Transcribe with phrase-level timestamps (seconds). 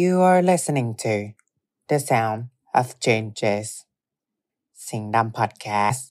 [0.00, 1.14] You are listening to
[1.90, 2.40] The Sound
[2.80, 3.68] of Changes
[4.88, 6.08] สิงดำพอดแคสต์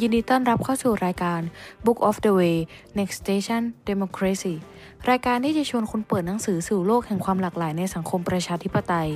[0.00, 1.40] ยินดีต้อนรับเข้าสู่รายการ
[1.84, 2.56] Book of the Way
[2.98, 4.54] Next Station Democracy
[5.10, 9.10] รายการที่จะชวนคุณเปิดหนังสือสู่โลกแห่งความหลากหลายในสังคมประชาธิปไตย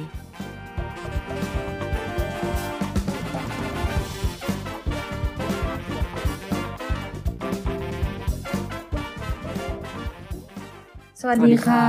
[11.25, 11.85] สวัสดีค่ะ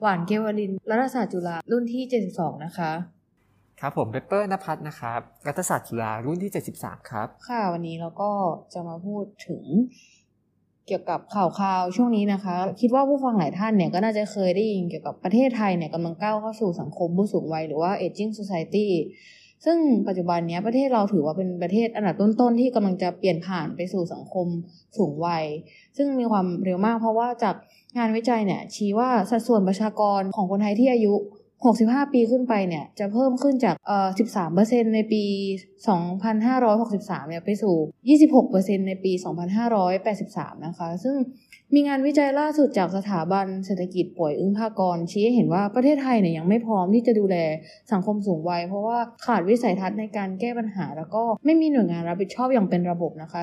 [0.00, 2.92] หวานเกวลินรัฐศาสตร์จุฬารุ่นที่ 72 นะคะ
[3.80, 8.30] ครับผมเปเปอร์นภัทรนะครับรัฐศาสตร์จุฬารุ่นที่ 73 ครับ ค่ะวันนี้เราก็
[8.72, 9.62] จะมาพูดถึง
[10.86, 18.88] เกี่ยวกับข่าวคราวช่วงนี้นะคะ คิดว่าผู้ฟังหลายท่านเนี่ยก็น่าจะเคยได้ยินเกี่ยวกับประเทศไทยเนี่ยกำลังก้าวเข้าสู่สังคมผู้สูงวัยหรือว่า aging society
[19.64, 19.78] ซึ่ง
[20.08, 24.46] ปัจจุบันเนี้ยประเทศเราถือว่าเป็นประเทศอันดับต้นๆที่กำลังจะเปลี่ยนผ่านไปสู่สังคม
[24.98, 25.44] สูงวัย
[25.96, 27.54] ซึ่งมีความเร็วมากเพราะว่าจาก
[27.96, 31.14] งานวิจัยเนี่ยชี้ว่าสัดส่วนประชากรของคนไทยที่อายุ
[31.64, 34.08] 65 ปีขึ้นไปเนี่ยจะเพิ่มขึ้นจากเอ่อ
[34.52, 35.22] 13 ในปี
[36.06, 37.74] 2563 เนี่ยไปสู่
[38.18, 39.12] 26 ในปี
[39.88, 41.16] 2583 นะคะ ซึ่ง
[41.74, 47.36] มีงานวิจัยล่าสุดจากสถาบันเศรษฐกิจป่วยอึ้งภากร ชี้ให้เห็นว่าประเทศไทยเนี่ยยังไม่พร้อมที่จะดูแล
[47.92, 53.42] สังคมสูงวัย เพราะว่าขาดวิสัยทัศน์ในการแก้ปัญหา แล้วก็ไม่มีหน่วยงานรับผิดชอบอย่างเป็นระบบนะคะ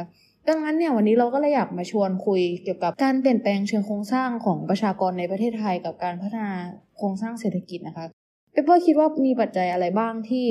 [0.49, 6.53] ดังนั้นเนี่ยวันนี้เราก็เลยอยากมาชวนคุยเกี่ยวกับการเปลี่ยนแปลงเชิงโครงสร้างของประชากรในประเทศไทยกับการพัฒนา
[6.97, 8.05] โครงสร้างเศรษฐกิจนะคะ
[8.51, 10.47] เปเปอร์คิดว่ามีปัจจัยอะไรบ้างที่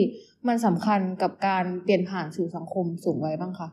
[0.49, 3.69] มันสำคัญกับการเปลี่ยนผ่านสู่สังคมสูงวัยบ้างคะ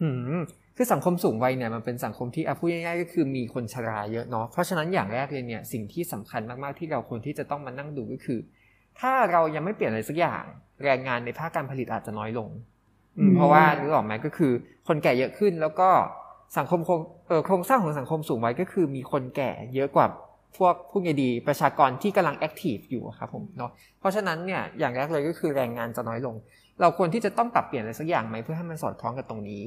[0.00, 0.42] อืม
[0.76, 8.38] คือสังคมสูงวัยเนี่ยมันเป็นสังคมที่อพูดง่ายๆก็คือมีคนชราเยอะเนาะเพราะฉะนั้นอย่างแรกเลยเนี่ยสิ่งที่สำคัญมากๆที่เราควรที่จะต้องมานั่งดูก็คือ
[9.00, 10.44] ถ้าเรายังไม่เปลี่ยนอะไรสักอย่าง
[10.84, 12.48] แรงงานในภาคการผลิตอาจจะน้อยลง
[13.36, 14.52] เพราะว่านึกออกไหมก็คือ
[14.88, 15.88] คนแก่เยอะขึ้นแล้วก็
[16.58, 20.06] สังคมโครงเอ่อโครงสร้างของสังคมสูงวัยก็คือมีคนแก่เยอะกว่า
[20.56, 26.34] พวกผู้ไงดีประชากรที่กำลัง active อยู่อะครับผมเนาะเพราะฉะนั้นเนี่ยอย่างแรกเลยก็คือแรงงานจะน้อยลง
[26.80, 29.62] เราควรที่จะต้องปรับเปลี่ยนอะไรสักอย่างไหมเพื่อให้มันสอดคล้องกับตรงนี้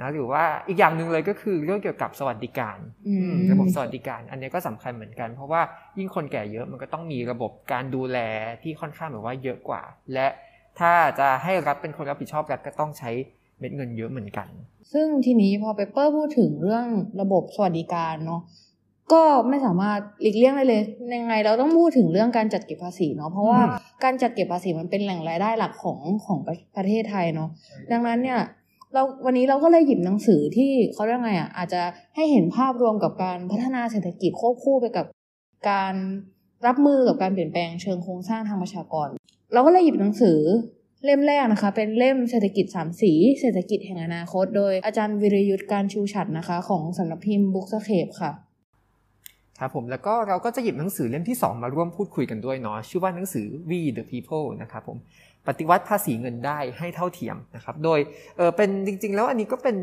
[0.00, 2.78] นะหรือว่าอีกอย่างหนึ่งเลยก็คือเรื่องเกี่ยวกับสวัสดิการ
[3.08, 5.60] อืมระบบสวัสดิการ อันนี้ก็สำคัญเหมือนกัน เพราะว่า
[5.98, 8.18] ยิ่งคนแก่เยอะมันก็ต้องมีระบบการดูแล
[8.62, 9.82] ที่ค่อนข้างแบบว่าเยอะกว่า
[10.12, 10.26] และ
[10.80, 13.10] ถ้าจะให้รัฐเป็นคนรับผิดชอบรัฐก็ต้องใช้
[13.58, 14.48] เม็ดเงินเยอะเหมือนกัน
[14.92, 16.86] ซึ่งทีนี้พอเปเปอร์พูดถึงเรื่อง
[17.20, 18.42] ระบบสวัสดิการเนาะ
[19.12, 20.82] ก็ไม่สามารถหลีกเลี่ยงได้เลย
[21.14, 27.48] ยังไงเราต้องพูดถึงเรื่องการจัดเก็บภาษีเนาะ เพราะว่าอืมการจัดเก็บภาษีมันเป็นแหล่งรายได้หลักของของประประเทศไทยเนาะ
[27.92, 28.40] ดังนั้นเนี่ย
[28.94, 31.82] เราวันนี้เราก็เลยหยิบหนังสือที่เขาเรียกไงอะอาจจะ
[32.16, 35.06] ให้เห็นภาพรวมกับการพัฒนาเศรษฐกิจควบคู่ไปกับ
[35.70, 35.94] การ
[36.66, 39.08] รับมือกับการเปลี่ยนแปลงเชิงโครงสร้างทางประชากร
[39.52, 40.38] เราก็เลยหยิบหนังสือ
[41.04, 48.32] เล่มแรกนะคะ เป็นเล่มเศรษฐกิจสามสี เศรษฐกิจแห่งอนาคต โดยอาจารย์วิรยุทธ์การชูฉัตรนะคะ ของสำนักพิมพ์บุ๊กสเคปค่ะ
[49.58, 54.98] ครับผมแล้วก็เราก็จะหยิบหนังสือเล่มที่ 2 มาร่วมพูดคุยกันด้วยเนาะชื่อว่าหนังสือ We the People นะครับผม
[55.46, 57.98] ปฏิวัติภาษีเงินได้ให้เท่าเทียมนะครับ โดย
[58.36, 59.76] เออเป็นจริง ๆ แล้วอันนี้ก็เป็น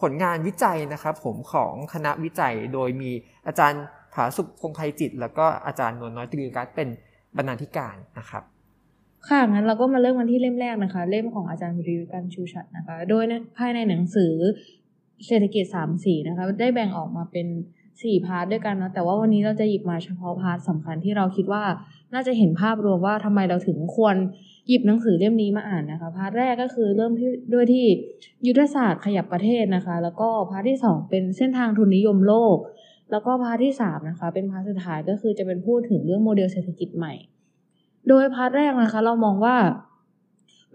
[0.00, 3.10] ผลงานวิจัยนะครับ ผมของคณะวิจัยโดยมี
[3.46, 3.82] อาจารย์
[4.14, 6.88] ผาสุก พงษ์ไพจิตร แล้วก็อาจารย์นวลน้อยตรีรัตน์เป็น
[7.36, 8.44] บรรณาธิการนะครับ
[9.28, 13.24] ค่ะ งั้นเราก็มาเริ่มกันที่เล่มแรกนะคะ เล่มของอาจารย์วีระยุทธ กาญจน์ชูฉัตรนะคะ โดย
[13.58, 14.32] ภายในหนังสือ
[15.26, 17.46] เศรษฐกิจสามสีนะคะ ได้แบ่งออกมาเป็น
[18.02, 21.64] สี่ part ด้วยกันนะแต่ว่าวันนี้เราจะหยิบมาเฉพาะ part สำคัญที่เราคิดว่า
[22.14, 24.16] น่าจะเห็นภาพรวมว่าทำไมเราถึงควร
[24.68, 27.86] หยิบหนังสือเล่มนี้มาอ่านนะคะ part แรกก็คือเริ่มที่ด้วยที่
[28.46, 32.56] ยุทธศาสตร์ขยับประเทศนะคะ แล้วก็ part ที่สองเป็นเส้นทางทุนนิยมโลก
[33.10, 37.14] แล้วก็ part ที่สามนะคะ เป็น part สุดท้ายก็คือจะเป็นพูดถึงเรื่องโมเดลเศรษฐกิจใหม่
[38.08, 39.56] โดย part แรกนะคะ เรามองว่า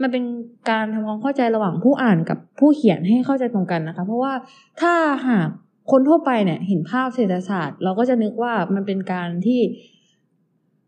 [0.02, 0.24] มันเป็น
[0.70, 4.34] การทำความเข้าใจระหว่างผู้อ่านกับผู้เขียนให้เข้าใจตรงกันนะคะ เพราะว่า
[4.82, 4.94] ถ้า
[5.28, 5.48] หาก
[5.92, 9.60] คนทั่วไปเนี่ย เห็นภาพเศรษฐศาสตร์ เราก็จะนึกว่ามันเป็นการที่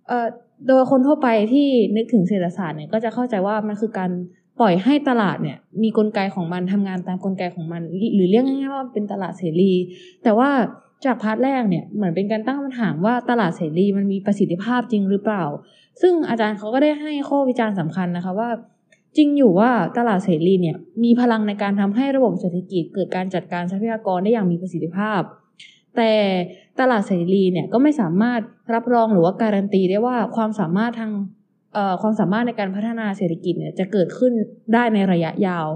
[0.08, 0.28] เอ่อ
[0.68, 4.12] โดยคนทั่วไปที่นึกถึงเศรษฐศาสตร์เนี่ยก็จะเข้าใจว่ามันคือการ
[4.60, 7.82] ปล่อยให้ตลาดเนี่ย มีกลไกของมันทำงานตามกลไกของมัน
[8.16, 9.74] หรือเรียกง่ายๆว่าเป็นตลาดเสรี
[10.24, 10.50] แต่ว่า
[11.06, 15.44] จาก part แรกเนี่ยเหมือนเป็นการตั้งคำถามว่าตลาดเสรีมันมีประสิทธิภาพจริงหรือเปล่า
[16.02, 18.50] ซึ่งอาจารย์เขาก็ได้ให้ข้อวิจารณ์สำคัญนะคะว่า
[19.18, 25.22] จริงอยู่ว่าตลาดเสรีเนี่ยมีพลังในการทำให้ระบบเศรษฐกิจเกิดการจัดการทรัพยากรได้อย่างมีประสิทธิภาพ
[25.96, 26.12] แต่
[26.80, 28.42] ตลาดเสรีเนี่ยก็ไม่สามารถ
[28.74, 31.12] รับรองหรือว่าการันตีได้ว่าความสามารถทาง
[31.74, 34.34] เอ่อความสามารถในการพัฒนาเศรษฐกิจเนี่ยจะเกิดขึ้น
[34.74, 35.68] ได้ในระยะยาว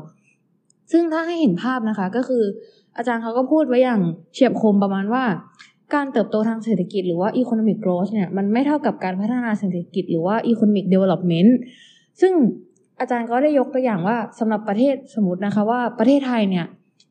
[0.91, 2.43] ซึ่งถ้าให้เห็นภาพนะคะก็คือ
[2.97, 4.01] อาจารย์เขาก็พูดไว้อย่าง
[4.33, 5.23] เฉียบคมประมาณว่า
[5.93, 11.51] การเติบโตทางเศรษฐกิจหรือว่า economic growth เนี่ยมันไม่เท่ากับการพัฒนาเศรษฐกิจหรือว่า economic development
[12.21, 12.33] ซึ่ง
[12.99, 16.65] อาจารย์ก็ได้ยกตัวอย่างว่าสำหรับประเทศสมมตินะคะว่าประเทศไทยเนี่ย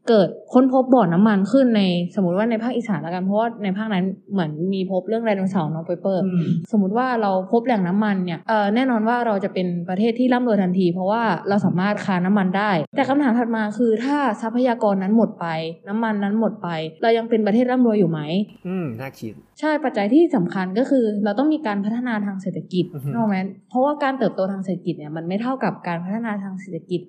[0.09, 1.83] เกิดค้นพบบ่อน้ำมันขึ้นใน
[2.15, 15.47] สมมติว่าในภาคอีสานแล้วกันเพราะว่าในภาคนั้นเหมือนมีพบเรื่องไดโนเสาร์เนาะเปเปอร์อืมสมมติว่าเราพบแหล่งน้ำมันเนี่ยเออแน่นอนว่าเราจะเป็นประเทศที่ร่ำรวยทันที เพราะว่าเราสามารถค้าน้ำมันได้ แต่คำถามถัดมาคือถ้าทรัพยากรนั้นหมดไป
[15.89, 16.69] น้ำมันนั้นหมดไป
[17.03, 18.21] เรายังเป็นประเทศร่ำรวยอยู่ไหม
[18.69, 23.37] อืมน่าคิดใช่ปัจจัยที่สำคัญก็คือ เราต้องมีการพัฒนาทางเศรษฐกิจอือฮึถูกไหม
[23.69, 27.01] เพราะว่าการเติบโตทางเศรษฐกิจเนี่ยมันไม่เท่ากับการพัฒนาทางเศรษฐกิจ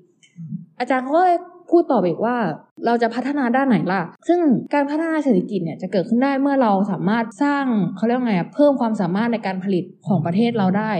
[0.79, 1.37] อาจารย์เขาก็เลย
[1.71, 2.35] พูดต่อไปอีกว่า
[2.85, 4.39] เราจะพัฒนาด้านไหนล่ะ ซึ่ง
[4.73, 7.65] การพัฒนาเศรษฐกิจเนี่ยจะเกิดขึ้นได้เมื่อเราสามารถสร้าง
[7.95, 10.91] เขาเรียกว่าไงอะเพิ่มความสามารถในการผลิตของประเทศเราได้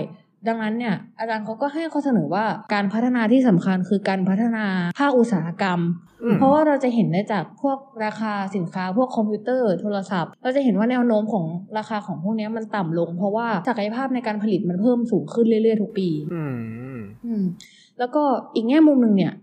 [0.47, 4.65] ดังนั้นเนี่ยอาจารย์เขาก็ให้ข้อเสนอว่าการพัฒนาที่สำคัญคือการพัฒนา
[4.99, 5.79] ภาคอุตสาหกรรม
[6.23, 11.45] อืมเพราะว่าเราจะเห็นได้จากพวกราคาสินค้า พวกคอมพิวเตอร์ โทรศัพท์ เราจะเห็นว่าแนวโน้มของ
[11.77, 16.43] ราคาของพวกเนี้ยมันต่ำลง เพราะว่าศักยภาพในการผลิตมันเพิ่มสูงขึ้นเรื่อยๆทุกปี อื
[16.95, 17.43] มอืม
[17.99, 18.23] แล้วก็
[18.55, 19.33] อีกแง่มุมหนึ่งเนี่ย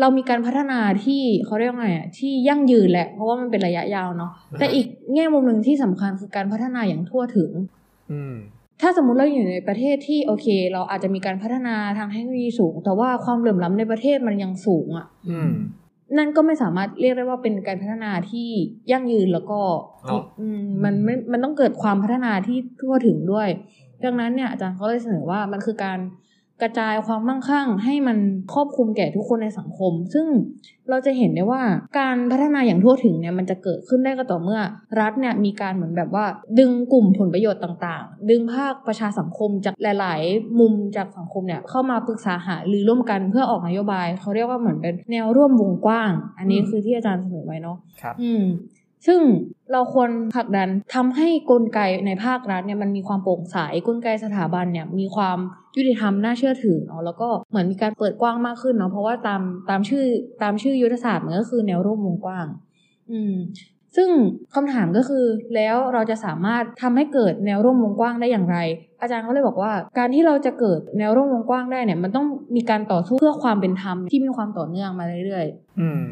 [0.00, 7.50] เรามีการพัฒนาที่เขาเรียกว่าไงอะที่ยั่งยืนแหละ เพราะว่ามันเป็นระยะยาวเนาะแต่อีกแง่มุมหนึ่งที่สำคัญคือการพัฒนาอย่างทั่วถึง
[8.12, 8.34] อืม
[8.80, 15.52] ถ้าสมมุติเราอยู่ในประเทศที่โอเค เราอาจจะมีการพัฒนาทางเทคโนโลยีสูง แต่ว่าความเหลื่อมล้ำในประเทศมันยังสูงอะอืม
[16.18, 18.48] นั่นก็ไม่สามารถเรียกได้ว่าเป็นการพัฒนาที่
[18.90, 19.60] ยั่งยืนแล้วก็
[20.06, 23.48] เนาะอืมมันไม่มันต้องเกิดความพัฒนาที่ทั่วถึงด้วย
[24.04, 25.98] ดังนั้นเนี่ยอาจารย์เขาเลยเสนอว่ามันคือการ
[26.62, 28.18] กระจายความมั่งคั่งให้มัน
[28.52, 30.26] ครอบคลุมแก่ทุกคนในสังคม ซึ่ง
[30.90, 31.62] เราจะเห็นได้ว่า
[31.98, 34.60] การพัฒนาอย่างทั่วถึงเนี่ยมันจะเกิดขึ้นได้ก็ต่อเมื่อ
[35.00, 36.24] รัฐเนี่ยมีการเหมือนแบบว่า
[36.58, 48.44] ดึงกลุ่มผลประโยชน์ต่างๆ ดึงภาคประชาสังคมจากหลาย ๆ มุมจากสังคมเนี่ยเข้ามาปรึกษาหารือร่วมกันเพื่อออกนโยบาย เขาเรียกว่าเหมือนเป็นแนวร่วมวงกว้าง อันนี้คือที่อาจารย์เสนอไว้เนาะครับ อืม
[49.06, 49.20] ซึ่ง
[49.72, 53.56] เราควรผลักดันทำให้กลไกในภาครัฐเนี่ยมันมีความโปร่งใส
[53.88, 55.38] กลไกสถาบันเนี่ยมีความ
[55.76, 60.04] ยุติธรรมน่าเชื่อถือเนาะแล้วก็เหมือนมีการเปิดกว้างมากขึ้นเนาะเพราะว่าตามตามชื่อ
[60.42, 62.46] ตามชื่อยุทธศาสตร์มันก็คือแนวร่วมวงกว้าง
[63.10, 63.34] อืม
[63.96, 64.08] ซึ่ง
[64.54, 68.58] คำถามก็คือแล้วเราจะสามารถทำให้เกิดแนวร่วมวงกว้างได้อย่างไร
[69.00, 72.26] อาจารย์เขาเลยบอกว่า การที่เราจะเกิดแนวร่วมวงกว้างได้เนี่ย มันต้อง
[72.56, 76.02] มีการต่อสู้เพื่อความเป็นธรรมที่มีความต่อเนื่องมาเรื่อยๆอืม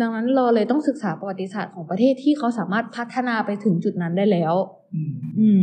[0.00, 4.54] ดังนั้นเราเลยต้องศึกษาประวัติศาสตร์ของประเทศที่เขาสามารถพัฒนาไปถึงจุดนั้นได้แล้ว
[4.94, 5.62] อืมอืม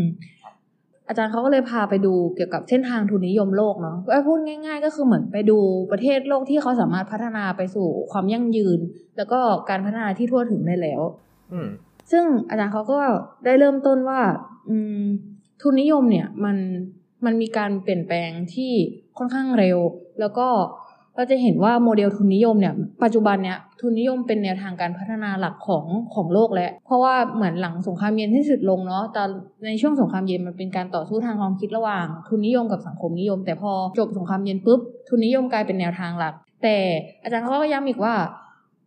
[1.07, 5.57] อาจารย์เขาก็เลยพาไปดูเกี่ยวกับเส้นทางทุนนิยมโลกเนาะก็พูดง่าย ๆ ก็คือเหมือนไปดู
[5.91, 8.79] ประเทศโลกที่เขาสามารถพัฒนาไปสู่ความยั่งยืน
[9.17, 9.39] แล้วก็
[9.69, 11.01] การพัฒนาที่ทั่วถึงได้แล้ว
[11.53, 11.69] อืม
[12.11, 12.99] ซึ่งอาจารย์เขาก็
[13.45, 14.21] ได้เริ่มต้นว่า
[14.69, 15.01] อืม
[15.61, 16.57] ทุนนิยมเนี่ย มัน
[17.25, 18.71] มันมีการเปลี่ยนแปลงที่
[19.17, 19.77] ค่อนข้างเร็ว
[20.19, 20.47] แล้วก็
[21.17, 22.73] เราจะเห็นว่าโมเดลทุนนิยมเนี่ย
[23.03, 25.85] ปัจจุบันเนี่ยทุนนิยมเป็นแนวทางการพัฒนาหลักของ
[26.15, 29.29] ของโลกแล้ว เพราะว่าเหมือนหลังสงครามเย็นที่สุดลงเนาะตอน
[29.65, 34.79] ในช่วงสงครามเย็นมันเป็นการต่อสู้ทางความคิดระหว่าง ทุนนิยมกับสังคมนิยม แต่พอจบสงครามเย็นปุ๊บ
[35.09, 36.33] ทุนนิยมกลายเป็นแนวทางหลัก
[36.63, 36.75] แต่
[37.23, 38.13] อาจารย์เขาก็ย้ำอีกว่า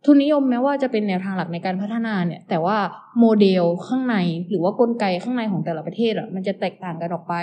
[0.05, 2.77] ทุนนิยมแม้ว่าจะเป็นแนวทางหลักในการพัฒนาเนี่ย แต่ว่า
[3.19, 4.15] โมเดลข้างใน
[4.49, 7.33] หรือว่ากลไกข้างในของแต่ละประเทศอะมันจะแตกต่างกันออกไป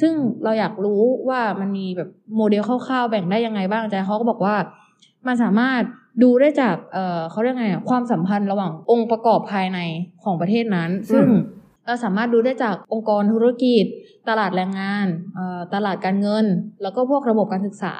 [0.00, 0.12] ซึ่ง
[0.44, 4.56] เราอยากรู้ว่ามันมีแบบโมเดลคร่าวๆแบ่งได้ยังไงบ้างอาจารย์เขาก็บอกว่า
[5.26, 5.82] มันสามารถ
[6.22, 9.78] ดูได้จากเอ่อเขาเรียกไงอะความสัมพันธ์ระหว่างองค์ประกอบภายใน
[10.24, 11.42] ของประเทศนั้น ซึ่งอืม
[11.86, 13.84] เราสามารถดูได้จากองค์กรธุรกิจ
[14.28, 16.46] ตลาดแรงงานเอ่อตลาดการเงิน
[16.82, 17.94] แล้วก็พวกระบบการศึกษา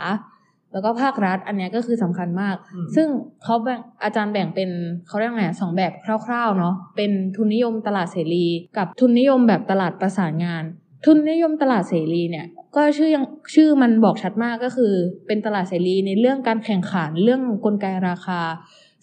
[0.77, 3.09] แล้วก็ภาครัฐอันเนี้ยก็คือสำคัญมากอืมซึ่ง
[3.45, 4.71] เขาแบ่งอาจารย์แบ่งเป็น
[5.07, 5.93] เขาเรียกไงอะสองแบบ
[6.27, 8.47] คร่าวๆเนาะเป็นทุนนิยมตลาดเสรี
[8.77, 10.65] กับทุนนิยมแบบตลาดประสานงาน
[11.07, 14.93] ทุนนิยมตลาดเสรีเนี่ยก็ชื่อยังชื่อมันบอกชัดมากก็คือ
[15.27, 18.41] เป็นตลาดเสรีในเรื่องการแข่งขันเรื่องกลไกราคา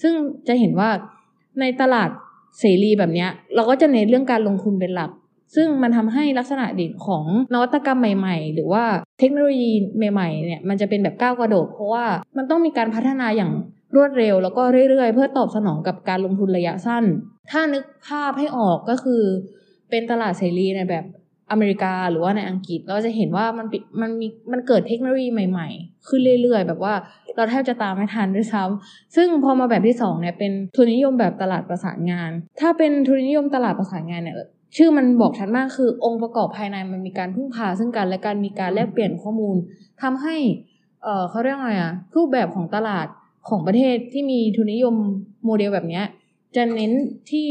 [0.02, 0.14] ซึ่ง
[0.48, 0.90] จะเห็นว่า
[1.60, 2.10] ในตลาด
[2.60, 5.12] เสรีแบบเนี้ยเราก็จะเน้นเรื่องการลงทุนเป็นหลัก
[5.56, 8.84] ซึ่งมันทำให้ลักษณะเด่นของนวัตกรรมใหม่ ๆ หรือว่า
[9.20, 9.72] เทคโนโลยี
[10.14, 12.06] ใหม่ๆเนี่ยมันจะเป็นแบบก้าวกระโดด เพราะว่า
[12.38, 13.52] มันต้องมีการพัฒนาอย่าง
[13.96, 17.04] รวดเร็ว แล้วก็เรื่อยๆ เพื่อตอบสนองกับการลงทุนระยะสั้น
[17.52, 19.22] ถ้านึกภาพให้ออกก็คือ
[19.90, 21.06] เป็นตลาดเสรีในแบบ
[21.52, 23.68] อเมริกาหรือว่าในอังกฤษเราจะเห็นว่ามัน
[24.02, 26.94] มันมีมันเกิดเทคโนโลยีใหม่ๆ ขึ้นเรื่อยๆ แบบว่า
[27.36, 34.36] เราแทบจะตามไม่ทันด้วยซ้ำซึ่งพอมาแบบที่สองเนี่ยเป็นทุนนิยมแบบตลาดประสานงาน ถ้าเป็นทุนนิยมตลาดประสานงานเนี่ย
[34.76, 39.56] ชื่อมันบอกชัดมากคือองค์ประกอบภายในมันมีการพึ่งพาซึ่งกันและกันมีการแลกเปลี่ยนข้อมูล
[40.02, 40.36] ทำให้
[41.04, 43.08] เอ่อเขาเรียกว่าไงอะรูปแบบของตลาด
[43.50, 44.96] ของประเทศที่มีทุนนิยม
[45.46, 46.02] โมเดลแบบนี้
[46.56, 46.92] จะเน้น
[47.32, 47.50] ที่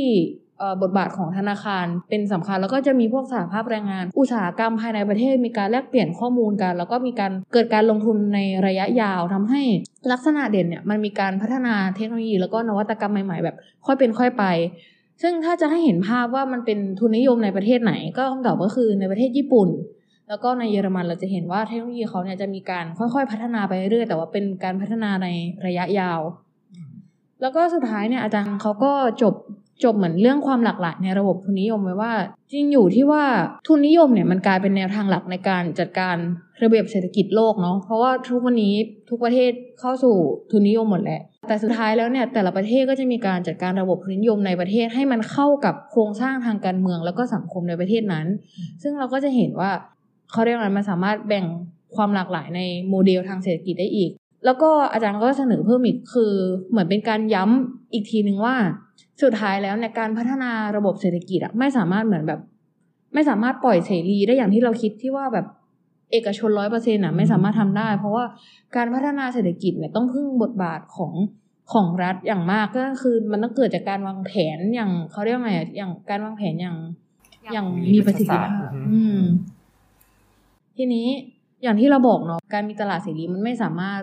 [0.58, 9.62] เอ่อบทบาทของธนาคารเป็นสำคัญ แล้วก็จะมีพวกสหภาพแรงงาน อุตสาหกรรมภายในประเทศมีการแลกเปลี่ยนข้อมูลกัน แล้วก็มีการเกิดการลงทุนในระยะยาวทำให้
[10.12, 14.44] ลักษณะเด่นเนี่ยมันมีการพัฒนาเทคโนโลยีแล้วก็นวัตกรรมใหม่ ๆ แบบ ค่อยเป็นค่อยไป
[15.22, 19.68] ซึ่งถ้าจะให้เห็นภาพว่ามันเป็นทุนนิยมในประเทศไหนก็คำตอบก็คือในประเทศญี่ปุ่น
[20.28, 25.28] แล้วก็ในเยอรมันเราจะเห็นว่าเทคโนโลยีเขาเนี่ยจะมีการค่อยๆ พัฒนาไปเรื่อยๆแต่ว่าเป็นการพัฒนาใน
[25.66, 26.20] ระยะยาว
[27.40, 29.34] แแล้วก็สุดท้ายเนี่ยอาจารย์เขาก็จบ
[29.84, 32.12] จบเหมือนเรื่องความหลากหลายในระบบทุนนิยมไว้ว่า
[32.52, 33.24] จริงอยู่ที่ว่า
[33.66, 36.16] ทุนนิยมเนี่ยมันกลายเป็นแนวทางหลักในการจัดการ
[36.62, 38.74] ระเบียบเศรษฐกิจโลกเนาะเพราะว่าทุกวันนี้
[39.08, 40.14] ทุกประเทศเข้าสู่
[40.50, 48.26] ทุนนิยมหมดแหละ แต่สุดท้ายแล้วเนี่ยแต่ละประเทศก็จะมีการจัดการระบบทุนนิยมในประเทศให้มันเข้ากับโครงสร้างทางการเมืองแล้วก็สังคมในประเทศนั้น
[48.82, 49.70] ซึ่งเราก็จะเห็นว่า
[50.30, 51.46] เขาเรียกว่ามันสามารถแบ่ง
[51.96, 54.10] ความหลากหลายในโมเดลทางเศรษฐกิจได้อีก
[54.44, 56.32] แล้วก็อาจารย์ก็เสนอเพิ่มอีกคือ
[56.70, 58.56] เหมือนเป็นการย้ำอีกทีหนึ่งว่า
[59.22, 62.40] สุดท้ายแล้วในการพัฒนาระบบเศรษฐกิจอะไม่สามารถเหมือนแบบ
[63.14, 65.46] ไม่สามารถปล่อยเสรีได้อย่างที่เราคิดที่ว่าแบบ
[66.12, 68.24] เอกชนร้อยเปอร์เซ็นต์อะไม่สามารถทำได้ เพราะว่า
[68.76, 71.12] การพัฒนาเศรษฐกิจเนี่ยต้องพึ่งบทบาทของ
[71.72, 76.76] ของรัฐอย่างมากก็คือมันต้องเกิดจากการวางแผนอย่างเขาเรียกว่าไงอะอย่างการวางแผนอย่าง
[77.52, 78.48] อย่างมีประสิทธิภาพ
[78.92, 79.20] อืม
[80.76, 81.06] ทีนี้
[81.62, 84.00] อย่างที่เราบอกเนาะการมีตลาดเสรีมันไม่สามารถ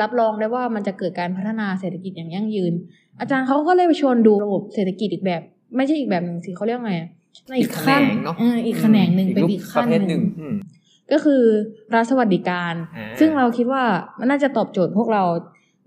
[0.00, 2.72] รับรองได้ว่ามันจะเกิดการพัฒนาเศรษฐกิจอย่างยั่งยืน
[3.20, 5.42] อาจารย์เขาก็เลยไปชวนดูระบบเศรษฐกิจอีกแบบ
[5.76, 7.08] ไม่ใช่อีกแบบหนึ่งสิเขาเรียกไงอะ
[7.48, 10.54] ในอีกขั้นอีกแขนงเนอะเอออีกแขนงหนึ่งเป็นอีกขั้นประเภทหหนึ่นึ่งงอืม
[11.12, 11.42] ก็คือ
[11.94, 13.82] รัฐสวัสดิการอ่าซึ่งเราคิดว่า
[14.18, 15.24] มันน่าจะตอบโจทย์พวกเรา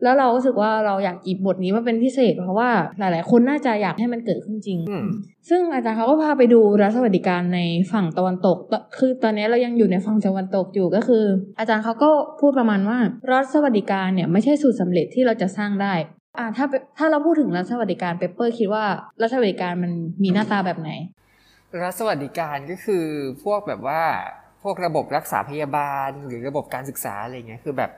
[0.04, 5.06] แล้วเรารู้สึกว่าเราอยากหยิบบทนี้มาเป็นพิเศษ เพราะว่าหลาย ๆ คนน่าจะอยากให้มันเกิดขึ้นจริงอืม
[5.50, 7.60] ซึ่งอาจารย์เขาก็พาไปดูรัฐสวัสดิการใน
[7.92, 11.24] ฝั่งตะวันตกตคือตอนนี้เรายังอยู่ในฝั่งตะวันตกอยู่ก็คือ
[11.60, 12.10] อาจารย์เขาก็
[12.40, 12.98] พูดประมาณว่า
[13.32, 15.94] รัฐสวัสดิการเนี่ยไม่ใช่สูตรสำเร็จที่เราจะสร้างได้
[16.38, 18.86] อ่าถ้าเป็นถ้าเราพูดถึงรัฐสวัสดิการเปเปอร์คิดว่า
[19.22, 19.92] รัฐสวัสดิการมัน
[20.24, 20.90] มีหน้าตาแบบไหน
[21.84, 23.06] รัฐสวัสดิการก็คือ
[23.44, 24.02] พวกแบบว่า
[24.64, 27.92] พวกระบบรักษาพยาบาล หรือระบบการศึกษาอะไรเงี้ยคือแบบ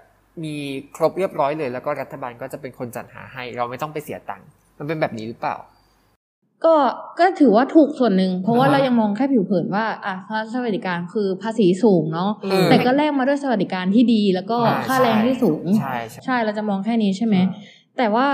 [0.43, 0.55] มี
[0.95, 5.55] ครบเรียบร้อยเลย แล้วก็รัฐบาลก็จะเป็นคนจัดหาให้ เราไม่ต้องไปเสียตังค์มันเป็นแบบนี้หรือเปล่า
[6.65, 6.75] ก็
[7.19, 17.35] ก็ถือว่าถูกส่วนหนึ่งเพราะว่าอ่าฮะเรายังมองแค่ผิวเผินว่าอะรัฐสวัสดิการคือภาษีสูงเนาะเออแต่ก็แลกมาด้วยสวัสดิการที่ดีแล้วก็อ่าค่าแรงที่สูงใช่ใช่ใช่เราจะมองแค่นี้ใช่ไหม
[17.97, 18.27] แต่ว่า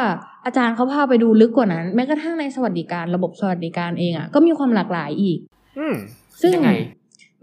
[0.45, 5.39] อาจารย์เขาพาไปดูลึกกว่านั้น แม้กระทั่งในสวัสดิการระบบสวัสดิการเองอะ่ะก็มีความหลากหลายอีก
[5.79, 5.95] อืม
[6.41, 6.71] ซึ่งยังไง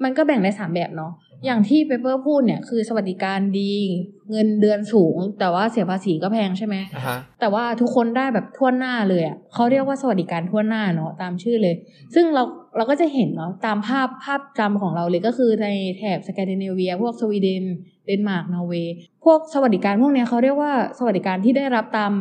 [0.04, 1.12] มันก็แบ่งได้สามแบบเนาะ
[1.44, 3.72] อย่างที่เปเปอร์พูดเนี่ยคือสวัสดิการดี
[4.30, 11.74] เงินเดือนสูง แต่ว่าเสียภาษีก็แพงใช่ไหมอ่าฮะแต่ว่าทุกคนได้แบบทั่วหน้าเลยอะ่ะเขาเรียกว่าสวัสดิการทั่วหน้าเนาะตามชื่อเลย
[12.14, 12.42] ซึ่งเรา
[12.76, 17.64] เราก็จะเห็นเนาะตามภาพภาพจำของเราเลยก็คือในแถบสแกนดิเนเวีย พวกสวีเดน
[18.06, 22.12] เดนมาร์กนอร์เวย์พวกสวัสดิการพวกเนี้ยเขาเรียกว่าสวัสดิการที่ได้รับตาม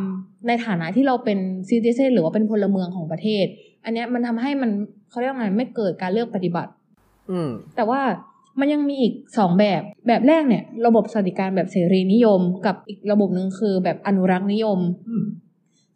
[0.46, 1.38] ในฐานะที่เราเป็น
[1.68, 3.46] citizen หรือว่าเป็นพลเมืองของประเทศ
[3.84, 4.70] อันเนี้ยมันทำให้มัน
[5.10, 6.85] เขาเรียกว่าไงไม่เกิดการเลือกปฏิบัติอืม
[7.76, 8.00] แต่ว่า
[8.60, 14.78] มันยังมีอีกสองแบบแบบแรกเนี่ย ระบบสวัสดิการแบบเสรีนิยม กับอีกระบบหนึ่งคือแบบอนุรักษ์นิยม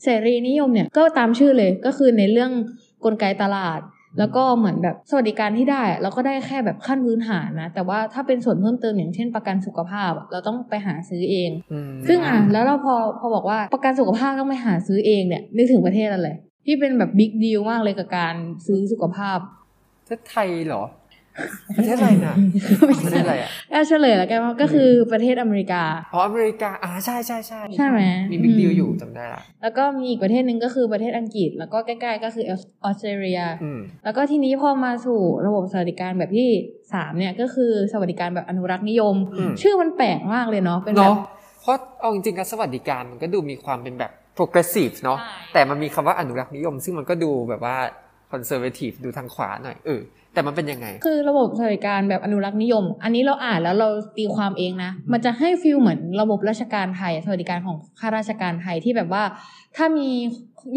[0.02, 2.50] เสรีนิยมเนี่ยก็ตามชื่อเลยก็คือในเรื่อง
[3.04, 3.80] กลไกตลาด
[4.18, 16.28] แล้วก็เหมือนแบบสวัสดิการที่ได้เราก็ได้แค่แบบขั้นพื้นฐานนะ แต่ว่าถ้าเป็นส่วนเพิ่มเติมอย่างเช่นประกันสุขภาพอะเราต้องไปหาซื้อเองอืมซึ่งอะแล้วเราพอพอบอกว่าประกันสุขภาพต้องไปหาซื้อเองเนี่ยนึกถึงประเทศอะไร
[16.66, 18.34] ที่เป็นแบบบิ๊กดีลมากเลยกับการ
[18.66, 19.38] ซื้อสุขภาพ
[20.00, 20.82] ประเทศไทยเหรอ
[21.76, 22.34] ประเทศอะไรน่ะ
[23.04, 25.82] ประเทศอะไรอะแอบเฉลยแล้วกันว่าก็คือประเทศอเมริกา
[26.14, 32.52] อ๋ออเมริกาอ่าใช่ใช่ใช่ใช่ไหมมีบิ๊กอืมดีลอยู่จำได้ละแล้วก็มีอีกประเทศหนึ่งก็คือประเทศอังกฤษ แล้วก็ใกล้ๆก็คืออ
[32.84, 36.48] อสเตรเลียอืมแล้วก็ทีนี้พอมาสู่ระบบสวัสดิการแบบที่
[36.92, 41.18] สามเนี่ยก็คือสวัสดิการแบบอนุรักษ์นิยมอืมชื่อมันแปลกมากเลยเนาะเป็นแบเนาะบ
[41.62, 47.76] เพราะเอาจริงๆการสวัสดิการมันก็ดูมีความเป็นแบบ progressive เนาะใช่แต่มันมีคำว่าอนุรักษ์นิยม ซึ่งมันก็ดูแบบว่า
[48.32, 50.00] conservative ดูทางขวาหน่อยเออ
[50.34, 59.24] แต่มันเป็นยังไง คือระบบสวัสดิการแบบอนุรักษ์นิยม อันนี้เราอ่านแล้วเราตีความเองนะ มันจะให้ฟิลเหมือนระบบราชการไทย สวัสดิการของข้าราชการไทยที่แบบว่า
[59.76, 60.08] ถ้ามี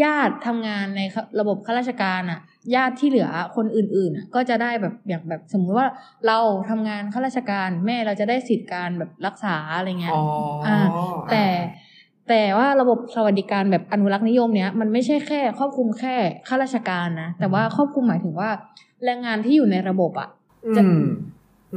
[0.04, 1.02] ญาติทำงานใน
[1.40, 2.40] ระบบข้าราชการอะ
[2.76, 5.88] ญาติที่เหลือคนอื่นๆอะก็จะได้แบบอย่างแบบสมมุติว่า
[6.28, 6.38] เรา
[6.70, 10.24] ทำงานข้าราชการแม่เราจะได้สิทธิ์การแบบรักษาอะไรเงี้ยอ๋อ
[10.68, 10.78] อ่า
[11.32, 11.46] แต่
[12.30, 16.16] แต่ว่าระบบสวัสดิการแบบอนุรักษ์นิยมเนี้ยมันไม่ใช่แค่ครอบคลุมแค่
[16.48, 18.50] ข้าราชการนะแต่ว่าครอบคลุมหมายถึงว่า
[19.06, 20.30] แรงงานที่อยู่ในระบบอะ
[20.76, 21.06] จะอืม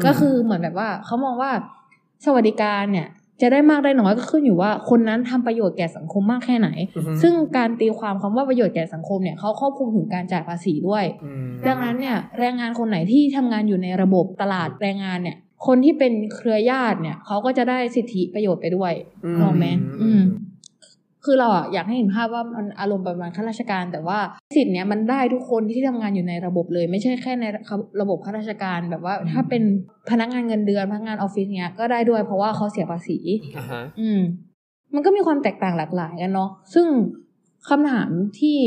[0.05, 1.51] ก็คือเหมือนแบบว่าเขามองว่า
[2.25, 3.09] สวัสดิการเนี่ย
[3.43, 18.93] จะได้มากได้น้อยก็ขึ้นอยู่ว่า คนนั้นทำประโยชน์แก่สังคมมากแค่ไหนอือฮึซึ่งการตีความคำว่าประโยชน์แก่สังคมเนี่ยเขาครอบคลุมถึงการจ่ายภาษีด้วยอืมดังนั้นเนี่ยแรงงานคนไหนที่ทำงานอยู่ในระบบตลาดแรงงานเนี่ยคนที่เป็นเครือญาติเนี่ยเขาก็จะได้สิทธิประโยชน์ไปด้วย
[19.25, 19.67] อืมลองไหม
[20.03, 20.21] อืม
[21.27, 24.19] คือเราอะอยากให้เห็นภาพว่ามันอารมณ์ประมาณข้าราชการ แต่ว่า
[24.57, 27.47] สิทธิ์เนี้ยมันได้ทุกคนที่ทำงานอยู่ในระบบเลย ไม่ใช่แค่ใน
[28.01, 29.63] ระบบข้าราชการแบบว่า ถ้าเป็น
[30.11, 33.19] พนักงานเงินเดือนพนักงานออฟฟิศเนี้ยก็ได้ด้วยเพราะว่าเขาเสียภาษี
[33.57, 34.21] อ่าฮะอืม
[34.95, 36.87] มันก็มีความแตกต่างหลากหลายกันเนาะซึ่ง
[37.69, 38.09] คำถาม
[38.41, 38.59] ที่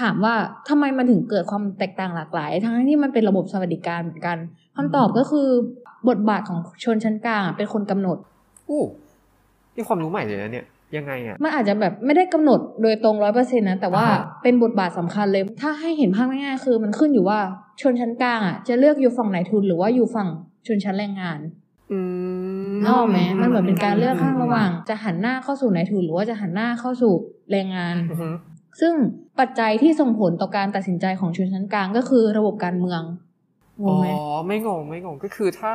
[0.00, 0.34] ถามว่า
[0.68, 4.36] ทำไมมันถึงเกิดความแตกต่างหลากหลาย ทั้งที่มันเป็นระบบสวัสดิการเหมือนกัน
[4.76, 5.48] คำตอบก็คือ
[6.08, 8.18] บทบาทของชนชั้นกลางอะเป็นคนกำหนด
[8.68, 8.82] อู้
[9.74, 10.66] นี่ความรู้ใหม่เลยนะเนี่ย
[10.96, 17.38] ยังไงอะมันอาจจะแบบไม่ได้กำหนดโดยตรงร้อยเปอร์เซ็นต์นะแต่ว่าอ่าฮะเป็นบทบาทสำคัญเลย ถ้าให้เห็นภาพง่ายๆคือมันขึ้นอยู่ว่า
[17.80, 20.28] ชนชั้นกลางอะจะเลือกอยู่ฝั่งนายทุนหรือว่าอยู่ฝั่ง
[20.66, 21.38] ชนชั้นแรงงาน
[21.92, 21.98] อื
[22.72, 27.12] มนกออกไหมมันเหมือนเป็นการเลือกข้างระหว่าง จะหันหน้าเข้าสู่นายทุนหรือว่าจะหันหน้าเข้าสู่
[27.50, 28.28] แรงงานอือฮึ
[28.80, 28.94] ซึ่ง
[29.40, 33.02] ปัจจัยที่ส่งผลต่อการตัดสินใจของชนชั้นกลางก็คือระบบการเมือง
[33.82, 34.06] งอ๋งอไหม
[34.46, 35.72] ไม่งงไม่งงก็คือถ้า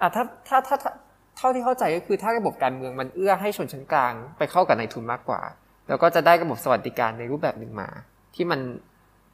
[0.00, 0.92] อะถ้าถ้าถ้าถ้า
[1.36, 5.40] เท่าที่เข้าใจก็คือถ้าระบบการเมืองมันเอื้อให้ชนชั้นกลางไปเข้ากับนายทุนมากกว่า
[5.88, 7.88] แล้วก็จะได้ระบบสวัสดิการในรูปแบบหนึ่งมา
[8.34, 8.60] ที่มัน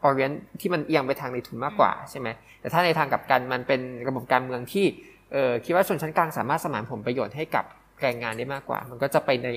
[0.06, 2.28] orient ที่มันเอียงไปทางในทุนมากกว่าใช่ไหม
[2.60, 4.86] แต่ถ้าในทางกลับกันมันเป็นระบบการเมืองที่
[5.32, 7.64] เออคิดว่าชนชั้นกลางสามารถสมานผลประโยชน์ให้กับ
[8.00, 9.48] แรงงานได้มากกว่า มันก็จะไปใน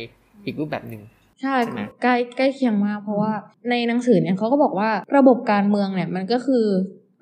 [0.46, 1.02] อีกรูปแบบหนึ่ง
[1.42, 3.32] ใช่ใช่ไหมใกล้ใกล้เคียงมากเพราะว่า
[3.70, 6.66] ในหนังสือเนี่ยเขาก็บอกว่าระบบการเมืองเนี่ยมันก็คือ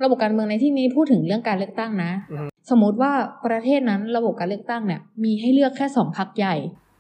[0.03, 3.11] ระบบการเมืองในที่นี้พูดถึงเรื่องการเลือกตั้งนะอือฮึ สมมติว่า
[3.45, 6.55] ประเทศนั้นระบบการเลือกตั้งเนี่ย มีให้เลือกแค่สองพรรคใหญ่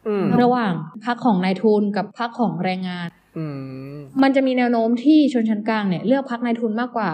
[0.07, 0.73] อืมระหว่าง
[1.05, 3.45] พรรคของนายทุนกับพรรคของแรงงานอื
[3.93, 7.11] มมันจะมีแนวโน้มที่ชนชั้นกลางเนี่ยเลือกพรรคนายทุนมากกว่า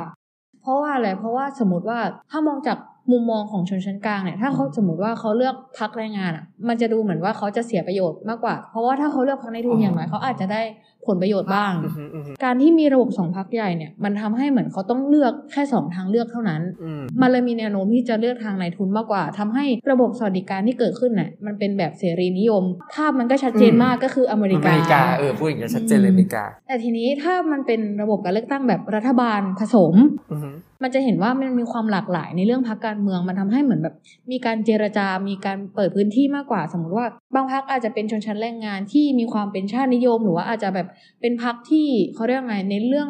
[0.62, 2.00] เพราะว่าอะไรเพราะว่าสมมติว่า
[2.32, 2.78] ถ้ามองจาก
[3.12, 10.62] มุมมองของชนชั้นกลางเนี่ยถ้าเขาสมมติว่าเขาเลือกพรรคแรงงานอะ มันจะดูเหมือนว่าเขาจะเสียประโยชน์มากกว่า เพราะว่าถ้าเขาเลือกพรรคนายทุนอย่างน้อยเขาอาจจะได้
[11.08, 22.64] ผลประโยชน์บ้างอือฮึอือฮึการที่มีระบบสองพรรคใหญ่เนี่ยมันทำให้เหมือนเขาต้องเลือกแค่สองทางเลือกเท่านั้นอืมมันเลยมีแนวโน้มที่จะเลือกทางนายทุนมากกว่าทำให้ระบบสวัสดิการที่เกิดขึ้นน่ะมันเป็นแบบเสรีนิยม
[22.94, 29.94] ภาพมันก็ชัดเจนมากก็คืออเมริอกาเมริกาเออพูดอย่างนี้ยชัดเจนเลยอเมริกา แต่ทีนี้ถ้ามันเป็นระบบการเลือกตั้งแบบรัฐบาลผสม
[30.32, 30.50] อือฮึ
[30.84, 33.96] มันจะเห็นว่ามันมีความหลากหลายในเรื่องพรรคการเมืองมันทำให้เหมือนแบบ
[34.32, 40.88] มีการเจรจา มีการเปิดพื้นที่มากกว่า สมมติว่าบางพรรคอาจจะเป็นชนชั้นแรงงานที่มีความเป็นชาตินิยม หรือว่าอาจจะแบบ
[41.22, 43.10] เป็นพรรคที่เขาเรียกว่าไงในเรื่อง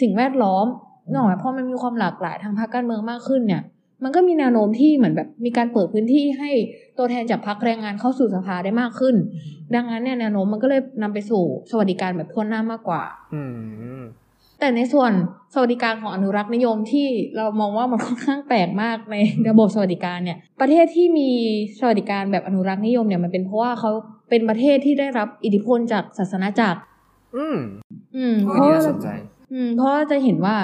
[0.00, 0.66] สิ่งแวดล้อม
[1.08, 3.62] นึกออกไหมพอมันมีความหลากหลายทางพรรคการเมืองมากขึ้นเนี่ย
[4.04, 6.50] มันก็มีแนวโน้มที่เหมือนแบบมีการเปิดพื้นที่ให้
[6.98, 9.14] ตัวแทนจากพรรคแรงงานเข้าสู่สภาได้มากขึ้น
[9.74, 13.02] ดังนั้นเนี่ยแนวโน้มมันก็เลยนำไปสู่สวัสดิการแบบทั่วหน้ามากกว่า
[13.34, 13.42] อื
[14.00, 14.02] ม
[14.60, 15.12] แต่ในส่วน
[15.54, 17.06] สวัสดิการของอนุรักษ์นิยมที่
[17.36, 19.16] เรามองว่ามันค่อนข้างแปลกมากใน
[19.50, 21.28] ระบบสวัสดิการเนี่ย ประเทศที่มี
[21.78, 23.90] สวัสดิการแบบอนุรักษ์นิยมเนี่ยมันเป็นเพราะว่าเขา
[24.30, 26.80] เป็นประเทศที่ได้รับอิทธิพลจากศาสนาจักร
[27.36, 27.58] อืม
[28.16, 29.08] อืมอัเพนราะนี้ว่าน่าสนใจ
[29.52, 30.56] อืม เพราะว่าจะเห็นว่า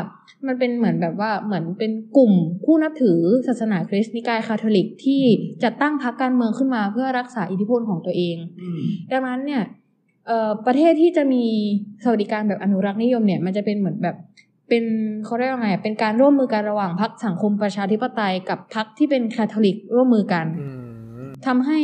[0.47, 2.33] มันเป็นเหมือนแบบว่าเหมือนเป็นกลุ่ม
[2.65, 5.23] ผู้นับถือศาสนาคริสต์นิกายคาทอลิกที่
[5.65, 8.37] จัดตั้งพรรคการเมืองขึ้นมาเพื่อรักษาอิทธิพลของตัวเอง
[9.13, 9.63] ดังนั้นเนี่ย
[10.27, 11.45] เอ่อประเทศที่จะมี
[12.05, 14.17] สวัสดิการแบบอนุรักษ์นิยมเนี่ย มันจะเป็นเหมือนแบบ
[14.69, 14.85] เป็น
[15.25, 20.69] เขาเรียกว่าไงเป็นการร่วมมือกันระหว่างพรรคสังคมประชาธิปไตยกับพรรคที่เป็นคาทอลิกร่วมมือกันอื
[21.23, 21.81] มทำให้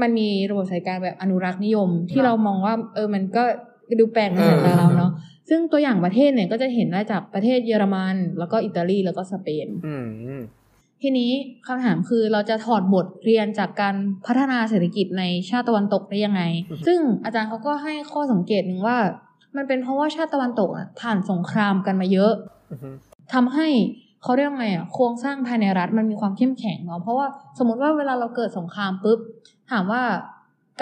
[0.00, 3.44] มันมีระบบสวัสดิการแบบอนุรักษ์นิยม ที่เรามองว่า เออมันก็
[4.00, 5.10] ดูแปลกในสายตาเราเนาะ
[5.48, 9.94] ซึ่งตัวอย่างประเทศเนี่ยก็จะเห็นได้จากประเทศเยอรมัน แล้วก็อิตาลีแล้วก็สเปนอื
[10.36, 10.40] ม
[11.02, 11.30] ทีนี้
[11.66, 13.94] คำถามคือเราจะถอดบทเรียนจากการ
[14.26, 16.42] พัฒนาเศรษฐกิจในชาติตะวันตกได้ยังไง
[16.86, 18.98] ซึ่งอาจารย์เขาก็ให้ข้อสังเกตหนึ่งว่า
[19.56, 22.32] มันเป็นเพราะว่าชาติตะวันตกอะผ่านสงครามกันมาเยอะ
[22.70, 22.94] อืม
[23.34, 23.68] ทำให้
[24.22, 27.26] เขาเรียกว่าไงอะโครงสร้างภายในรัฐมันมีความเข้มแข็งเนาะเพราะว่า
[27.58, 29.18] สมมติว่าเวลาเราเกิดสงครามปุ๊บ
[29.70, 30.02] ถามว่า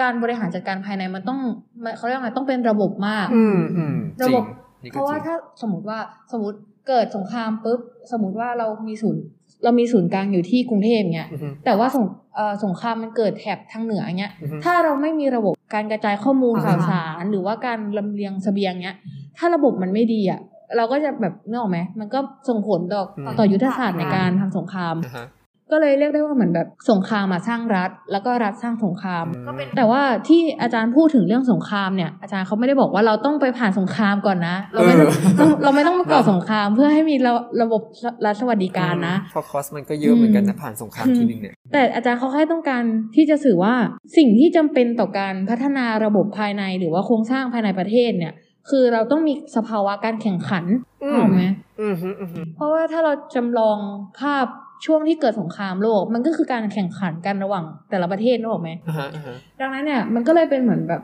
[0.01, 1.39] การบริหารจัดการภายในมันต้อง
[1.83, 5.99] มันเขาเรียกว่าไงต้องเป็นระบบมากอืมอืมระบบจงนี่เพก็ราะว่าจงถ้าสมมติว่า
[6.31, 7.79] สมมติเกิดสงครามปุ๊บ
[8.11, 9.23] สมมติว่าเรามีศูนย์
[9.63, 18.97] เรามีศูนย์กลางอยู่ที่กรุงเทพเงี้ยอือฮึแต่ว่าสงเอ่อสงครามมันเกิดแถบทางเหนือเงี้ยอือฮึถ้าเราไม่มีระบบการกระจายข้อมูลอ่าข่าวสาร หรือว่าการลำเลียงเสบียงเงี้ย
[19.37, 20.39] ถ้าระบบมันไม่ดีอะ
[20.77, 25.25] เราก็จะแบบนึกออกไหมมันก็ส่งผลต่ออมต่อยุทธศาสตร์ในการทำสงครามอ่าฮะ
[25.73, 35.09] ก็เลยเรียกได้ว่าเหมือนแบบสงครามมาสร้างรัฐ แล้วก็รัฐสร้างสงครามก็เป็นแต่ว่าที่อาจารย์พูดถึงเรื่องสงครามเนี่ยอาจารย์เขาไม่ได้บอกว่าเราต้องไปผ่านสงครามก่อนนะ เราไม่ต้อง
[35.39, 37.81] ต้องเราไม่ต้องมาก่อสงครามเพื่อให้มีระระบบ
[38.25, 42.83] รัฐสวัสดิการนะเพราะคอสมันก็เยอะเหมือนกันนะผ่านสงครามทีนึงเนี่ยแต่อาจารย์เขาแค่ต้องการ
[43.15, 43.73] ที่จะสื่อว่า
[44.17, 48.33] สิ่งที่จำเป็นต่อการพัฒนาระบบภายในหรือว่าโครงสร้างภายในประเทศเนี่ย
[48.69, 50.65] คือเราต้องมีสภาวะการแข่งขัน
[51.03, 51.43] อืมถูกไหม
[51.81, 53.77] อืมฮึอืมฮึเพราะว่าถ้าเราจำลอง
[54.19, 54.45] ภาพ
[54.85, 61.01] ช่วงที่เกิดสงครามโลก มันก็คือการแข่งขันกันระหว่างแต่ละประเทศนึกออกไหมอ่าฮะอ่าฮะดังนั้นเนี่ยมันก็เลยเป็นเหมือนแบบ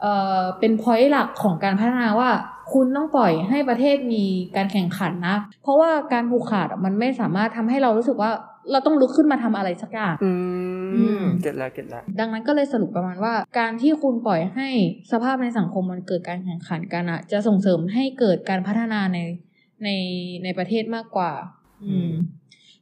[0.00, 2.30] เอ่อเป็นพอยต์หลักของการพัฒนาว่า
[2.72, 4.24] คุณต้องปล่อยให้ประเทศมี
[4.56, 8.30] การแข่งขันนะ เพราะว่าการผูกขาดอะมันไม่สามารถทำให้เรารู้สึกว่า
[8.70, 10.32] เราต้องลุกขึ้นมาทำอะไรสักอย่างอื
[10.94, 14.68] อืมมเก็ตแล้วเก็ตแล้วดังนั้นก็เลยสรุปประมาณว่า การที่คุณปล่อยให้
[15.12, 19.18] สภาพในสังคมมันเกิดการแข่งขันกันอะจะส่งเสริมให้เกิดการพัฒนาใน
[19.84, 19.88] ใน
[20.44, 21.32] ในประเทศมากกว่า
[21.84, 22.12] อืม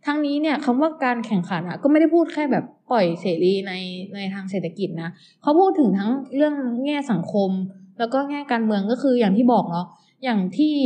[0.06, 3.72] ทั้งนี้เนี่ยคำว่าการแข่งขันอะก็ไม่ได้พูดแค่แบบปล่อยเสรีใน
[4.14, 5.10] ในทางเศรษฐกิจนะ
[5.42, 7.50] เขาพูดถึงทั้งเรื่องแง่สังคม
[7.98, 9.86] แล้วก็แง่การเมืองก็คืออย่างที่บอกเนาะ
[10.24, 10.76] อย่างที่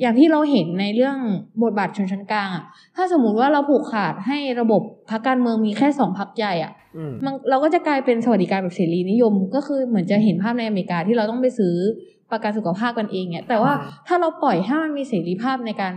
[0.00, 1.16] อย่างที่เราเห็นในเรื่อง
[1.62, 2.64] บทบาทชนชั้นกลางอะ
[2.96, 11.74] ถ้าสมมุติว่าเราผูกขาดให้ระบบพรรคการเมืองมีแค่สองพรรคใหญ่อะอืมมันเราก็จะกลายเป็นสวัสดิการแบบเสรีนิยม ก็คือเหมือนจะเห็นภาพในอเมริกาที่เราต้องไปซื้อ
[12.30, 15.94] ประกันสุขภาพกันเองเนี่ยแต่ว่าอืมถ้าเราปล่อยให้มันมีเสรีภาพในการ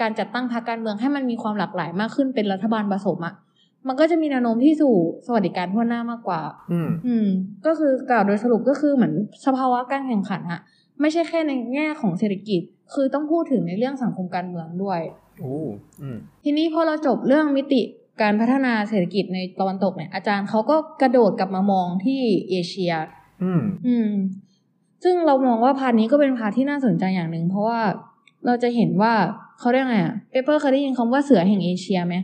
[0.00, 3.34] การจัดตั้งพรรคการเมืองให้มันมีความหลากหลายมากขึ้นเป็นรัฐบาลผสมอะ
[3.88, 4.94] มันก็จะมีแนวโน้มที่สู่
[5.26, 6.40] สวัสดิการทั่วหน้ามากกว่า
[6.72, 7.26] อืม อืม
[7.66, 9.14] ก็คือกล่าวโดยสรุปก็คือเหมือน
[9.46, 10.60] สภาวะการแข่งขันอะ
[11.00, 12.60] ไม่ใช่แค่ในแง่ของเศรษฐกิจ
[12.94, 15.00] คือต้องพูดถึงในเรื่องสังคมการเมืองด้วย
[15.40, 15.56] โอ้
[16.02, 17.82] อืม ทีนี้พอเราจบเรื่องมิติ
[18.22, 22.92] การพัฒนาเศรษฐกิจในตะวันตกเนี่ยอาจารย์เขาก็กระโดดกลับมามองที่เอเชีย
[23.42, 24.10] อืม อืม
[25.04, 27.80] ซึ่งเรามองว่า part นี้ก็เป็น part ที่น่าสนใจอย่างหนึ่งเพราะว่า
[28.46, 29.12] เราจะเห็นว่า
[29.58, 32.14] เขาเรียกไงอะเปเปอร์เคยได้ยินคำว่าเสือแห่งเอเชียไหม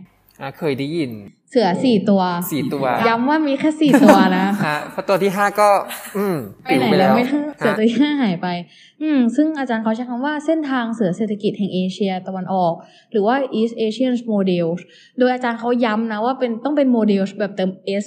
[0.41, 1.11] อ่าเคยได้ยิน
[1.51, 5.69] เสือสี่ตัวสี่ตัว ย้ำว่ามีแค่สี่ตัวนะฮะเพราะตัวที่ห้าก็
[6.17, 8.49] อืมไปไหนไปแล้วไม่ทั้งเสือฮะตัวที่ห้าหายไป
[9.03, 12.75] อืม ซึ่งอาจารย์เขาใช้คำว่าเส้นทางเสือเศรษฐกิจแห่งเอเชียตะวันออก
[13.13, 14.67] หรือว่า East Asian Model
[15.19, 17.71] โดยอาจารย์เขาย้ำนะว่าเป็นต้องเป็นโมเดลแบบเติม
[18.05, 18.07] S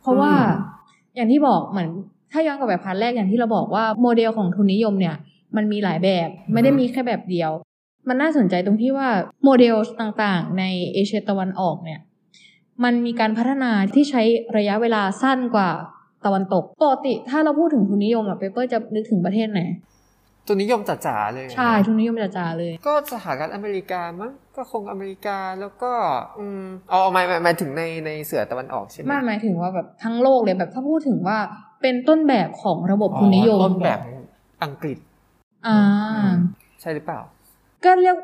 [0.00, 0.32] เพราะว่า
[1.16, 1.88] อย่างที่บอกเหมือน
[2.32, 5.16] ถ้าย้อนกลับไป part แรกอย่างที่เราบอกว่าโมเดลของทุนนิยมเนี่ย
[5.56, 7.50] มันมีหลายแบบไม่ได้มีแค่แบบเดียว
[8.08, 9.08] มันน่าสนใจตรงที่ว่า
[9.44, 12.00] โมเดลต่างๆ ในเอเชียตะวันออกเนี่ย
[12.84, 14.22] มันมีการพัฒนาที่ใช้
[14.56, 15.70] ระยะเวลาสั้นกว่า
[16.24, 19.60] ตะวันตกปกติถ้าเราพูดถึงทุนนิยมอะเปเปอร์จะนึกถึงประเทศไหน
[20.46, 25.92] ทุนนิยมจ๋าๆเลย ใช่ทุนนิยมจ๋าๆเลย ก็สหรัฐอเมริกามั้งก็คงอเมริกาแล้วก็
[26.40, 31.38] อืมเอาเอาหมายหมายหมายถึงในในเสือตะวันออกใช่ไหมไม่หมายถึงว่าแบบทั้งโลกเลยแบบถ้าพูดถึงว่า
[31.82, 34.00] เป็นต้นแบบของระบบทุนนิยมอ๋อต้นแบบ
[34.64, 34.98] อังกฤษ
[35.66, 35.78] อ่า
[36.80, 37.20] ใช่หรือเปล่า
[37.84, 38.16] ก็เรียก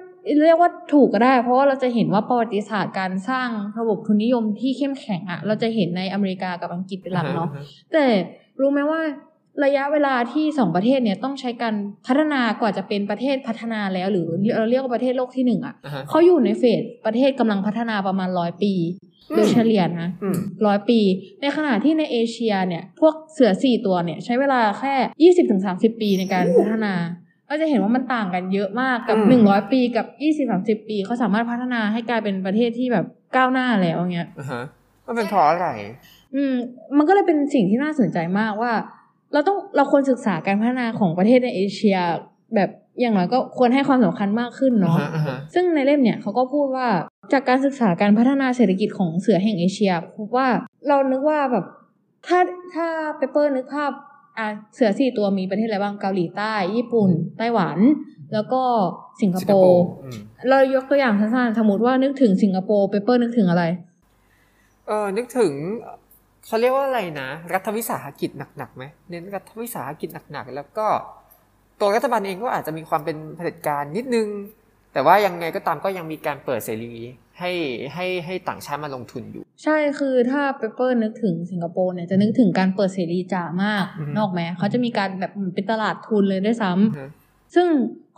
[0.45, 7.49] เรียกว่าถูกก็ได้ เพราะว่าเราจะเห็นว่าประวัติศาสตร์การสร้างระบบทุนนิยมที่เข้มแข็งอะเราจะเห็นในอเมริกากับอังกฤษเป็นหลักเนาะ
[7.93, 8.05] แต่
[8.61, 9.01] รู้ไหมว่า
[9.65, 11.75] ระยะเวลาที่สองประเทศเนี่ยต้องใช้การ
[12.07, 14.27] พัฒนากว่าจะเป็นประเทศพัฒนาแล้ว หรือ
[14.59, 18.73] เราเรียกว่าประเทศโลกที่หนึ่งอะอ่าฮะเขาอยู่ในเฟสประเทศกำลังพัฒนาประมาณร้อยปี
[19.31, 21.01] อืมโดยเฉลี่ยนะอืมร้อยปี
[21.41, 26.95] ในขณะที่ในเอเชียเนี่ย พวกเสือสี่ตัวเนี่ย ใช้เวลาแค่ยี่สิบถึงสามสิบปีในการพัฒนา
[27.49, 33.07] ก็จะเห็นว่ามันต่างกันเยอะมากกับอืมหนึ่งร้อยปีกับยี่สิบสามสิบปีเขาสามารถพัฒนาให้กลายเป็นประเทศที่แบบ
[33.37, 34.63] ก้าวหน้าแล้วเงี้ยอ่าฮะ
[35.07, 35.69] มันเป็นเพราะอะไร
[36.35, 36.55] อืม
[36.97, 38.73] มันก็เลยเป็นสิ่งที่น่าสนใจมากว่า
[39.33, 41.99] เราต้องเราควรศึกษาการพัฒนาของประเทศในเอเชีย
[42.55, 46.89] แบบอย่างน้อยก็ควรให้ความสำคัญมากขึ้นเนาะอ่าฮะอ่าฮะซึ่งในเล่มเนี่ยเขาก็พูดว่า
[47.33, 50.49] จากการศึกษาการพัฒนาเศรษฐกิจของเสือแห่งเอเชียพบว่า
[50.89, 51.65] เรานึกว่าแบบ
[52.27, 52.41] ถ้า
[52.75, 53.91] ถ้าเปเปอร์นึกภาพ
[54.39, 57.79] อะเสือสี่ตัวมีประเทศอะไรบ้างเกาหลีใต้ ญี่ปุ่น ไต้หวัน
[58.33, 58.63] แล้วก็
[59.21, 60.19] สิงคโปร์สิงคโปร์อืม
[60.49, 63.65] เรายกตัวอย่างสั้นๆสมมติว่านึกถึงสิงคโปร์เปเปอร์นึกถึงอะไร
[64.87, 65.53] เออนึกถึง
[66.47, 70.87] เขาเรียกว่าอะไรนะ รัฐวิสาหกิจหนักๆไหมเน้นรัฐวิสาหกิจหนักๆแล้วก็
[71.81, 74.29] ตัวรัฐบาลเองก็อาจจะมีความเป็นเผด็จการนิดนึง
[74.93, 76.95] แต่ว่ายังไงก็ตามก็ยังมีการเปิดเสรี
[77.41, 77.53] ให้
[77.95, 87.11] ให้ให้ต่างชาติมาลงทุนอยู่ ใช่คือถ้าเปเปอร์นึกถึงสิงคโปร์เนี่ยจะนึกถึงการเปิดเสรีจ๋ามากอือฮึนกออกไหมเขาจะมีการแบบเหมือนเป็นตลาดทุนเลยด้วยซ้ำอือฮะ
[87.55, 87.67] ซึ่ง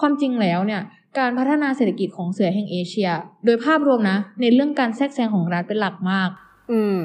[0.01, 0.83] ความจริงแล้วเนี่ย
[1.19, 3.11] การพัฒนาเศรษฐกิจของเสือแห่งเอเชีย
[3.45, 6.29] โดยภาพรวมนะ ในเรื่องการแทรกแซงของรัฐเป็นหลักมาก
[6.73, 7.03] อืม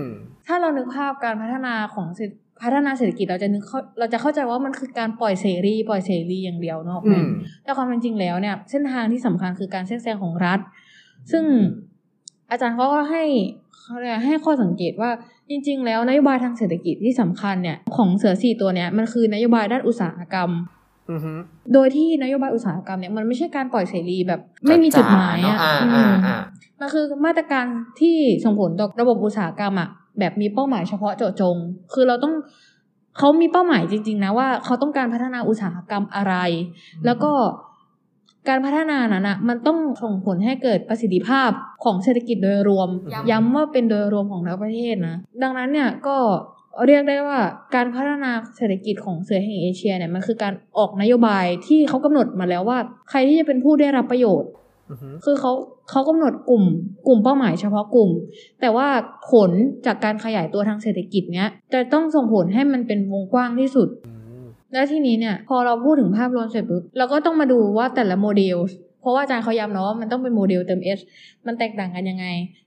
[0.48, 7.30] ถ้าเรานึกภาพการพัฒนาของเศรษฐพัฒนาเศรษฐกิจเราจะนึกเข้าเราจะเข้าใจว่ามันคือการปล่อยเสรีปล่อยเสรีอย่างเดียวนกออกอืไหมม
[7.64, 10.60] แต่ความเป็นจริงแล้วเนี่ยเส้นทางที่สำคัญคือการแทรกแซงของรัฐ
[11.32, 11.44] ซึ่ง
[12.52, 13.24] อาจารย์เขาก็ให้
[13.80, 15.12] เขาเรียกให้ข้อสังเกตว่า
[15.50, 20.50] จริง ๆ แล้วนโยบายทางเศรษฐกิจที่สำคัญเนี่ยของเสือสี่ตัวเนี่ยมันคือนโยบายด้านอุตสาหกรรม
[21.12, 21.34] อือฮึ
[21.74, 26.38] โดยที่นโยบายอุตสาหกรรมเนี่ยมันไม่ใช่การปล่อยเสรีแบบ ไม่มีจุดหมายจ๋อะๆเนอ่าอือ่ามอ่า
[26.80, 27.66] มันคือมาตรการ
[28.02, 31.56] ที่ส่งผลต่อระบบอุตสาหกรรมอะแบบมีเป้าหมายเฉพาะเจาะจง
[31.94, 32.34] คือเราต้อง
[33.18, 36.36] เขามีเป้าหมายจริง ๆ นะว่าเขาต้องการพัฒนาอุตสาหกรรมอะไร
[37.06, 37.32] แล้วก็
[38.48, 41.50] การพัฒนานั้นอะมันต้องส่งผลให้เกิดประสิทธิภาพ
[41.84, 42.90] ของเศรษฐกิจโดยรวม
[43.32, 46.18] ย้ำว่าเป็นโดยรวมของทั้งประเทศนะ ดังนั้นเนี่ยก็
[46.86, 47.40] เรียกได้ว่า
[47.76, 52.80] การพัฒนาเศรษฐกิจของเสือแห่งเอเชียเนี่ยมันคือการออกนโยบายที่เขากำหนดมาแล้วว่า
[53.10, 54.50] ใครที่จะเป็นผู้ได้รับประโยชน์
[54.92, 55.52] อือฮึคือเขา
[55.90, 56.64] เขากำหนดกลุ่ม
[57.08, 58.10] กลุ่มเป้าหมายเฉพาะกลุ่ม
[58.62, 58.88] แต่ว่า
[59.32, 59.52] ผล
[59.86, 64.23] จากการขยายตัวทางเศรษฐกิจเนี้ยจะต้องส่งผลให้มันเป็นวงกว้างที่สุดอืม
[64.74, 68.58] แล้วทีนี้เนี่ยพอเราพูดถึงภาพรวมเสร็จปุ๊บเราก็ต้องมาดูว่าแต่ละโมเดล
[69.02, 71.00] เพราะว่าอาจารย์เขาย้ำเนาะว่ามันต้องเป็นโมเดลเติม S
[71.48, 72.26] มันแตกต่างกันยังไง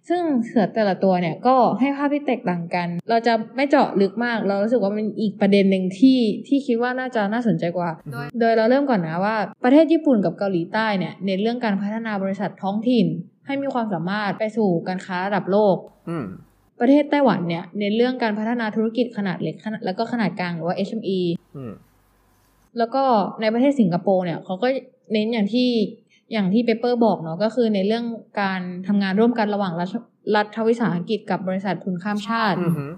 [0.09, 7.91] ซึ่งเสือแต่ละตัวเนี่ยก็ให้ภาพที่แตกต่างกัน เราจะไม่เจาะลึกมาก เรารู้สึกว่ามันอีกประเด็นหนึ่งที่ที่คิดว่าน่าจะน่าสนใจกว่า
[8.41, 13.07] โดยเราเริ่มก่อนนะว่าประเทศญี่ปุ่นกับเกาหลีใต้เนี่ยเน้นเรื่องการพัฒนาบริษัทท้องถิ่น
[13.47, 15.77] ให้มีความสามารถไปสู่การค้าระดับโลก
[16.81, 21.21] ประเทศไต้หวันเนี่ยเน้นเรื่องการพัฒนาธุรกิจขนาดเล็กขนาดแล้วก็ขนาดกลางหรือว่า SME
[22.79, 23.03] แล้วก็
[23.41, 24.69] ในประเทศสิงคโปร์เนี่ยเขาก็
[25.13, 25.71] เน้นอย่างที่
[26.33, 28.05] อย่างที่เปเปอร์บอกเนาะก็คือในเรื่อง
[28.41, 29.95] การทำงานร่วมกันระหว่างรัฐ
[30.37, 32.91] รัฐวิสาหกิจกับบริษัททุนข้ามชาติอือหือ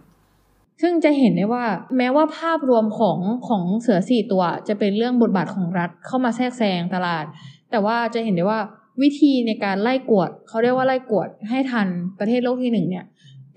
[0.82, 1.64] ซึ่งจะเห็นได้ว่า
[1.96, 7.24] แม้ว่าภาพรวมของของเสือสี่ตัว จะเป็นเรื่องบทบาทของรัฐเข้ามาแทรกแซงตลาด
[7.70, 8.60] แต่ว่าจะเห็นได้ว่า
[9.02, 11.88] วิธีในการไล่กวด เขาเรียกว่าไล่กวดให้ทัน
[12.18, 13.04] ประเทศโลกที่หนึ่งเนี่ย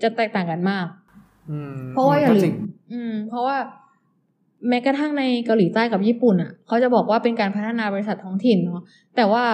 [0.02, 0.86] จะแตกต่างกันมาก
[1.50, 2.54] อืมเพราะว่าอย่าก็ลืจริมง
[2.92, 3.56] อืมเพราะว่า
[4.68, 8.82] แม้กระทั่งในเกาหลีใต้กับญี่ปุ่นอะเขาจะบอกว่าเป็นการพัฒนาบริษัทท้องถิ่นเนาะ
[9.16, 9.44] แต่ว่า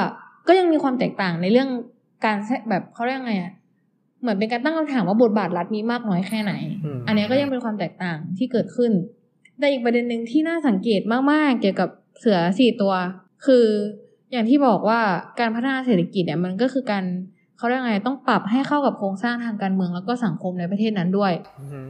[0.49, 1.69] ก็ยังมีความแตกต่างในเรื่อง
[2.25, 3.53] การแทรกแบบเขาเรียกไงอะ
[4.21, 6.53] เหมือนเป็นการตั้งคำถามว่าบทบาทรัฐมีมากน้อยแค่ไหน
[6.85, 8.93] อืมอันเนี้ยก็ยังเป็นความแตกต่างที่เกิดขึ้น
[9.59, 12.93] แต่อีกประเด็นหนึ่งที่น่าสังเกตมากๆ เกี่ยวกับเสือสี่ตัว
[13.47, 13.65] คือ
[14.33, 15.01] อย่างที่บอกว่า
[15.41, 17.05] การพัฒนาเศรษฐกิจเนี่ยมันก็คือการ
[17.59, 21.87] เขาเรียกไงต้องปรับให้เข้ากับโครงสร้างทางการเมืองแล้วก็สังคมในประเทศนั้นด้วยอือหือ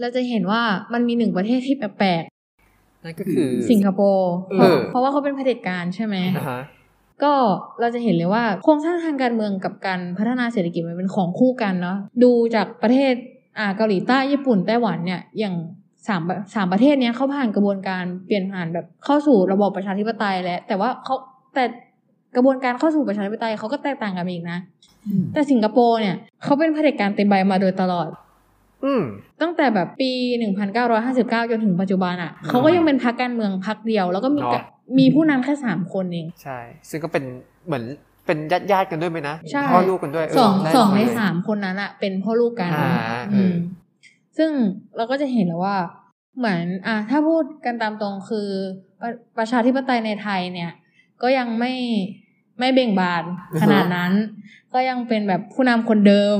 [0.00, 2.24] เราจะเห็นว่ามันมีหนึ่งประเทศที่แปลก
[3.04, 6.62] นั่นก็คือๆสิงคโปร์เออเพราะว่าเขาเป็นเผด็จการใช่ไหมนะฮะ
[7.22, 7.34] ก็
[7.80, 13.12] เราจะเห็นเลยว่าโครงสร้างทางการเมืองกับการพัฒนาเศรษฐกิจมันเป็นของคู่กันเนาะดูจากประเทศ
[13.58, 15.54] อ่าเกาหลีใต้ญี่ปุ่นไต้หวันเนี่ยอย่าง
[16.08, 16.22] สาม
[16.54, 21.14] สามประเทศเนี้ยเขาผ่านกระบวนการเปลี่ยนผ่านแบบเข้าสู่ระบอบประชาธิปไตยแล้วแต่ว่าเขา
[21.54, 21.64] แต่
[22.36, 24.58] กระบวนการเข้าสู่ประชาธิปไตยเขาก็แตกต่างกันอีกนะ
[25.32, 28.14] แต่สิงคโปร์เนี่ยเขาเป็นเผด็จการเต็มใบมาโดยตลอดอืม
[29.40, 30.10] ตั้งแต่แบบปี
[30.80, 34.62] 1959 จนถึงปัจจุบันอะเขาก็ยังเป็นพรรคการเมืองพรรคเดียว แล้วก็มีเนาะกะ
[34.98, 36.58] มีผู้นำแค่สามคนเอง ใช่
[36.90, 37.24] ซึ่งก็เป็น
[37.66, 37.84] เหมือน
[38.26, 42.90] เป็นญาติญาติๆกันด้วยไหมนะใช่พ่อลูกกันด้วยเสองได้สองในเลยสามคนนั้นอะเป็นพ่อลูกกันอ่า
[43.32, 43.54] เอออืม
[44.38, 44.50] ซึ่ง
[44.96, 45.76] เราก็จะเห็นแล้วว่า
[46.38, 48.48] เหมือน อะถ้าพูดกันตามตรงคือ
[49.00, 50.70] ประประชาธิปไตยในไทยเนี่ย
[51.22, 51.72] ก็ยังไม่
[52.58, 53.24] ไม่เบ่งบาน
[53.62, 54.12] ขนาดนั้น
[54.74, 56.38] ก็ยังเป็นแบบผู้นำคนเดิม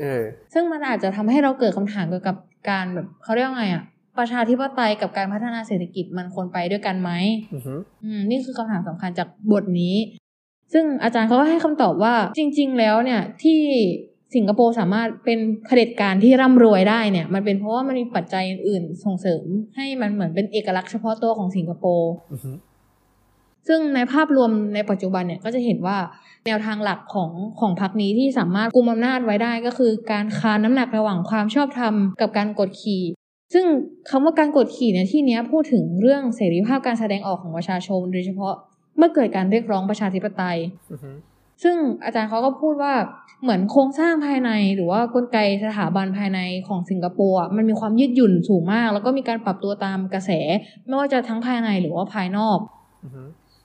[0.00, 2.36] เออซึ่งมันอาจจะทำให้เราเกิดคำถามเกี่ยวกับ
[2.70, 3.84] การแบบเขาเรียกว่าไงอะ
[4.18, 7.10] ประชาธิปไตยกับการพัฒนาเศรษฐกิจมันควรไปด้วยกันไหม
[7.54, 9.96] อือหืออืมนี่คือคำถามสำคัญจากบทนี้
[10.72, 13.60] ซึ่งอาจารย์เขาก็ให้คำตอบว่าจริง ๆ แล้วเนี่ยที่
[14.34, 19.44] สิงคโปร์สามารถเป็นเผด็จการที่ร่ำรวยได้เนี่ย มันเป็นเพราะว่ามันมีปัจจัยอื่นๆส่งเสริม
[19.76, 22.56] ให้มันเหมือนเป็นเอกลักษณ์เฉพาะตัวของสิงคโปร์อือหือ
[23.68, 25.98] ซึ่งในภาพรวมในปัจจุบันเนี่ยก็จะเห็นว่า
[26.46, 33.02] แนวทางหลักของของพรรคนี้ที่สามารถกุมอำนาจไว้ได้ก็คือการคานน้ำหนักระหว่างความชอบธรรมกับการกดขี่
[33.54, 33.64] ซึ่ง
[34.10, 38.54] คำว่าการกดขี่เนี่ยที่เนี้ยพูดถึงเรื่องเสรีภาพการแสดงออกของประชาชน โดยเฉพาะ
[38.98, 40.58] เมื่อเกิดการเรียกร้องประชาธิปไตย
[41.62, 42.94] ซึ่งอาจารย์เขาก็พูดว่า
[43.42, 50.30] เหมือนโครงสร้างภายในหรือว่ากลไกสถาบันภายในของสิงคโปร์มันมีความยืดหยุ่นสูงมาก แล้วก็มีการปรับตัวตามกระแส
[50.86, 52.58] ไม่ว่าจะทั้งภายในหรือว่าภายนอก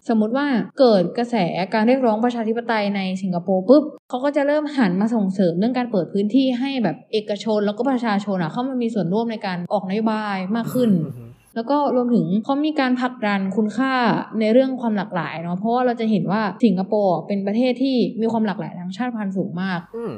[0.09, 0.47] สมมุติว่า
[0.79, 1.35] เกิดกระแส
[1.73, 13.93] การเรียกร้องประชาธิปไตยในสิงคโปร์ปุ๊บเขาก็จะเริ่มหันมาส่งเสริมเรื่องการเปิดพื้นที่ให้แบบเอกชนแล้วก็ประชาชนอะเข้ามามีส่วนร่วมในการออกนโยบายมากขึ้นอือหือแล้วก็รวมถึงเขามีการผลักดันคุณค่า
[14.39, 20.13] ในเรื่องความหลากหลายเนาะเพราะว่าเราจะเห็นว่าสิงคโปร์เป็นประเทศที่มีความหลากหลายทางชาติพันธุ์สูงมากอืม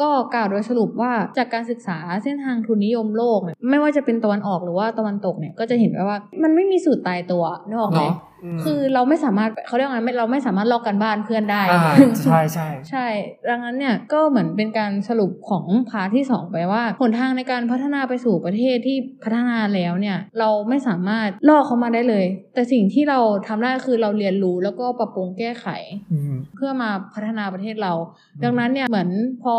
[0.00, 13.06] ก็กล่าวโดยสรุปว่าจากการศึกษาเส้นทางทุนนิยมโลกเนี่ยไม่ว่าจะเป็นตะวันออกหรือว่าตะวันตกเนี่ยก็จะเห็นได้ว่า มันไม่มีสูตรตายตัวนึกออกไหมเนาะม คือเราไม่สามารถเขาเรียกว่าไงไม่เราไม่สามารถลอกกันบ้านเพื่อนได้อ่าใช่ใช่ใช่
[13.48, 25.66] ดังนั้นเนี่ยก็เหมือนเป็นการสรุปของพาร์ทที่สองไปว่าหนทางในการพัฒนาไปสู่ประเทศที่พัฒนาแล้วเนี่ยเราไม่สามารถลอกเขามาได้เลย แต่สิ่งที่เราทำได้คือเราเรียนรู้แล้วก็ปรับปรุงแก้ไข
[26.12, 27.92] อืมเพื่อมาพัฒนาประเทศเรา
[28.44, 29.10] ดังนั้นเนี่ยเหมือน
[29.42, 29.56] พอ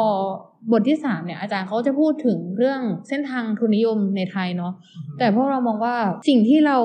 [0.72, 4.74] บทที่สามเนี่ยอาจารย์เขาจะพูดถึงเรื่องเส้นทางทุนนิยมในไทยเนาะ
[5.20, 5.96] แต่พวกเรามองว่า
[6.30, 6.78] สิ่งที่เรา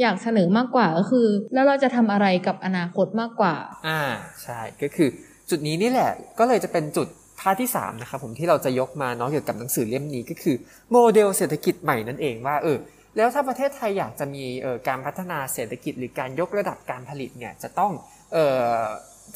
[0.00, 3.54] อยากเสนอมากกว่าก็คือ แล้วเราจะทำอะไรกับอนาคตมากกว่า
[3.88, 4.00] อ่า
[4.42, 5.08] ใช่ก็คือ
[5.50, 7.08] จุดนี้นี่แหละ ก็เลยจะเป็นจุด
[7.40, 10.56] part ที่3นะครับผมที่เราจะยกมาเนาะเกี่ยวกับหนังสือเล่มนี้ก็คือ
[10.92, 12.78] โมเดลเศรษฐกิจใหม่นั่นเองว่าเออ
[13.16, 17.92] แล้วถ้าประเทศไทยอยากจะมีเออการพัฒนาเศรษฐกิจหรือการยกระดับการผลิตเนี่ยจะต้อง
[18.32, 18.38] เอ
[18.80, 18.84] อ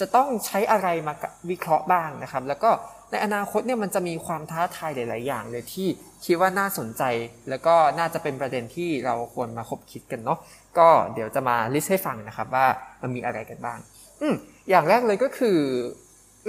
[0.00, 1.14] จะต้องใช้อะไรมา
[1.50, 2.70] วิเคราะห์บ้างนะครับ แล้วก็
[3.10, 5.88] ในอนาคตเนี่ยมันจะมีความท้าทายหลาย ๆ อย่างเลยที่
[6.24, 7.02] คิดว่าน่าสนใจ
[7.48, 10.38] แล้วก็น่าจะเป็นประเด็นที่เราควรมาคบคิดกันเนาะ
[10.78, 12.66] ก็เดี๋ยวจะมาลิสต์ให้ฟังนะครับว่า
[13.02, 13.78] มันมีอะไรกันบ้าง
[14.20, 14.34] อืม
[14.70, 15.58] อย่างแรกเลยก็คือ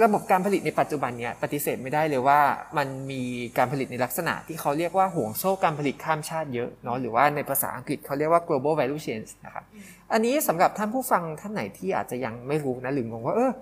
[0.04, 2.40] ระบบการผลิตในปัจจุบันเนี่ยปฏิเสธไม่ได้เลยว่า
[2.78, 3.22] มันมี
[3.58, 9.64] การผลิตในลักษณะที่เขาเรียกว่าห่วงโซ่การผลิตข้ามชาติเยอะเนาะหรือว่าในภาษาอังกฤษเขาเรียกว่า global value chains นะครับ
[10.12, 13.52] อันนี้สำหรับท่านผู้ฟังท่านไหนที่อาจจะยังไม่รู้นะหรืองงว่าเออ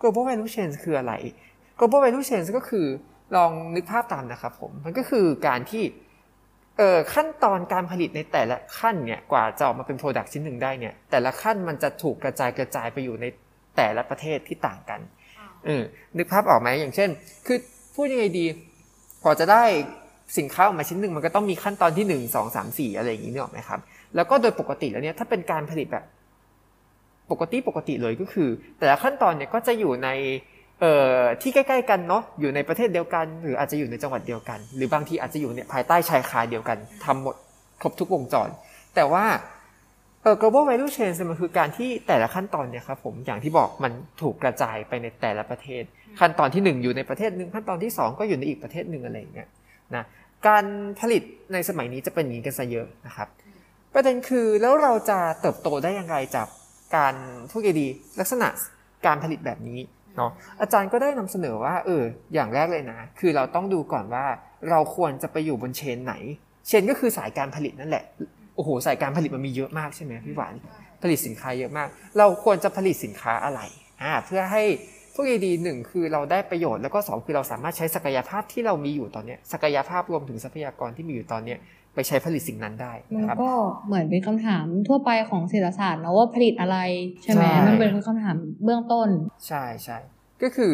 [0.00, 1.12] global value chains คืออะไร
[1.78, 2.86] global value chain ก็คือ
[3.36, 5.84] ลองนึกภาพตามนะครับผมมันก็คือการที่
[6.78, 13.26] เอ่อขั้นตอนการผลิตในแต่ละขั้นเนี่ยกว่าจะออกมาเป็น product ชิ้นหนึ่งได้เนี่ยแต่ละขั้นมันจะถูกกระจายกระจายไปอยู่ใน
[13.76, 15.00] แต่ละประเทศที่ต่างกัน
[15.64, 15.82] เออ
[16.16, 17.10] นึกภาพออกไหมอย่างเช่น
[17.46, 17.58] คือ
[17.94, 18.46] พูดยังไงดี
[19.22, 19.64] กว่าจะได้
[20.38, 23.80] สินค้าออกมาชิ้นหนึ่งมันก็ต้องมีขั้นตอนที่หนึ่งสองสามสี่อะไรอย่างนี้นึกออกไหมครับ
[24.14, 26.04] แล้วก็โดยปกติแล้วเนี่ยถ้าเป็นการผลิตแบบ
[27.30, 30.08] ปกติปกติเลยก็คือ แต่ละขั้นตอนเนี่ยก็จะอยู่ใน
[30.80, 37.36] เอ่อที่ใกล้ๆกันเนาะอยู่ในประเทศเดียวกัน หรืออาจจะอยู่ในจังหวัดเดียวกัน หรือบางทีอาจจะอยู่เนี่ยภายใต้ชายคาเดียวกันทำหมด
[37.80, 38.48] ครบทุกวงจร
[38.94, 39.24] แต่ว่า
[40.22, 45.82] เออ global value chain มันคือการที่แต่ละขั้นตอนเนี่ยครับผมอย่างที่บอกมันถูกกระจายไปในแต่ละประเทศ
[46.20, 49.48] ขั้นตอนที่ 1 อยู่ในประเทศหนึ่งขั้นตอนที่ 2 ก็อยู่ในอีกประเทศหนึ่งอะไรอย่างเงี้ย
[49.94, 50.04] นะ
[50.48, 50.64] การ
[51.00, 53.28] ผลิตในสมัยนี้จะเป็นอย่างนี้กันซะเยอะนะครับ
[53.94, 56.48] ประเด็นคือแล้วเราจะเติบโตได้อย่างไรจาก
[56.96, 57.14] การ
[57.50, 57.86] พูดดี
[58.20, 58.48] ลักษณะ
[59.06, 59.80] การผลิตแบบนี้
[60.16, 62.02] เนาะอาจารย์ก็ได้นำเสนอว่าเออ
[62.34, 64.24] อย่างแรกเลยนะ คือเราต้องดูก่อนว่า
[64.70, 66.14] เราควรจะไปอยู่บนเชนไหน
[66.66, 68.04] เชนก็คือสายการผลิตนั่นแหละ
[68.56, 70.54] โอ้โหสายการผลิตมันมีเยอะมากใช่ไหมพี่หวาน
[71.02, 73.60] ผลิตสินค้าเยอะมาก เราควรจะผลิตสินค้าอะไร
[74.02, 74.62] อ่าเพื่อให้
[75.14, 81.56] พวกดีหนึ่งคือเราได้ประโยชน์แล้วก็สองคือเราสามารถใช้ศักยภาพที่เรามีอยู่ตอนนี้ศักยภาพรวมถึงทรัพยากรที่มีอยู่ตอนนี้
[81.94, 83.52] ไปใช้ผลิตสิ่งนั้นได้มันนะครับก็
[83.86, 86.78] เหมือนเป็นคำถามทั่วไปของเศรษฐศาสตร์นะว่าผลิตอะไร
[87.22, 89.08] ใช่ไหมใช่มันเป็นคำถามเบื้องต้น
[89.46, 89.98] ใช่ใช่
[90.42, 90.72] ก็คือ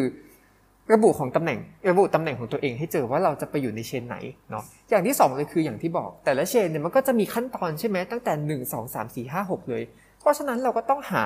[0.93, 4.17] ระบุของตำแหน่งระบุตำแหน่งของตัวเองให้เจอว่าเราจะไปอยู่ในเชนไหน
[4.49, 9.83] เนาะอย่างที่สองเลยคืออย่างที่บอก แต่ละเชนเนี่ยมันก็จะมีขั้นตอนใช่ไหมตั้งแต่หนึ่งสองสามสี่ห้าหกเลย
[10.19, 11.23] เพราะฉะนั้นเราก็ต้องหา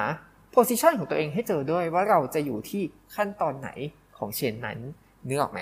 [0.51, 2.81] โพซิชันของตัวเองให้เจอด้วยว่าเราจะอยู่ที่
[3.15, 3.69] ขั้นตอนไหน
[4.17, 4.77] ของเชนนั้น
[5.27, 5.59] นึกออกไหม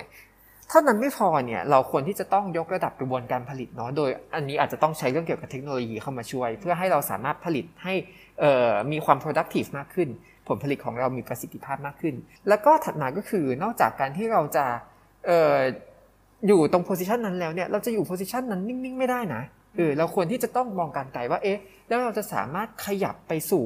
[0.70, 7.94] เท่านั้นไม่พอเนี่ยเราควรที่จะต้องยกระดับกระบวนการผลิตเนาะโดยอันนี้อาจจะต้องใช้เรื่องเกี่ยวกับเทคโนโลยีเข้ามาช่วย เพื่อให้เราสามารถผลิตให้
[8.92, 10.10] มีความ productive มากขึ้น
[10.48, 12.16] ผลผลิตของเรามีประสิทธิภาพมากขึ้น
[12.50, 14.66] แล้วก็ถัดมาก็คือนอกจากการที่เราจะ
[15.30, 15.32] อ
[16.48, 19.42] อยู่ตรงโพซิชันนั้นแล้วเนี่ยเราจะอยู่โพซิชันนั้นนิ่งๆไม่ได้นะ
[19.76, 23.66] เออเราควรที่จะต้องมองการไกลว่าเอ๊ะแล้วเราจะสามารถขยับไปสู่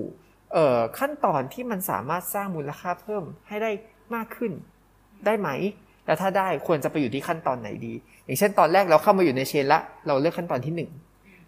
[1.00, 3.72] ขั้นตอนที่มันสามารถสร้างมูลค่าเพิ่มให้ได้
[4.16, 4.52] มากขึ้น
[5.26, 5.50] ได้ไหม
[6.08, 7.94] แล้วถ้าได้ควรจะไปอยู่ที่ขั้นตอนไหนดี
[8.26, 10.90] อย่างเช่นตอนแรกเราเข้ามาอยู่ในเชนละ เราเลือกขั้นตอนที่หนึ่ง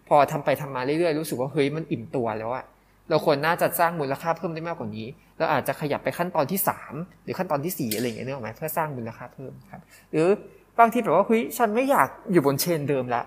[0.08, 2.64] พอทำไปทำมาเรื่อยๆรู้สึกว่าเฮ้ยมันอิ่มตัวแล้วอะ
[3.10, 5.06] เราควรน่าจะสร้างมูลค่าเพิ่มได้มากกว่านี้
[5.38, 6.94] เราอาจจะขยับไปขั้นตอนที่สาม
[7.24, 10.28] หรือขั้นตอนที่สี่อะไรอย่างเงี้ยนึกออกไหมเพื่อสร้างมูลค่าเพิ่มครับ หรือ
[10.78, 13.22] บางทีแบบว่าเฮ้ยฉันไม่อยากอยู่บนเชนเดิมละ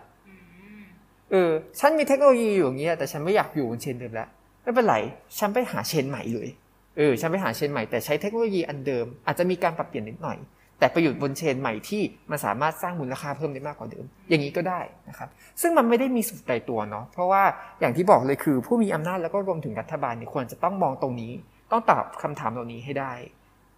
[1.31, 4.27] เออฉันมีเทคโนโลยีอยู่อย่างเงี้ยแต่ฉันไม่อยากอยู่บนเชนเดิมล้ว
[4.63, 4.95] ไม่เป็นไร
[5.39, 6.49] ฉันไปหาเชนใหม่เลย
[6.97, 10.37] เออฉันไปหาเชนใหม่แต่ใช้เทคโนโลยีอันเดิม อาจจะมีการปรับเปลี่ยนนิดหน่อย
[10.79, 15.29] แต่ไปอยู่บนเชนใหม่ที่มันสามารถสร้างมูลค่าเพิ่มได้มากกว่าเดิม อย่างนี้ก็ได้นะครับ
[15.61, 17.43] ซึ่งมันไม่ได้มีสุดใดตัวเนาะ เพราะว่า
[17.79, 21.31] อย่างที่บอกเลยคือ ผู้มีอำนาจแล้วก็รวมถึงรัฐบาลเนี่ยควรจะต้องมองตรงนี้
[21.71, 23.13] ต้องตอบคำถามเหล่านี้ให้ได้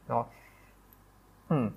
[0.08, 0.24] เนาะ
[1.52, 1.68] อืม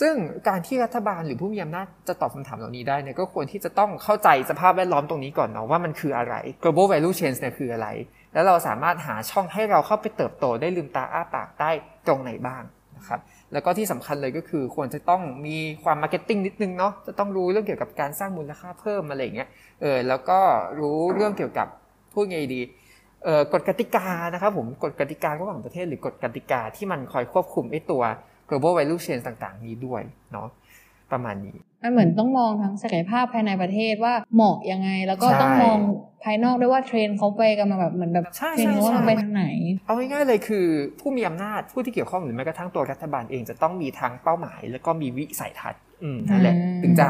[0.00, 0.14] ซึ่ง
[0.48, 7.88] การที่รัฐบาลหรือผู้มีอำนาจจะตอบคำถามเหล่านี้ได้เนี่ยก็ควรที่จะต้องเข้าใจสภาพแวดล้อมตรงนี้ก่อนเนาะว่ามันคืออะไร global value chain เนี่ยคืออะไร
[8.32, 11.70] แล้วเราสามารถหาช่องให้เราเข้าไปเติบโตได้ลืมตาอ้าปากได้
[12.06, 12.62] ตรงไหนบ้าง
[12.96, 13.20] นะครับ
[13.52, 19.48] แล้วก็ที่สำคัญเลยก็คือควรจะต้องมีความ marketing นิดนึงเนาะจะต้องรู้เรื่องเกี่ยวกับการสร้างมูลค่าเพิ่มอะไรเงี้ย
[19.80, 20.38] เออแล้วก็
[20.80, 21.68] รู้เรื่องเกี่ยวกับ
[22.12, 22.60] พูดไงดี
[23.24, 28.02] เอ่อกฎกติกานะครับผมกฎกติการะหว่างประเทศหรือกฎกติกาที่มันคอยควบคุมไอ้ตัว
[28.48, 30.48] global value chain ต่างๆ นี้ด้วยเนาะ
[31.12, 35.78] ประมาณนี้มันเหมือนต้องมองทั้งศักยภาพภายในประเทศว่าเหมาะยังไง แล้วก็ใช่ต้องมอง
[36.24, 39.44] ภายนอกด้วยว่าเทรนด์เขาไปกันมาแบบเหมือนแบบใช่เทรนด์เขาใช่กำลังไปทางไหน
[39.86, 40.66] เอาง่ายๆเลยคือ
[41.00, 47.08] ผู้มีอำนาจผู้ที่เกี่ยวข้องหรือแม้กระทั่งตัวรัฐบาลเองจะต้องมีทางเป้าหมาย แล้วก็มีวิสัยทัศน์อืมนั่นแหละอืมถึงจะ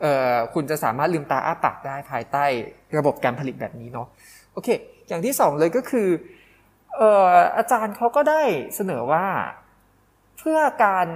[0.00, 2.44] เอ่อคุณจะสามารถลืมตาอ้าปากได้ภายใต้
[2.98, 4.06] ระบบการผลิตแบบนี้เนาะ
[4.52, 4.68] โอเค
[5.08, 6.08] อย่างที่สองเลยก็คือ
[6.96, 8.42] เอ่ออาจารย์เขาก็ได้
[8.74, 9.26] เสนอว่า
[10.38, 11.08] เพื่อการ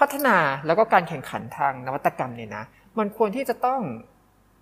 [0.00, 0.36] พัฒนา
[0.66, 2.64] แล้วก็การแข่งขันทางนวัตกรรมเนี่ยนะ
[2.98, 3.80] มันควรที่จะต้อง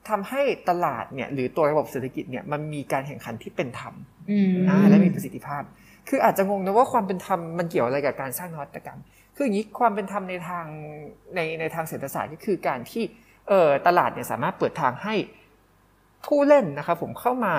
[0.08, 3.94] ทำให้ตลาดเนี่ยหรือตัวระบบเศรษฐกิจเนี่ยมันมีการแข่งขันที่เป็นธรรม
[4.30, 5.62] อืมอ่าและมีประสิทธิภาพ
[6.08, 8.98] คืออาจจะงงนะว่าความเป็นธรรมมันเกี่ยวอะไรกับการสร้างนวัตกรรม
[9.36, 10.66] คืออย่างนี้ความเป็นธรรมในทาง
[11.34, 13.04] ในในทางเศรษฐศาสตร์ก็คือการที่
[13.48, 15.14] เอ่อตลาดเนี่ยสามารถเปิดทางให้
[16.26, 17.52] ผู้เล่นนะครับผมเข้ามา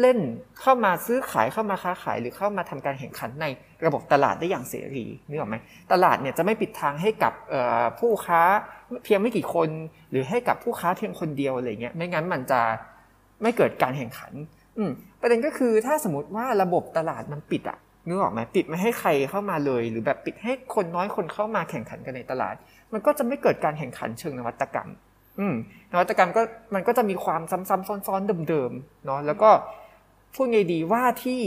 [0.00, 0.18] เล่น
[0.60, 3.46] เข้ามาซื้อขายเข้ามาค้าขายหรือเข้ามาทำการแข่งขันใน
[3.86, 5.56] ระบบตลาดได้อย่างเสรีนึกออกไหม
[5.92, 7.32] ตลาดเนี่ยจะไม่ปิดทางให้กับ
[8.00, 8.42] ผู้ค้า
[9.04, 9.68] เพียงไม่กี่คน
[10.10, 12.60] หรือให้กับผู้ค้าเพียงคนเดียวอะไรเงี้ยไม่งั้นมันจะ
[13.42, 14.32] ไม่เกิดการแข่งขัน
[14.78, 14.82] อื
[15.20, 22.54] ประเด็นก็คือถ้าสมมติว่าระบบตลาดมันปิดอะนึกออกไหมปิดไม่ให้ใครเข้ามาเลย หรือแบบปิดให้คนน้อยคนเข้ามาแข่งขันกันในตลาด
[22.92, 24.88] มันก็จะไม่เกิดการแข่งขันเชิงนวัตกรรม
[25.40, 25.54] อืม
[25.92, 26.42] นวัตกรรมก็
[26.74, 29.50] มันก็จะมีความซ้ำๆซ้อนๆเดิมๆเนาะแล้วก็
[30.34, 31.40] พูดไงดีว่าที่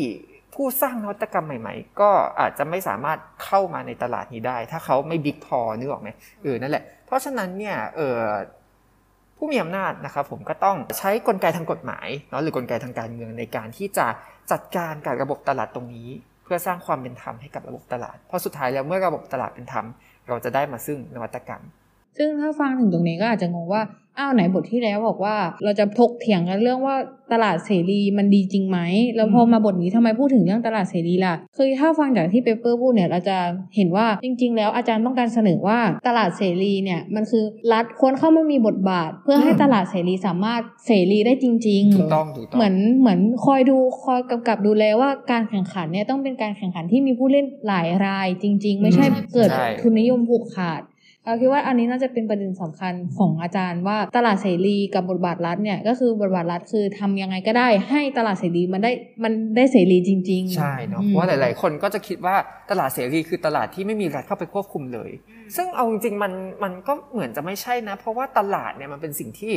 [0.53, 2.09] ผู้สร้างนวัตกรรมใหม่ ๆ ก็
[2.39, 6.09] อาจจะไม่สามารถเข้ามาในตลาดนี้ได้ ถ้าเขาไม่บิ๊กพอนึกออกไหม
[6.43, 8.19] เออนั่นแหละ เพราะฉะนั้นเนี่ยเออ
[9.38, 14.07] ผู้มีอำนาจนะครับผมก็ต้องใช้กลไกทางกฎหมายเนาะหรือกลไกทางการเมืองในการที่จะ
[14.51, 16.09] จัดการกับระบบตลาดตรงนี้
[16.43, 19.86] เพื่อสร้างความเป็นธรรมให้กับระบบตลาด เพราะสุดท้ายแล้วเมื่อระบบตลาดเป็นธรรม
[20.27, 21.63] เราจะได้มาซึ่งนวัตกรรม
[22.18, 23.82] ซึ่งถ้าฟังถึงตรงนี้ก็อาจจะงงว่า
[24.20, 26.95] อ้าวไหนบทที่แล้วบอกว่า เราจะถกเถียงกันเรื่องว่า
[27.34, 28.80] ตลาดเสรีมันดีจริงไหม
[29.16, 33.38] แล้วพอมาบทนี้ทำไมพูดถึงเรื่องตลาดเสรีล่ะคือถ้าฟังจากที่เปเปอร์พูดเนี่ยเราจะ
[33.76, 37.43] เห็นว่าจริง ๆ แล้วอาจารย์ต้องการเสนอว่าตลาดเสรีเนี่ยมันคือ
[37.74, 50.82] รัฐควรเข้ามามีบทบาท เพื่อให้ตลาดเสรีสามารถเสรีได้จริงๆถูกต้องถูกต้องเหมือนเหมือนคอยดูคอยกำกับดูแลว่าการแข่งขันเนี่ยต้องเป็นการแข่งขันที่มีผู้เล่นหลายรายจริง ๆ ไม่ใช่อืมเกิดใช่ทุนนิยมผูกขาด
[51.26, 58.91] เราคิดว่าอันนี้น่าจะเป็นประเด็นสำคัญของอาจารย์ว่าตลาดเสรีกับบทบาทรัฐเนี่ยก็คือบทบาทรัฐคือทำยังไงก็ได้ ให้ตลาดเสรีมันได้
[59.23, 62.36] มันได้เสรีจริง ๆ ใช่เนาะอืมเพราะว่าหลาย ๆ คนก็จะคิดว่า
[62.71, 65.11] ตลาดเสรีคือตลาดที่ไม่มีรัฐเข้าไปควบคุมเลย
[65.55, 69.53] ซึ่งเอาจริงๆมันมันก็เหมือนจะไม่ใช่นะ เพราะว่าตลาดเนี่ยมันเป็นสิ่งที่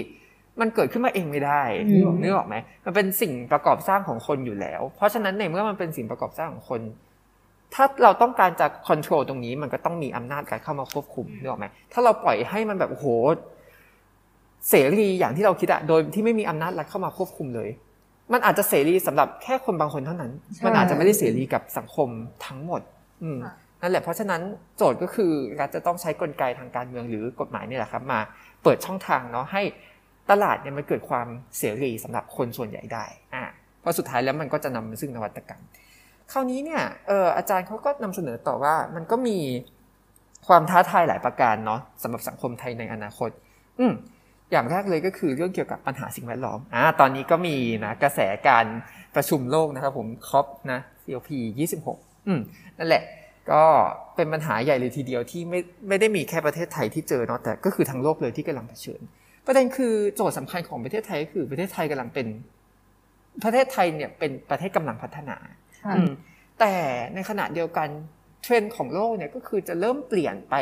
[0.61, 6.81] มันเกิดขึ้นมาเองไม่ได้อืมนึกออกไหมมันเป็นสิ่งประกอบสร้างของคนอยู่แล้ว เพราะฉะนั้นในเมื่อมันเป็นสิ่งประกอบสร้างของคน
[7.75, 13.07] ถ้าเราต้องการจะควบคุมตรงนี้ มันก็ต้องมีอำนาจการเข้ามาควบคุมนึกออกไหมถ้าเราปล่อยให้มันแบบโอ้โห
[14.69, 17.69] เสรีอย่างที่เราคิดอะโดยที่ไม่มีอำนาจรัฐเข้ามาควบคุมเลย
[18.33, 22.09] มันอาจจะเสรีสำหรับแค่คนบางคนเท่านั้นใช่มันอาจจะไม่ได้เสรีกับสังคม
[22.47, 22.81] ทั้งหมด
[23.23, 24.43] อืมค่ะนั่นแหละเพราะฉะนั้น
[24.77, 28.21] โจทย์ก็คือรัฐจะต้องใช้กลไกทางการเมืองหรือกฎหมายนี่แหละครับ มา
[28.63, 29.63] เปิดช่องทางเนาะให้
[30.31, 31.27] ตลาดเนี่ยมันเกิดความ
[31.59, 33.05] เสรีสำหรับคนส่วนใหญ่ได้
[33.35, 33.45] อ่า
[33.81, 35.63] เพราะสุดท้ายแล้วมันก็จะนำมาซึ่งนวัตกรรม
[36.33, 39.39] คราวนี้เนี่ยเอออาจารย์เขาก็นำเสนอต่อว่ามันก็มี
[40.49, 43.31] ความท้าทายหลายประการเนาะสำหรับสังคมไทยในอนาคต
[43.81, 43.93] อืม
[44.53, 48.67] อย่างแรกเลยก็คือเรื่องเกี่ยวกับปัญหาสิ่งแวดล้อมอ่าตอนนี้ก็มีนะกระแสการ
[49.17, 51.31] ประชุมโลกนะครับผมคอปนะ COP
[51.79, 52.41] 26อืม
[52.79, 53.03] นั่นแหละ
[53.51, 53.63] ก็
[54.17, 59.01] เป็นปัญหาใหญ่เลยทีเดียวที่ไม่ไม่ได้มีแค่ประเทศไทยที่เจอเนาะแต่ก็คือทั้งโลกเลยที่กำลังเผชิญ
[59.47, 62.27] ประเด็นคือโจทย์สำคัญของประเทศไทยก็คือประเทศไทยกำลังเป็น
[63.45, 65.37] ประเทศไทยเนี่ยเป็นประเทศกำลังพัฒนา
[66.61, 66.75] แต่
[67.15, 67.89] ในขณะเดียวกัน
[68.43, 70.55] เทรนด์ของโลกเนี่ยก็คือจะเริ่มเปลี่ยนไป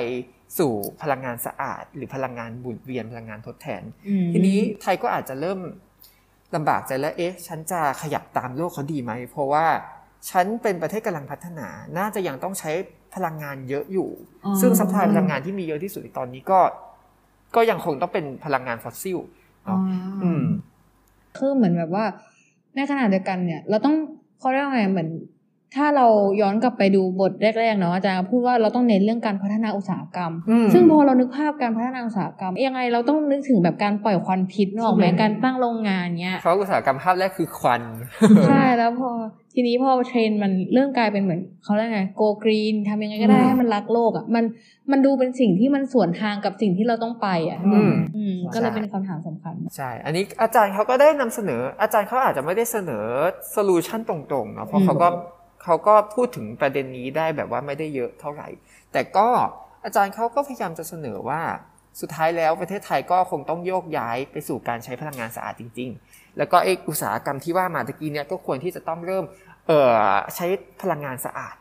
[0.58, 5.58] สู่พลังงานสะอาด หรือพลังงานหมุนเวียนพลังงานทดแทนอืมทีนี้ไทยก็อาจจะเริ่ม
[6.54, 9.66] ลำบากใจแล้วเอ๊ะ ฉันจะขยับตามโลกเขาดีไหม เพราะว่า
[10.30, 12.70] ฉันเป็นประเทศกำลังพัฒนา น่าจะยังต้องใช้
[13.14, 14.10] พลังงานเยอะอยู่
[14.44, 16.60] อ๋อซึ่ง supply พลังงานที่มีเยอะที่สุดในตอนนี้ก็
[17.56, 19.18] ก็ยังคงต้องเป็นพลังงานฟอสซิล
[19.66, 19.78] อ๋อเนาะ
[20.22, 20.44] ออืม
[21.36, 22.04] คือเหมือนแบบว่า
[22.76, 23.96] ในขณะเดียวกันเนี่ย เราต้อง
[24.36, 25.08] เขาเรียกว่าไงเหมือน
[25.74, 26.06] ถ้าเรา
[26.40, 37.82] ย้อนกลับไปดูบทแรกๆเนาะอาจารย์พูดว่าเราต้องเน้นเรื่องการพัฒนาอุตสาหกรรมอืมซึ่งพอเรานึกภาพการพัฒนาอุตสาหกรรม ยังไงเราต้องนึกถึงแบบการปล่อยควันพิษนึกออกไหมใช่ไหมการตั้งโรงงานเนี้ยเพราะอุตสาหกรรมภาพแรกคือควัน
[38.48, 39.10] ใช่แล้วพอ
[39.54, 44.44] ทีนี้พอเทรนด์มันเริ่มกลายเป็นเหมือนเขาเรียกไงโกกรีนทำยังไงก็ได้อืมให้มันรักโลกอะมัน
[44.90, 53.04] มันดูเป็นสิ่งที่มันสวนทางกับสิ่งที่เราต้องไปอะอืมอืมก็เลยเป็นคำถามสำคัญ ใช่ อันนี้อาจารย์เขาก็ได้นำเสนอ อาจารย์เขาอาจจะไม่ได้เสนอ
[53.52, 55.08] solution ตรงๆเนาะเพราะอืมเขาก็
[55.66, 58.48] เขาก็พูดถึงประเด็นนี้ได้แบบว่าไม่ได้เยอะเท่าไหร่
[58.92, 59.28] แต่ก็
[59.84, 61.42] อาจารย์เขาก็พยายามจะเสนอว่า
[62.00, 69.24] สุดท้ายแล้วประเทศไทยก็คงต้องโยกย้ายไปสู่การใช้พลังงานสะอาดจริง ๆ แล้วก็ออุตสาหกรรมที่ว่ามาตะกี้เนี่ยก็ควรที่จะต้องเริ่ม
[69.66, 69.92] เออ
[70.36, 70.46] ใช้
[70.82, 71.56] พลังงานสะอาด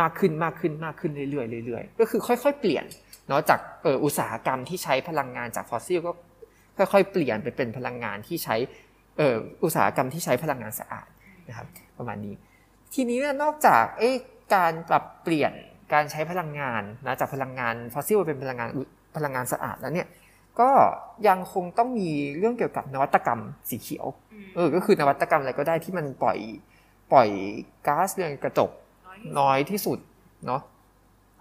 [0.00, 2.84] มากขึ้นมากขึ้นมากขึ้นเรื่อยๆเรื่อยๆก็คือค่อย ๆ เปลี่ยน
[3.28, 6.12] เนาะจากเอออุตสาหกรรมที่ใช้พลังงานจากฟอสซิลก็
[6.92, 8.56] ค่อยๆเปลี่ยนไปเป็นพลังงานที่ใช้
[9.18, 11.06] เอออุตสาหกรรมที่ใช้พลังงานสะอาด
[11.48, 11.66] นะครับ
[11.98, 12.34] ประมาณนี้
[12.94, 14.16] ทีนี้เนี่ยนอกจากเอ๊ะ
[14.54, 15.52] การปรับเปลี่ยน
[15.92, 18.82] การใช้พลังงานนะจากพลังงานฟอสซิลเป็นพลังงานอุ
[19.16, 20.08] พลังงานสะอาดแล้วเนี่ย
[20.60, 20.70] ก็
[21.28, 23.40] ยังคงต้องมีเรื่องเกี่ยวกับนวัตกรรม
[23.70, 24.06] สีเขียว
[24.56, 26.38] เออก็คือนวัตกรรมอะไรก็ได้ที่มันปล่อย
[27.12, 27.28] ปล่อย
[27.86, 28.70] ก๊าซเรือนกระจก
[29.38, 29.98] น้อยที่สุด
[30.46, 30.62] เนาะ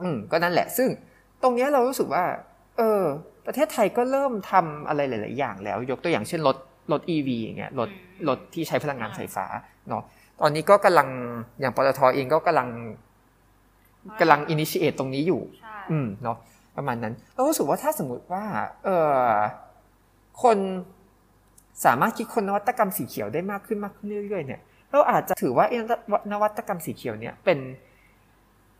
[0.01, 0.89] อืมก็นั่นแหละ ซึ่ง
[1.41, 2.23] ตรงเนี้ยเรารู้สึกว่า
[2.77, 3.03] เออ
[3.45, 6.57] ประเทศไทยก็เริ่มทำอะไรหลาย ๆ อย่างแล้ว ยกตัวอย่างเช่นรถ
[6.91, 7.89] รถ EV อย่างเงี้ยรถ
[8.29, 9.45] รถที่ใช้พลังงานไฟฟ้า
[9.89, 10.03] เนาะ
[10.41, 11.07] ตอนนี้ก็กำลัง
[11.59, 12.69] อย่างปตทเองก็กำลัง
[14.19, 15.41] กำลังอินิชิเอตตรงนี้อยู่
[15.91, 16.37] อืมเนาะ
[16.75, 18.43] ประมาณนั้นเรารู้สึกว่าถ้าสมมติว่า
[18.83, 19.29] เออ
[20.43, 20.57] คน
[21.85, 24.61] สามารถคิดคนนวัตกรรมสีเขียวได้มากขึ้นมากขึ้นเรื่อยๆเนี่ย
[24.91, 25.77] เราอาจจะถือว่าไอ้
[26.31, 27.59] นวัตกรรมสีเขียวเนี่ยเป็น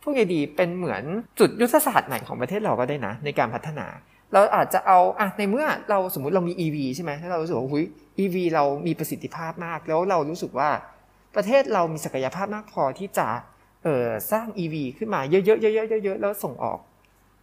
[0.00, 1.02] พูดไงดีเป็นเหมือน
[1.38, 3.86] จุดยุทธศาสตร์ใหม่ของประเทศเราก็ได้นะ ในการพัฒนา
[4.32, 7.84] เราอาจจะเอาอะในเมื่อเราสมมุติเรามี EV ใช่ไหมถ้าเรารู้สึกว่าหุย
[8.18, 10.68] EV เรามีประสิทธิภาพมาก แล้วเรารู้สึกว่า
[11.36, 13.28] ประเทศเรามีศักยภาพมากพอที่จะ
[13.84, 16.78] เออสร้าง EV ขึ้นมาเยอะๆเยอะๆเยอะๆแล้วส่งออก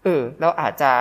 [0.04, 0.92] เออเราอาจจะ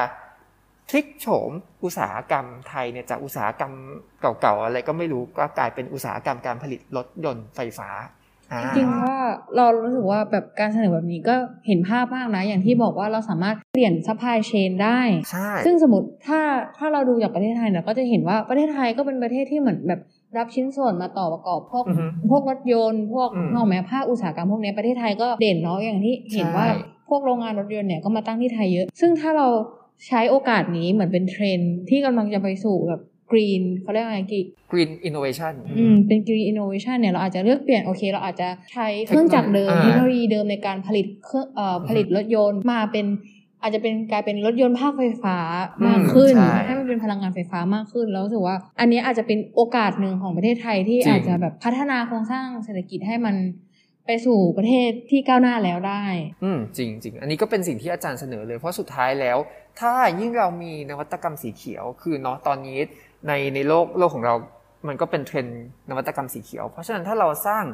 [0.89, 1.51] พลิกโฉม
[1.85, 3.73] อุตสาหกรรมไทยเนี่ยจากอุตสาหกรรม
[4.21, 7.91] เก่าๆอะไรก็ไม่รู้ก็กลายเป็นอุตสาหกรรมการผลิตรถยนต์ไฟฟ้า
[8.53, 9.17] อ่าจริงๆว่า
[9.57, 11.37] เรารู้สึกว่าแบบการเสนอแบบนี้ก็
[11.67, 16.41] เห็นภาพมากนะ อย่างที่บอกว่าเราสามารถเปลี่ยน supply chain ได้ใช่ซึ่งสมมติถ้า
[16.79, 20.01] ถ้าเราดูจากประเทศไทยเนี่ยก็จะเห็นว่าประเทศไทยก็เป็นประเทศที่เหมือนแบบ
[20.37, 26.77] รับชิ้นส่วนมาต่อประกอบพวกอือฮึพวกรถยนต์พวกอืมนอกแม้ภาคอุตสาหกรรมพวกเนี้ยประเทศไทยก็เด่นเนาะอย่างที่เห็นว่าใช่
[27.09, 29.49] พวกโรงงานรถยนต์เนี่ยก็มาตั้งที่ไทยเยอะ ซึ่งถ้าเรา
[30.07, 34.41] ใช้โอกาสนี้เหมือนเป็นเทรนด์ที่กำลังจะไปสู่แบบ green เขาเรียกว่าไงกี
[34.73, 43.07] green innovation อืมเป็น green innovation เนี่ยเราอาจจะเลือกเปลี่ยนโอเค เราอาจจะใช้เครื่องจักรเดิมอ่าเทคโนโลยีเดิมในการผลิตเครื่องเอ่อผลิตรถยนต์มาเป็น
[43.63, 45.37] อาจจะเป็นกลายเป็นรถยนต์ภาคไฟฟ้า
[45.87, 53.37] มากขึ้นใช่ให้มันเป็นพลังงานไฟฟ้ามากขึ้น แล้วรู้สึกว่า อันนี้อาจจะเป็นโอกาสหนึ่งของประเทศไทยที่จริงอาจจะแบบพัฒนาโครงสร้างเศรษฐกิจให้มัน
[54.07, 56.05] ไปสู่ประเทศที่ก้าวหน้าแล้วได้
[56.45, 59.39] อืมจริงจริงอันนี้ก็เป็นสิ่งที่อาจารย์เสนอเลย เพราะสุดท้ายแล้ว
[59.81, 62.79] ถ้ายิ่งเรามีนวัตกรรมสีเขียว คือเนาะตอนนี้
[63.27, 64.35] ในในโลกโลกของเรา
[64.89, 67.65] มันก็เป็นเทรนด์นวัตกรรมสีเขียว เพราะฉะนั้นถ้าเราสร้าง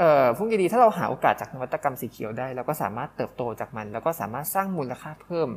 [0.00, 5.50] เอ่อพวกดีๆถ้าเราหาโอกาสจากนวัตกรรมสีเขียวได้เราก็สามารถเติบโตจากมัน แล้วก็สามารถสร้างมูลค่าเพิ่ม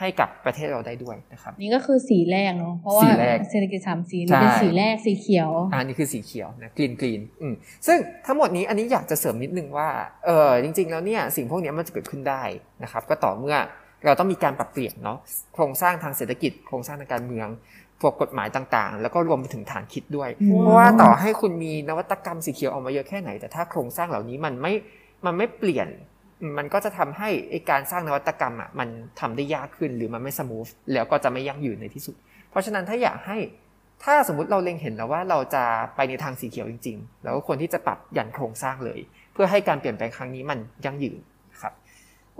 [0.00, 7.54] ให้กับประเทศเราได้ด้วยนะครับ นี่ก็คือสีแรกเนาะเพราะว่าสีแรกเศรษฐกิจสามสีนี่เป็นใช่สีแรกสีเขียวอ่านี่คือสีเขียวนะกรีนกรีนอืม
[7.86, 9.88] ซึ่งทั้งหมดนี้อันนี้อยากจะเสริมนิดนึงว่า
[10.26, 12.42] เออจริง ๆ แล้วเนี่ยสิ่งพวกนี้มันจะเกิดขึ้นได้
[12.82, 13.56] นะครับ ก็ต่อเมื่อ
[14.04, 15.18] เราต้องมีการปรับเปลี่ยนเนาะ
[15.54, 17.48] โครงสร้างทางเศรษฐกิจโครงสร้างทางการเมือง
[18.00, 24.72] พวกกฎหมายต่างๆ แล้วก็รวมไปถึงฐานคิดด้วยว้าวเพราะว่าต่อให้คุณมีนวัตกรรมสีเขียวออกมาเยอะแค่ไหน แต่ถ้าโครงสร้างเหล่านี้มันไม่
[25.26, 25.88] มันไม่เปลี่ยน
[26.58, 28.88] มันก็จะทำให้ไอการสร้างนวัตกรรมอะมัน
[29.20, 32.16] ทำได้ยากขึ้นหรือมันไม่สมูทแล้วก็จะไม่ยั่งยืนในที่สุด
[32.50, 33.38] เพราะฉะนั้นถ้าอยากให้
[34.04, 35.64] ถ้าสมมุติเราเล็งเห็นแล้วว่าเราจะ
[35.96, 39.00] ไปในทางสีเขียวจริง ๆ แล้วก็ควรที่จะปรับยันโครงสร้างเลย
[39.32, 41.29] เพื่อให้การเปลี่ยนแปลงครั้งนี้มันยั่งยืนครับโ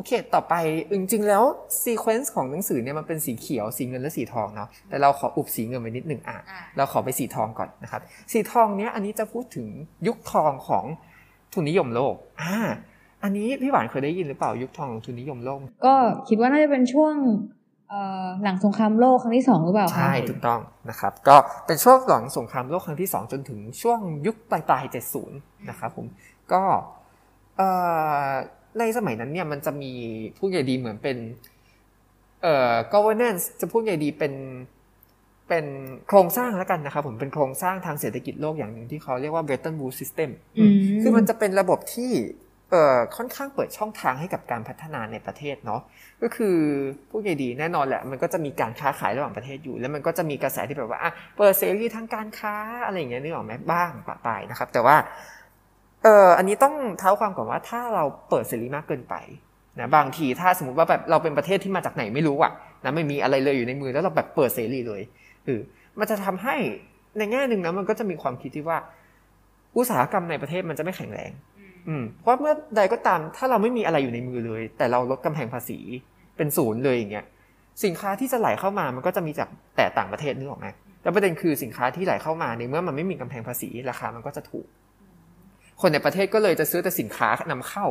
[0.00, 0.54] อเค ต่อไป
[0.92, 1.42] จริงๆ แล้ว
[1.82, 6.38] ซีเควนซ์ของหนังสือเนี่ยมันเป็นสีเขียว สีเงินและสีทองเนาะ แต่เราขออุบสีเงินไปนิดหนึ่งอะ
[6.76, 8.00] เราขอไปสีทองก่อนนะครับ
[8.32, 9.66] สีทองเนี้ยอันนี้จะพูดถึง
[10.06, 10.84] ยุคทองของ
[11.52, 12.56] ทุนนิยมโลก อ่า
[13.22, 15.94] อันนี้พี่หวานเคยได้ยินหรือเปล่ายุคทองของทุนนิยมโลก ก็
[16.28, 17.14] คิดว่าน่าจะเป็นช่วง
[17.88, 21.36] เอ่อหลังสงครามโลกครั้งที่สองหรือเปล่าคะใช่ถูกต้องนะครับก็
[21.66, 24.84] เป็นช่วงหลังสงครามโลกครั้งที่ 2 จนถึงช่วงยุคปลายปลาย
[25.26, 26.06] 70 นะครับผม
[26.52, 26.62] ก็
[27.56, 27.68] เอ่
[28.28, 28.30] อ
[28.78, 29.92] ในสมัยนั้นเนี่ยมันจะมี
[30.38, 31.16] พูดใหญ่ดีเหมือนเป็น
[32.42, 34.34] เอ่อ governance จะพูดใหญ่ดีเป็น
[35.48, 35.66] เป็น
[36.08, 42.12] โครงสร้างแล้วกันนะครับผมเป็นโครงสร้างทางเศรษฐกิจโลกอย่างหนึ่งที่เขาเรียกว่า Bretton Woods System อืมคือมันจะเป็นระบบที่
[42.70, 45.80] เอ่อค่อนข้างเปิดช่องทางให้กับการพัฒนาในประเทศเนาะ
[46.22, 46.56] ก็คือ
[47.10, 52.54] พูดใหญ่ดีแน่นอนแหละ มันก็จะมีการค้าขายระหว่างประเทศอยู่ แล้วมันก็จะมีกระแสที่แบบว่าอะเปิดเสรีทางการค้า
[52.84, 54.96] อะไรอย่างเงี้ยนึกออกไหมบ้างปะปายนะครับ แต่ว่า
[56.02, 59.14] เอออันนี้ต้องเท้าความก่อนว่าถ้าเราเปิดเสรีมากเกินไป
[59.78, 62.52] นะบางทีถ้าสมมติว่าแบบเราเป็นประเทศที่มาจากไหนไม่รู้อะ
[62.84, 65.02] นะไม่มีอะไรเลยอยู่ในมือแล้วเราแบบเปิดเสรีเลย
[65.44, 65.60] เออ
[65.98, 66.54] มันจะทำให้
[67.18, 68.78] ในแง่หนึ่งนะมันก็จะมีความคิดที่ว่า
[69.76, 71.30] อุตสาหกรรมในประเทศมันจะไม่แข็งแรง
[71.88, 75.78] อืมเพราะเมื่อใดก็ตาม ถ้าเราไม่มีอะไรอยู่ในมือเลย แต่เราลดกำแพงภาษี
[76.36, 77.26] เป็นศูนย์เลยอย่างเงี้ย
[77.84, 80.66] สินค้าที่จะไหลเข้ามามันก็จะมีจากแต่ต่างประเทศนึกออกไหม
[81.02, 84.66] แล้วประเด็นคือสินค้าที่ไหลเข้ามาในเมื่อมันไม่มีกำแพงภาษีราคามันก็จะถูก
[85.80, 87.86] คนในประเทศก็เลยจะซื้อแต่สินค้านำเข้า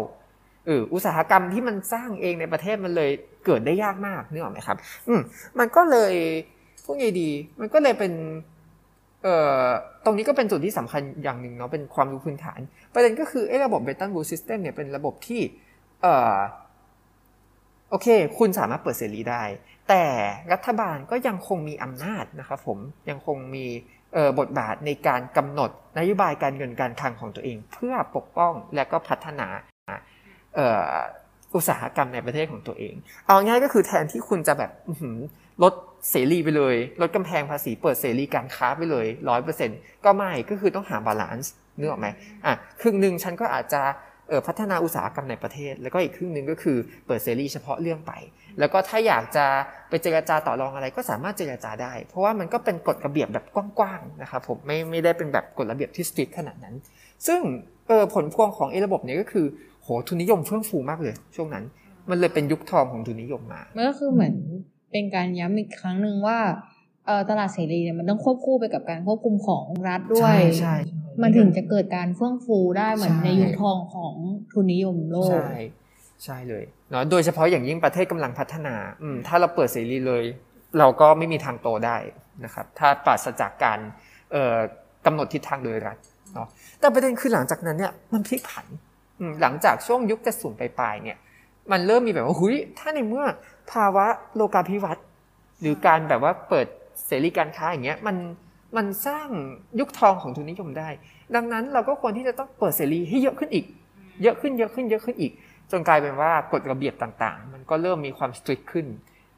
[0.66, 3.12] เอออุตสาหกรรมที่มันสร้างเองในประเทศมันเลย
[3.46, 4.78] เกิดได้ยากมากนึกออกไหมครับ
[5.08, 5.22] อืม
[5.60, 6.14] มันก็เลย
[6.86, 7.30] พวกไงดี
[7.60, 8.14] มันก็เลยเป็น
[9.24, 9.66] เอ่อ
[10.06, 12.60] ตรงนี้ก็เป็นจุดที่สำคัญอย่างหนึ่งเนาะเป็นความรู้พื้นฐาน
[12.94, 15.42] ประเด็นก็คือไอ้ระบบ Bretton Woods System เนี่ยเป็นระบบที่
[16.02, 16.38] เอ่อ
[17.90, 19.44] โอเค คุณสามารถเปิดเสรีได้
[19.90, 20.06] แต่
[20.54, 22.78] รัฐบาลก็ยังคงมีอำนาจนะครับผม
[23.10, 23.66] ยังคงมี
[24.40, 29.48] บทบาทในการกำหนดนโยบายการเงินการคลังของตัวเอง เพื่อปกป้องและก็พัฒนา
[30.56, 30.62] เอ,
[31.56, 32.96] อุตสาหกรรมในประเทศของตัวเอง
[33.26, 34.72] เอาง่ายก็คือแทนที่คุณจะแบบ
[35.64, 35.74] ลด
[36.10, 39.70] เสรีไปเลย ลดกำแพงภาษีเปิดเสรีการค้าไปเลยร้อยเปอร์เซ็นต์
[40.06, 42.08] ก็ไม่ก็คือต้องหา balance นึกออกไหม
[42.46, 43.82] อะครึ่งหนึ่งฉันก็อาจจะ
[44.48, 48.14] พัฒนาอุตสาหกรรมในประเทศ แล้วก็อีกครึ่งหนึ่งก็คือเปิดเสรีเฉพาะเรื่องไป
[48.60, 49.46] แล้วก็ถ้าอยากจะ
[49.90, 56.76] ไปเจรจาต่อรองอะไรก็สามารถเจรจาได้ เพราะว่ามันก็เป็นกฎระเบียบแบบกว้างๆนะครับผมไม่ไม่ได้เป็นแบบกฎระเบียบที่ strict ขนาดนั้น
[57.28, 57.40] ซึ่ง
[57.88, 59.46] เออผลพวงของไอ้ระบบเนี้ก็คือ
[59.84, 61.64] โหทุนนิยมเฟื่องฟูมากเลย ช่วงนั้น
[62.10, 64.36] มันเลยเป็นยุคทองของทุนนิยมมามันก็คือเหมือน
[64.92, 66.40] เป็นการย้ำอีกครั้งหนึ่งว่า
[67.06, 70.76] เอ่อตลาดเสรีเนี่ยมันต้องควบคู่ไปกับการควบคุมของรัฐด้วยใช่ใช่
[71.22, 74.14] มันถึงจะเกิดการเฟื่องฟูได้เหมือนใช่ในยุคทองของ
[74.52, 75.52] ทุนนิยมโลกใช่
[76.24, 80.24] ใช่เลย เนาะโดยเฉพาะอย่างยิ่งประเทศกำลังพัฒนาอืมถ้าเราเปิดเสรีเลย
[80.80, 81.98] เราก็ไม่มีทางโตได้
[82.44, 83.80] นะครับ ถ้าปราศจากการ
[84.32, 84.58] เอ่อ
[85.06, 85.98] กำหนดทิศทางโดยรัฐ
[86.34, 86.48] เนาะ
[86.80, 88.66] แต่ประเด็นคือหลังจากนั้นเนี่ยมันพลิกผัน
[89.20, 91.18] อืมหลังจากช่วงยุคจะสูนปลายๆเนี่ย
[91.72, 93.26] มันเริ่มมีแบบว่าหุยถ้าในเมื่อ
[93.72, 95.06] ภาวะโลกาภิวัตน์
[95.62, 96.68] หรือการแบบว่าเปิด
[97.06, 98.16] เสรีการค้าอย่างเงี้ยมัน
[98.78, 99.28] มันสร้าง
[99.80, 100.90] ยุคทองของทุนนิยมได้
[101.36, 103.66] ดังนั้นเราก็ควรที่จะต้องเปิดเสรีให้เยอะขึ้นอีก
[104.24, 105.32] เยอะขึ้นเยอะขึ้นเยอะขึ้นอีก
[105.72, 108.88] จนกลายเป็นว่ากฎระเบียบต่างๆ มันก็เริ่มมีความสตรีทขึ้น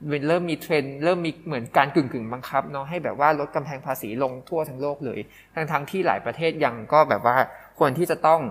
[0.09, 5.19] มันเริ่มมีเทรนด์เริ่มมีเหมือนการกึ่งกึ่งๆบังคับเนาะให้แบบว่าลดกำแพงภาษีลงทั่วทั้งโลกเลย
[5.55, 7.35] ทั้งทั้งๆที่หลายประเทศยังก็แบบว่า
[7.79, 8.41] ควรที่จะต้อง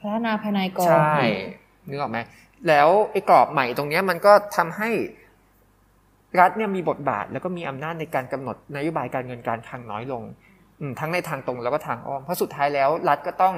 [0.00, 1.18] พัฒนาภายในก่อนใช่
[1.88, 2.18] นึกออกไหม
[2.68, 4.90] แล้วไอ้กรอบใหม่ตรงเนี้ยมันก็ทำให้
[6.40, 10.22] รัฐเนี่ยมีบทบาทแล้วก็มีอำนาจในการกำหนดนโยบายการเงินการคลังน้อยลง
[11.00, 13.54] ทั้งในทางตรงแล้วก็ทางอ้อมเพราะสุดท้ายแล้ว รัฐก็ต้อง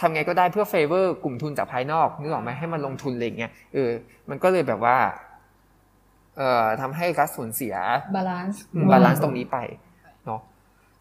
[0.00, 3.90] ทำไงก็ได้เพื่อเฟเวอร์กลุ่มทุนจากภายนอกนึกออกไหมให้มันลงทุนอะไรเงี้ยเออ
[4.30, 4.96] มันก็เลยแบบว่า
[6.36, 7.74] เอ่อทำให้รัฐสูญเสีย
[8.14, 9.58] balance balance ตรงนี้ไป
[10.26, 10.40] เนาะ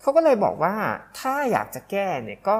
[0.02, 0.74] เขาก็เลยบอกว่า
[1.20, 2.56] ถ้าอยากจะแก้เนี่ยก็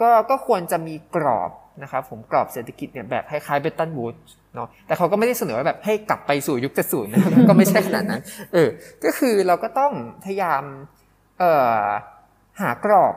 [0.00, 1.50] ก็ก็ควรจะมีกรอบ
[1.82, 4.14] นะครับผมกรอบเศรษฐกิจเนี่ยแบบคล้ายๆ Bretton Woods
[4.54, 8.22] เนาะแต่เขาก็ไม่ได้เสนอว่าแบบให้กลับไปสู่ยุคเจ็ดศูนย์นะก็ไม่ใช่ขนาดนั้น
[8.52, 8.68] เออ
[9.04, 9.92] ก็คือเราก็ต้อง
[10.24, 10.62] พยายาม
[11.38, 11.82] เอ่อ
[12.60, 13.14] หากรอบ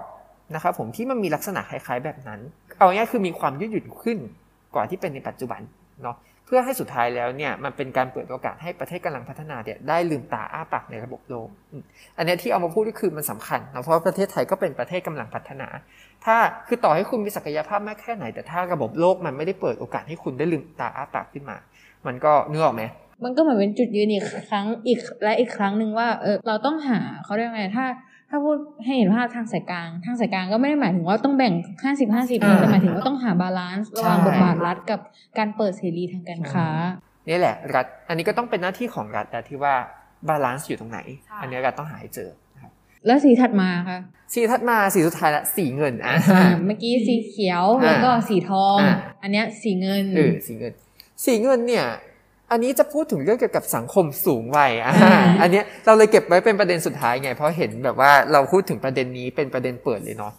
[0.54, 2.40] นะครับผมที่มันมีลักษณะคล้ายๆแบบนั้น
[2.78, 4.18] เอาง่ายคือมีความยืดหยุ่นขึ้น
[4.76, 5.62] กว่าที่เป็นในปัจจุบัน
[6.04, 11.50] เนาะเพื่อให้สุดท้ายแล้วเนี่ยมันเป็นการเปิดโอกาสให้ประเทศกำลังพัฒนาเนี่ยได้ลืมตาอ้าปากในระบบโลก
[12.18, 15.68] อันนี้ที่เอามาพูดก็คือมันสำคัญนะเพราะประเทศไทยก็เป็นประเทศกำลังพัฒนา
[16.26, 16.36] ถ้า
[16.68, 21.58] คือต่อให้คุณมีศักยภาพมากแค่ไหน แต่ถ้าระบบโลกมันไม่ได้เปิดโอกาสให้คุณได้ลืมตาอ้าปากขึ้นมา
[22.08, 22.84] มันก็เนื้อออกไหม
[23.24, 35.00] มันก็เหมือนเป็นจุดยืนอีกครั้งอีกและอีกครั้งหนึ่งว่าเออเราต้องหาเขาเรียกไงถ้าาพูดให้เห็นภาพทางสายกลาง ทางสายกลางก็ไม่ได้หมายถึงว่าต้องแบ่งห้าสิบห้าสิบแต่หมายถึงว่าต้องหา balance ระหว่างบทบาทรัฐกับ
[35.38, 36.68] การเปิดเสรีทางการค้า
[37.30, 39.76] นี่แหละรัฐ อันนี้ก็ต้องเป็นหน้าที่ของรัฐแต่ที่ว่า
[40.30, 41.00] balance อยู่ตรงไหน
[41.42, 42.30] อันนี้รัฐต้องหาให้เจอ
[43.06, 44.00] แล้วสีถัดมาค่ะ
[44.34, 46.14] สีถัดมาสีสุดท้ายละสีเงินอะ
[46.66, 48.78] เมื่อกี้สีเขียวแล้วก็สีทอง
[49.22, 50.74] อันนี้สีเงินเออสีเงิน
[51.26, 51.86] สีเงินเนี่ย
[52.52, 54.92] อันนี้จะพูดถึงเรื่องเกี่ยวกับสังคมสูงวัยอะ
[55.42, 60.34] อันนี้เราเลยเก็บไว้เป็นประเด็นสุดท้ายไง เพราะเห็นแบบว่าเราพูดถึงประเด็นนี้เป็นประเด็นเปิดเลยเนาะ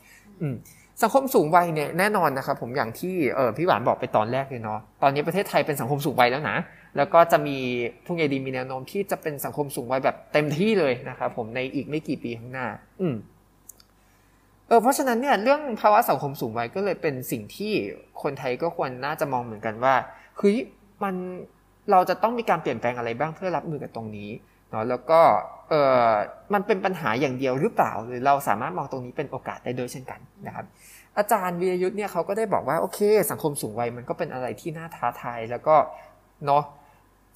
[1.03, 6.57] สังคมสูงวัยเนี่ยแน่นอนนะครับผมอย่างที่เออพี่หวานบอกไปตอนแรกเลยเนาะตอนนี้ประเทศไทยเป็นสังคมสูงวัยแล้วนะ
[6.97, 7.59] แล้วก็จะมี
[8.07, 12.67] ผู้ใหญ่ดีมีแนวโน้มที่จะเป็นสังคมสูงวัยแบบเต็มที่เลยนะครับผมในอีกไม่กี่ปีข้างหน้า
[13.01, 13.17] อืม
[14.69, 17.73] เออเพราะฉะนั้นเนี่ยเรื่องภาวะสังคมสูงวัยก็เลยเป็นสิ่งที่
[18.23, 19.95] คนไทยก็ควรน่าจะมองเหมือนกันว่า
[20.39, 20.51] คือ
[21.05, 21.15] มัน
[21.91, 24.31] เราจะต้องมีการเปลี่ยนแปลงอะไรบ้างเพื่อรับมือกับตรงนี้
[24.71, 25.21] เนาะแล้วก็
[25.69, 26.11] เออ
[26.55, 30.67] มันเป็นปัญหาอย่างเดียวหรือเปล่า หรือเราสามารถมองตรงนี้เป็นโอกาสได้ด้วยเช่นกันนะครับ
[31.19, 32.99] อาจารย์วีรยุทธ์เนี่ยเขาก็ได้บอกว่าโอเค
[33.31, 35.75] สังคมสูงวัยมันก็เป็นอะไรที่น่าท้าทายแล้วก็
[36.47, 36.63] เนาะ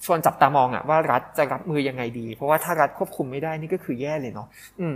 [0.05, 4.47] ชวนจับตามองอะว่ารัฐจะรับมือยังไงดี เพราะว่าถ้ารัฐควบคุมไม่ได้นี่ก็คือแย่เลยเนาะ
[4.79, 4.95] อืม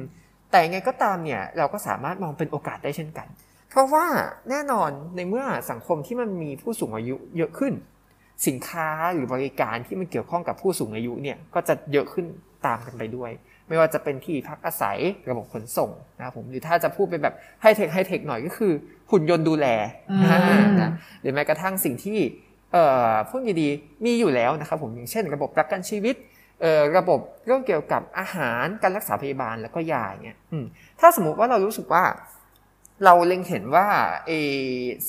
[0.51, 3.27] แต่ยังไงก็ตามเนี่ย เราก็สามารถมองเป็นโอกาสได้เช่นกัน
[3.69, 4.05] เพราะว่า
[4.49, 7.73] แน่นอนในเมื่อสังคมที่มันมีผู้สูงอายุเยอะขึ้น
[8.47, 12.25] สินค้าหรือบริการที่มันเกี่ยวข้องกับผู้สูงอายุเนี่ยก็จะเยอะขึ้น
[12.65, 13.31] ตามกันไปด้วย
[13.67, 14.97] ไม่ว่าจะเป็นที่พักอาศัย
[15.29, 18.73] ระบบขนส่งนะครับผมหรือถ้าจะพูดเป็นแบบไฮเทคไฮเทคหน่อยก็คือ
[19.11, 19.67] หุ่นยนต์ดูแล
[20.81, 22.19] นะหรือแม้กระทั่งสิ่งที่
[22.73, 26.15] เอ่อพูดดีๆมีอยู่แล้วนะครับผมอย่างเช่น ระบบประกันชีวิต
[26.61, 30.37] เอ่อระบบเรื่องเกี่ยวกับอาหารการรักษาพยาบาลแล้วก็ยาเนี่ย
[30.99, 32.03] ถ้าสมมุติว่าเรารู้สึกว่า
[33.05, 33.87] เราเล็งเห็นว่า
[34.27, 34.31] เอ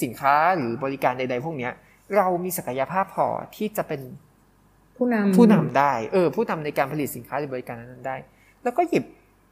[0.03, 1.71] สินค้าหรือบริการใด ๆ พวกนี้
[2.17, 3.27] เรามีศักยภาพพอ
[3.57, 4.01] ที่จะเป็น
[4.97, 8.17] ผู้นำผู้นำได้ เออ ผู้นำในการผลิตสินค้าหรือบริการนั้นได้
[8.63, 9.05] แล้วก็หยิบ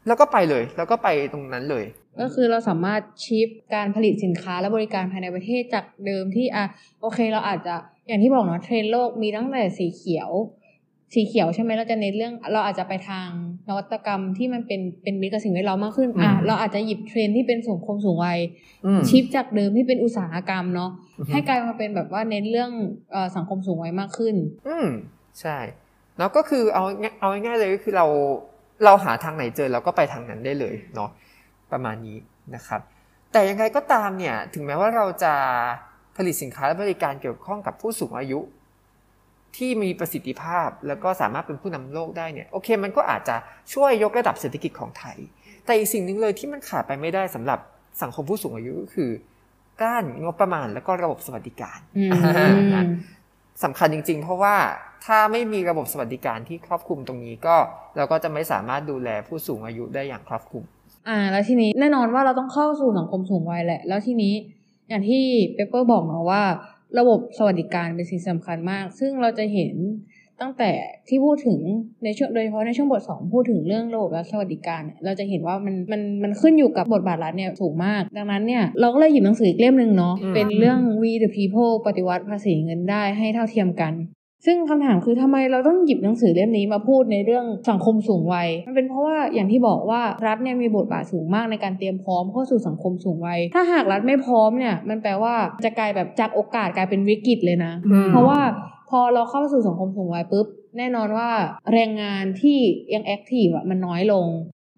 [0.07, 1.85] แล้วก็ไปเลย แล้วก็ไปตรงนั้นเลย
[2.21, 6.65] ก็คือเราสามารถชิปการผลิตสินค้าและบริการภายในประเทศจากเดิมที่อะ
[7.01, 7.75] โอเค เราอาจจะ
[8.09, 10.31] อย่างที่บอกเนาะเทรนโลกมีตั้งแต่สีเขียว
[11.15, 13.29] สีเขียวใช่ไหมเราจะเน้นเรื่อง เราอาจจะไปทาง
[13.69, 18.39] นวัตกรรมที่มันเป็นเป็นมิตรกับสิ่งแวดล้อมมากขึ้นอะเราอาจจะหยิบเทรนที่เป็นสังคมสูงวัย
[19.09, 20.91] ชิปจากเดิมที่เป็นอุตสาหกรรมเนาะ
[21.33, 22.71] ให้กลายมาเป็นแบบว่าเน้นเรื่อง
[23.37, 24.35] สังคมสูงวัยมากขึ้น
[24.69, 24.87] อืม
[25.41, 25.59] ใช่
[26.19, 26.85] แล้วก็คือเอา
[27.21, 28.07] เอาง่ายๆเลยก็คือเรา
[28.85, 31.11] เราหาทางไหนเจอเราก็ไปทางนั้นได้เลยเนาะ
[31.73, 32.19] ประมาณนี้
[32.55, 32.81] นะครับ
[33.33, 35.35] แต่ยังไงก็ตามเนี่ยถึงแม้ว่าเราจะ
[36.17, 38.41] ผลิตสินค้าและบริการเกี่ยวข้องกับผู้สูงอายุ
[39.57, 43.37] ที่มีประสิทธิภาพ แล้วก็สามารถเป็นผู้นำโลกได้เนี่ยโอเค มันก็อาจจะ
[43.75, 45.19] ช่วยยกระดับเศรษฐกิจของไทย
[45.67, 47.59] แต่อีกสิ่งหนึ่งเลยที่มันขาดไปไม่ได้สำหรับ
[48.03, 49.11] สังคมผู้สูงอายุก็คือ
[49.83, 51.79] การงบประมาณแล้วก็ระบบสวัสดิการ
[53.65, 54.57] สำคัญจริง ๆ เพราะว่า
[55.07, 57.57] ถ้าไม่มีระบบสวัสดิการที่ครอบคลุมตรงนี้ก็
[57.97, 60.65] เราก็จะไม่สามารถดูแลผู้สูงอายุได้อย่างครอบคลุม
[61.09, 64.35] อ่า แล้วทีนี้แน่นอนว่าเราต้องเข้าสู่สังคมสูงวัยแหละ แล้วทีนี้
[64.89, 65.25] อย่างที่
[65.55, 66.43] เปเปอร์บอกเนาะว่า
[66.99, 69.75] ระบบสวัสดิการเป็นสิ่งสำคัญมาก ซึ่งเราจะเห็น
[70.41, 70.71] ตั้งแต่
[71.09, 71.61] ที่พูดถึง
[72.05, 83.93] ในช่วงโดยเฉพาะในช่วงบทสองพูดถึงเรื่องระบบรัฐสวัสดิการ เราจะเห็นว่ามันมันมันขึ้นอยู่กับบทบาทรัฐเนี่ยสูงมาก ดังนั้นเนี่ยเราก็เลยหยิบหนังสืออีกเล่มหนึ่งเนาะเป็นเรื่อง We the People ปฏิวัติภาษีเงินได้ให้เท่าเทียมกัน
[84.47, 95.35] ซึ่งคำถามคือทำไมเราต้องหยิบหนังสือเล่มนี้มาพูดในเรื่องสังคมสูงวัย มันเป็นเพราะว่าอย่างที่บอกว่ารัฐเนี่ยมีบทบาทสูงมากในการเตรียมพร้อมเข้าสู่สังคมสูงวัย ถ้าหากรัฐไม่พร้อมเนี่ยมันแปลว่า
[95.65, 97.73] จะกลายแบบจากโอกาสกลายเป็นวิกฤตเลยนะ
[98.11, 98.41] เพราะว่า
[98.91, 100.47] พอเราเข้าสู่สังคมสูงวัยปุ๊บ
[100.79, 101.31] แน่นอนว่า
[101.73, 102.59] แรงงานที่
[102.95, 104.27] ยังแอคทีฟอะมันน้อยลง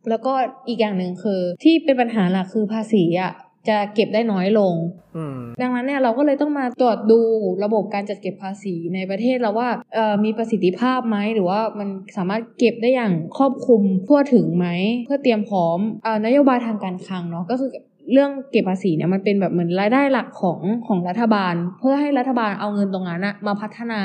[0.08, 0.32] แล้วก็
[0.68, 3.32] อีกอย่างหนึ่งคือที่เป็นปัญหาหลักคือภาษีอะ
[3.68, 4.74] จะเก็บได้น้อยลง
[5.16, 7.20] อืมดังนั้นเนี่ยเราก็เลยต้องมาตรวจดู
[7.64, 14.66] ระบบการจัดเก็บภาษีในประเทศเราว่าเอ่อมีประสิทธิภาพไหมหรือว่ามันสามารถเก็บได้อย่างครอบคลุมทั่วถึงไหม
[15.06, 17.70] เพื่อเตรียมพร้อมเอ่อนโยบายทางการคลังเนาะก็คือ
[18.12, 24.00] เรื่องเก็บภาษีเนี่ยมันเป็นแบบเหมือนรายได้หลักของของรัฐบาล เพื่อให้รัฐบาลเอาเงินตรงนั้นนะมาพัฒนา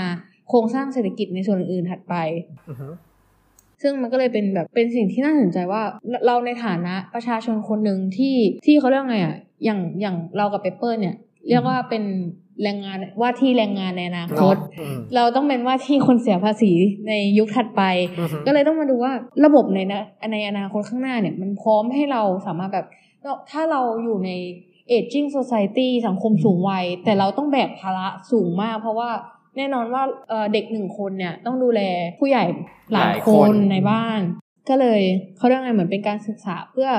[0.49, 2.15] โครงสร้างเศรษฐกิจในส่วนอื่นๆถัดไป
[2.69, 2.87] อือฮึ
[3.81, 11.15] ซึ่งมันก็เลยเป็นแบบเป็นสิ่งที่น่าสนใจว่าเราเราในฐานะประชาชนคนหนึ่งที่ที่เขาเรียกว่าไงอะอย่างอย่างเรากับเปเปอร์เนี่ย
[11.49, 12.03] เรียกว่าเป็น
[12.63, 16.71] แรงงานว่าที่แรงงานในอนาคตอืมเราต้องเป็นว่าที่คนเสียภาษี
[17.07, 17.81] ในยุคถัดไป
[18.19, 19.13] อือฮึก็เลยต้องมาดูว่า
[19.45, 22.85] ระบบในนะในอนาคตข้างหน้าเนี่ย มันพร้อมให้เราสามารถแบบ
[23.23, 24.31] เราถ้าเราอยู่ใน
[24.91, 29.09] aging society สังคมสูงวัย แต่เราต้องแบกภาระสูงมากเพราะว่า
[29.57, 31.81] แน่นอนว่าเอ่อเด็กหนึ่งคนเนี่ยต้องดูแล
[32.19, 32.43] ผู้ใหญ่
[32.93, 34.21] หลายคนในบ้าน
[34.69, 35.01] ก็เลย
[35.37, 36.89] เขาเรียกไงเหมือนเป็นการศึกษาเพื่อ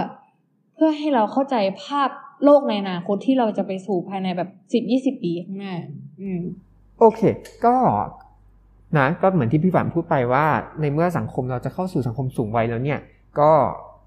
[0.74, 2.10] เพื่อให้เราเข้าใจภาพ
[2.44, 5.74] โลกในอนาคตที่เราจะไปสู่ภายในแบบสิบยี่สิบปีข้างหน้า
[6.20, 6.40] อืม
[6.98, 7.20] โอเค
[7.64, 7.76] ก็
[8.98, 10.46] นะก็เหมือนที่พี่ฝันพูดไปว่า
[10.80, 13.00] ในเมื่อสังคมเราจะเข้าสู่สังคมสูงวัยแล้วเนี่ย
[13.40, 13.52] ก็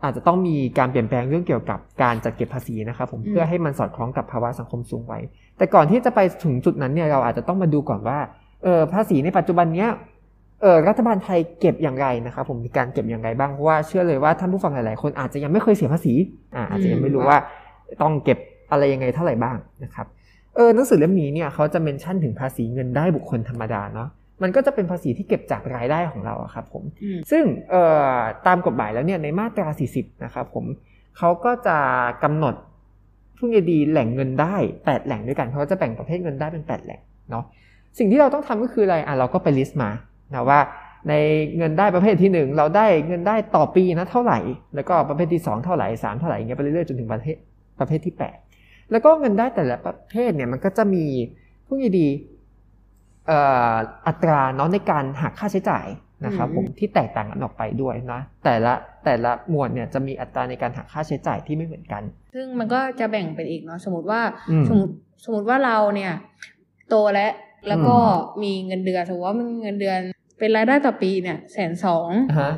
[0.06, 5.24] อาจจะต้องมีการเปลี่ยนแปลงเรื่องเกี่ยวกับการจัดเก็บภาษีนะครับผมอืมเพื่อให้มันสอดคล้องกับภาวะสังคมสูงวัย
[5.58, 8.18] แต่ก่อนที่จะไปถึงจุดนั้นเนี่ยเราอาจจะต้องมาดูก่อนว่า
[8.64, 9.90] เออภาษีในปัจจุบันเนี้ย
[10.62, 16.14] เออรัฐบาลไทยเก็บอย่างไรนะครับผมมีการเก็บอย่างไรบ้างเพราะว่าเชื่อเลยว่าท่านผู้ฟังหลายๆ คนอาจจะยังไม่เคยเสียภาษี
[16.56, 17.38] อ่าอาจจะยังไม่รู้ว่า
[18.02, 18.38] ต้องเก็บ
[18.72, 20.08] อะไรยังไงเท่าไหร่บ้างนะครับ
[20.56, 24.10] เออหนังสือเล่มนี้เนี่ยเขาจะเมนชั่นถึงภาษีเงินได้บุคคลธรรมดาเนาะ
[24.42, 27.84] มันก็จะเป็นภาษีที่เก็บจากรายได้ของเราอะครับผมอืมซึ่งเอ่
[28.16, 28.18] อ
[28.48, 30.66] ตามกฎหมายแล้วเนี่ยในมาตรา 40 นะครับผม
[31.18, 31.78] เขาก็จะ
[32.24, 32.56] กำหนด
[33.38, 37.44] ผู้งดีแหล่งเงินได้ 8 แหล่งด้วยกันเขาก็จะแบ่งประเภทเงินได้เป็น 8 แหล่งเนาะ
[37.98, 39.90] สิ่งที่เราต้องทำก็คืออะไรอะเราก็ไปลิสต์มา
[40.34, 40.60] นะว่า
[41.10, 41.14] ใน
[41.58, 44.40] เงินได้ประเภทที่ 1 เราได้เงินได้ต่อปีนะเท่าไหร่
[44.76, 47.38] แล้วก็ประเภทที่ 2 เท่าไหร่ 3 เท่าไหร่อย่างเงี้ยไปเรื่อยๆจนถึงประเภท
[47.80, 48.16] ประเภทที่
[48.54, 51.06] 8 แล้วก็เงินได้แต่ละประเภทเนี่ยมันก็จะมี
[51.68, 53.40] ผู้งดีเอ่
[53.72, 53.74] อ
[54.08, 55.88] อัตราเนาะในการหักค่าใช้จ่าย
[56.26, 58.74] นะครับผมที่แตกต่างกันออกไปด้วยนะแต่ละ
[59.06, 62.04] แต่ละหมวดเนี่ยจะมีอัตราในการหักค่าใช้จ่ายที่ไม่เหมือนกัน
[62.34, 64.94] ซึ่งมันก็จะแบ่งเป็นอีกเนาะสมมติว่าอืมสมมติ
[65.26, 66.14] สมมติว่าเราเนี่ย
[66.90, 67.34] โตแล้ว
[67.68, 67.98] แล้วก็
[68.44, 70.00] มีเงินเดือนสมมติว่ามันเงินเดือน
[70.40, 72.10] เป็นรายได้ต่อปีเนี่ยแสนสอง
[72.40, 72.52] ฮะ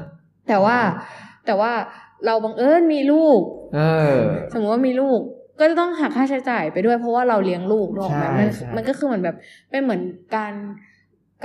[0.47, 0.77] แต่ว่า
[1.45, 1.71] แต่ว่า
[2.25, 3.39] เราบังเอิญมีลูก
[3.75, 3.81] เอ
[4.15, 4.17] อ
[4.53, 5.19] สมมติว่ามีลูก
[5.59, 9.35] ก็จะต้องหักค่าใช้จ่ายไปด้วยเพราะว่าเราเลี้ยงลูกด้วยใช่แบบมันใช่มันก็คือเหมือนแบบ
[9.71, 10.01] เป็นเหมือน
[10.35, 10.53] การ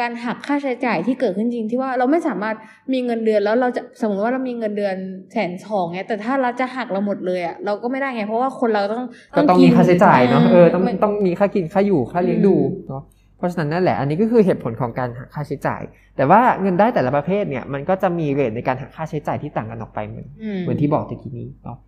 [0.00, 2.56] การหักค่าใช้จ่ายที่เกิดขึ้นจริงที่ว่าเราไม่สามารถ
[2.92, 4.96] มีเงินเดือนแล้วเราจะสมมติว่าเรามีเงินเดือน
[5.32, 9.04] แสนสองเนี่ยแต่ถ้าเราจะหักเราหมดเลยอะเราก็ไม่ได้ไงเพราะว่าคนเราต้อง
[9.36, 13.02] ก็ต้องมีค่าใช้จ่ายเนาะเออต้องมันต้องมีค่ากินค่าอยู่ค่าเลี้ยงดูอืมเนาะ
[13.38, 15.82] เพราะฉะนั้นนั่นแหละอันนี้ก็คือเหตุผลของการหักค่าใช้จ่าย
[16.16, 21.78] แต่ว่าเงินได้แต่ละประเภทเนี่ยมันก็จะมีเรทในการหักค่าใช้จ่ายที่ต่างกันออกไปเหมือนอืมเหมือนที่บอกตะกี้นี้เนาะ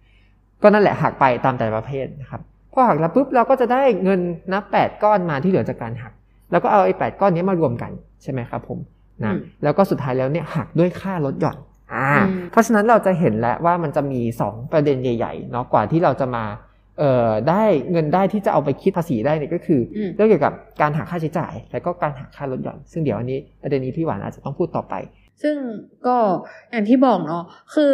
[0.65, 2.41] ก็นั่นแหละหักไปตามแต่ละประเภทนะครับ
[2.73, 4.21] พอหักแล้วปุ๊บเราก็จะได้เงิน
[4.53, 6.13] นับแปดก้อนมาที่เหลือจากการหัก
[6.53, 7.93] แล้วก็เอาไอ้แปดก้อนนี้มารวมกัน
[8.23, 8.79] ใช่ไหมครับผม
[9.25, 11.57] นะอืมแล้วก็สุดท้ายแล้วเนี่ยหักด้วยค่าลดหย่อน
[11.95, 16.45] อ่าอืมเพราะฉะนั้นเราจะเห็นแล้วว่ามันจะมี 2 ประเด็นใหญ่ๆเนาะกว่าที่เราจะมา
[16.99, 24.95] เอ่อได้เงินได้ที่จะเอาไปคิดภาษีได้เนี่ยก็คืออมเรื่องเกี่ยวกับการหักค่าใช้จ่าย แล้วก็การหักค่าลดหย่อน ซึ่งเดี๋ยวอันนี้ประเด็นนี้พี่หวานอาจจะต้องพูดต่อไป
[25.43, 25.57] ซึ่ง
[26.07, 26.17] ก็
[26.71, 27.93] อย่างที่บอกเนาะคือ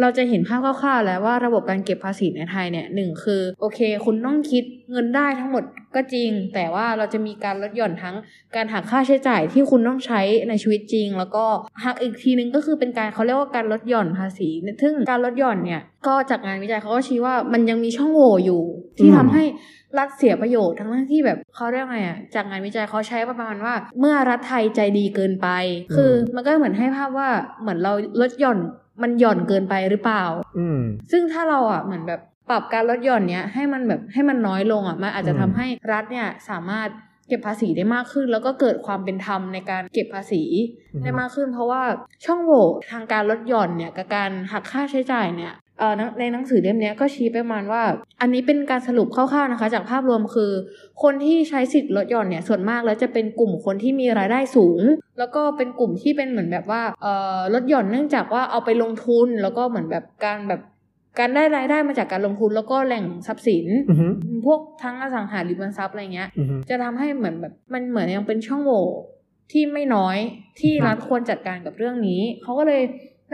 [0.00, 5.64] เราจะเห็นภาพคร่าวๆแล้วว่าระบบการเก็บภาษีในไทยเนี่ยหนึ่งคือโอเค คุณต้องคิดเงินได้ทั้งหมด
[5.94, 8.16] ก็จริง แต่ว่าเราจะมีการลดหย่อนทั้ง
[8.56, 11.44] การหักค่าใช้จ่ายที่คุณต้องใช้ในชีวิตจริง แล้วก็
[11.84, 14.48] หักอีกทีนึงก็คือเป็นการเขาเรียกว่าการลดหย่อนภาษี
[14.82, 18.62] ซึ่งการลดหย่อนเนี่ยก็จากงานวิจัยเขาก็ชี้ว่ามันยังมีช่องโหว่อยู่
[18.98, 19.44] ที่อืมทำให้
[19.98, 25.48] รัฐเสียประโยชน์ทั้งที่แบบเขาเรียกไงอะจากงานวิจัยเขาใช้ประมาณว่า เมื่อรัฐไทยใจดีเกินไป
[25.96, 27.28] คือมันก็เหมือนให้ภาพว่า
[27.60, 28.58] เหมือนเราลดหย่อน
[29.02, 30.24] มันหย่อนเกินไปหรือเปล่า
[30.58, 30.80] อืม
[31.12, 32.20] ซึ่งถ้าเราอะเหมือนแบบ
[32.50, 36.88] ปรับการลดหย่อนเนี้ยให้มันแบบให้มันน้อยลงอะมันอาจจะอืมทำให้รัฐเนี่ยสามารถ
[37.28, 40.42] เก็บภาษีได้มากขึ้น แล้วก็เกิดความเป็นธรรมในการเก็บภาษี
[41.02, 41.82] ได้มากขึ้น เพราะว่า
[42.24, 45.69] ช่องโหว่ทางการลดหย่อนเนี่ยกับการหักค่าใช้จ่ายเนี่ยเอ่อ
[46.18, 47.82] ในหนังสือเล่มเนี้ยก็ชี้ไปประมาณว่า
[48.20, 50.52] อันนี้เป็นการสรุปคร่าวๆนะคะ จากภาพรวมคือ
[51.02, 54.80] คนที่ใช้สิทธิ์ลดหย่อนเนี่ยส่วนมากแล้วจะเป็นกลุ่มคนที่มีรายได้สูง
[55.18, 60.60] แล้วก็เป็นกลุ่มที่เป็นเหมือนแบบว่าเอ่อลดหย่อนเนื่องจากว่าเอาไปลงทุนแล้วก็เหมือนแบบการแบบ
[61.18, 64.06] การได้รายได้มาจากการลงทุนแล้วก็แหล่งทรัพย์สินอือฮึ
[64.46, 68.84] พวกทั้งอสังหาริมทรัพย์อะไรเงี้ยอือฮึจะทำให้เหมือนแบบมันเหมือนยังเป็นช่องโหว่
[69.52, 70.16] ที่ไม่น้อย
[70.60, 72.82] ที่ครับรัฐควรจัดการกับเรื่องนี้ เขาก็เลย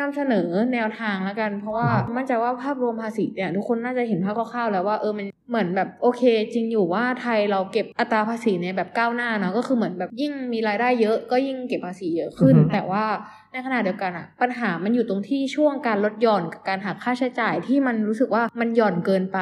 [0.01, 6.23] นำเสนอแนวทางแล้วกัน เพราะว่าครับมั่นใจว่าภาพรวมภาษีเนี่ยทุกคนน่าจะเห็นภาพคร่าวๆแล้วว่าเออมันเหมือนแบบโอเค
[6.53, 13.05] จริงอยู่ว่าไทยเราเก็บอัตราภาษีในแบบก้าวหน้าเนาะก็คือเหมือนแบบยิ่งมีรายได้เยอะก็ยิ่งเก็บภาษีเยอะขึ้นอือฮึแต่ว่า
[13.53, 19.39] ในขณะเดียวกันอะปัญหามันอยู่ตรงที่ช่วงการลดหย่อนกับการหักค่าใช้จ่ายที่มันรู้สึกว่ามันหย่อนเกินไป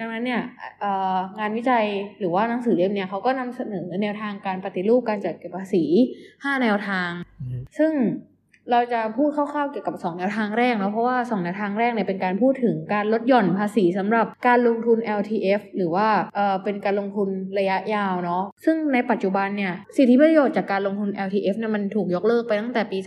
[0.00, 0.42] ดังนั้นเนี่ย
[0.80, 1.84] เอ่องานวิจัย
[2.18, 5.84] หรือว่าหนังสือเล่มเนี้ยเขาก็นำเสนอแนวทางการปฏิรูปการจัดเก็บภาษี
[6.44, 7.10] 5 แนวทาง
[7.78, 7.92] ซึ่ง
[8.72, 22.98] เราจะพูดคร่าวๆเกี่ยวกับ2แนวทางแรกเนาะเพราะว่า2แนวทางแรกเนี่ยเป็นการพูดถึงการลดหย่อนภาษีสำหรับการลงทุน LTF หรือว่าเออเป็นการลงทุนระยะยาวเนาะซึ่งในปัจจุบันเนี่ยสิทธิประโยชน์จากการลงทุน LTF เนี่ยมันถูกยกเลิกไปตั้งแต่ปี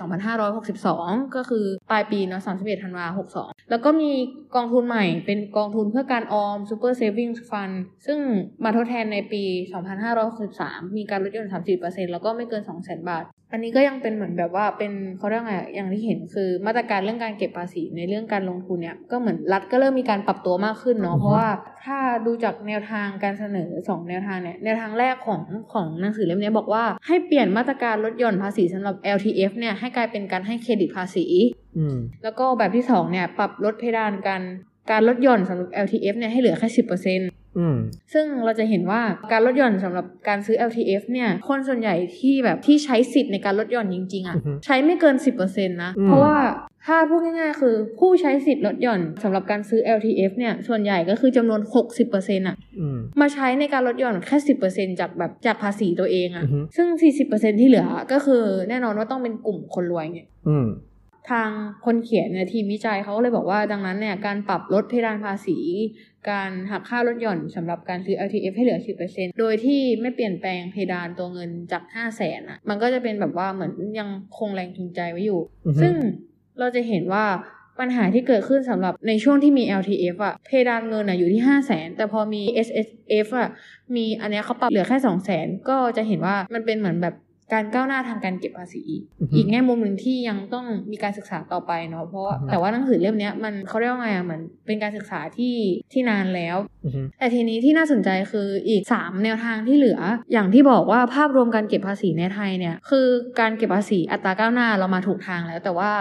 [0.63, 4.11] 2562 ก็คือปลายปีเนาะ31ธันวาคม62 แล้วก็มี
[4.55, 8.19] กองทุนใหม่เป็นกองทุนเพื่อการออม Super Savings Fund ซึ่ง
[8.63, 9.43] มาทดแทนในปี
[10.19, 11.49] 2563 มีการลดหย่อน
[11.81, 21.47] 30%แล้วก็ไม่เกิน 200,000 บาท อันนี้ก็ยังเป็นเหมือนแบบว่าเป็นเขาเรียกไงอย่างที่เห็นคือมาตรการเรื่องการเก็บภาษีในเรื่องการลงทุนเนี่ยก็เหมือนรัฐก็เริ่มมีการปรับตัวมากขึ้นเนาะอือฮึเพราะว่า
[21.85, 25.41] ถ้าดูจากแนวทางการเสนอสองแนวทางเนี่ยแนวทางแรกของ
[25.73, 31.25] ของหนังสือเล่มนี้บอกว่าให้เปลี่ยนมาตรการลดหย่อนภาษีสำหรับ LTF เนี่ยให้กลายเป็นการให้เครดิตภาษี
[31.77, 34.41] อืมแล้วก็แบบที่สองเนี่ยปรับลดเพดานการ
[34.91, 37.40] การลดหย่อนสำหรับ LTF เนี่ยให้เหลือแค่สิบเปอร์เซ็นอืม
[38.13, 46.35] ซึ่งเราจะเห็นว่าการลดหย่อนสำหรับการซื้อ LTF เนี่ย คนส่วนใหญ่ที่แบบที่ใช้สิทธิ์ในการลดหย่อนจริง ๆอะ่ะอือฮึใช้ไม่เกิน 10%นะอืมเพราะว่า
[46.85, 51.61] ถ้าพูดง่ายๆ คือผู้ใช้สิทธิ์ลดหย่อนสำหรับการซื้อ LTF เนี่ย ส่วนใหญ่ก็คือจำนวน
[52.05, 54.37] 60%อะอืมมาใช้ในการลดหย่อนแค่
[54.69, 56.87] 10%จากแบบจากภาษีตัวเองอะ่ะอือฮึซึ่ง
[57.25, 60.67] 40%ที่เหลือก็คือแน่นอนว่าต้องเป็นกลุ่มคนรวยไงอืม
[61.29, 61.49] ทาง
[61.85, 65.57] คนเขียนเนี่ยทีมวิจัยเขาก็เลยบอกว่าดังนั้นเนี่ยการปรับลดเพดานภาษี
[66.29, 75.41] การหักค่าลดหย่อนสำหรับการซื้อ LTF ให้เหลือ 10%โดยที่ไม่เปลี่ยนแปลงเพดานตัวเงินจาก 5 0 0แสนอะมันก็จะเป็นแบบว่าเหมือนยังคงแรงจูงใจไว้อยู่
[75.81, 75.93] ซึ่ง
[76.59, 77.25] เราจะเห็นว่า
[77.79, 82.87] ปัญหาที่เกิดขึ้นสำหรับในช่วงที่มี LTF อะเพดานเงินอะอยู่ที่ 5 0 0แสนแต่พอมี S S
[83.25, 83.49] F อะ
[83.95, 87.15] มีอันนี้เขาปรับเหลือแค่ 2 0 0แสนก็จะเห็นว่ามันเป็นเหมือนแบบ
[87.53, 88.83] การก้าวหน้าทางการเก็บภาษี
[89.19, 95.55] อือฮึอีกแง่มุมหนึ่งที่ยังต้องมีการศึกษาต่อไปเนาะเพราะว่าอือฮึแต่ว่าหนังสือเล่มเนี้ยมันเขาเรียกว่าไงอะเหมือนเป็นการศึกษาที่
[95.91, 99.99] ที่นานแล้วอืมแต่ทีนี้ที่น่าสนใจคืออีก 3 แนวทางที่เหลือ
[100.31, 103.07] อย่างที่บอกว่าภาพรวมการเก็บภาษีในไทยเนี่ยคือ
[103.39, 105.91] การเก็บภาษีอัตราก้าวหน้าเรามาถูกทางแล้วแต่ว่า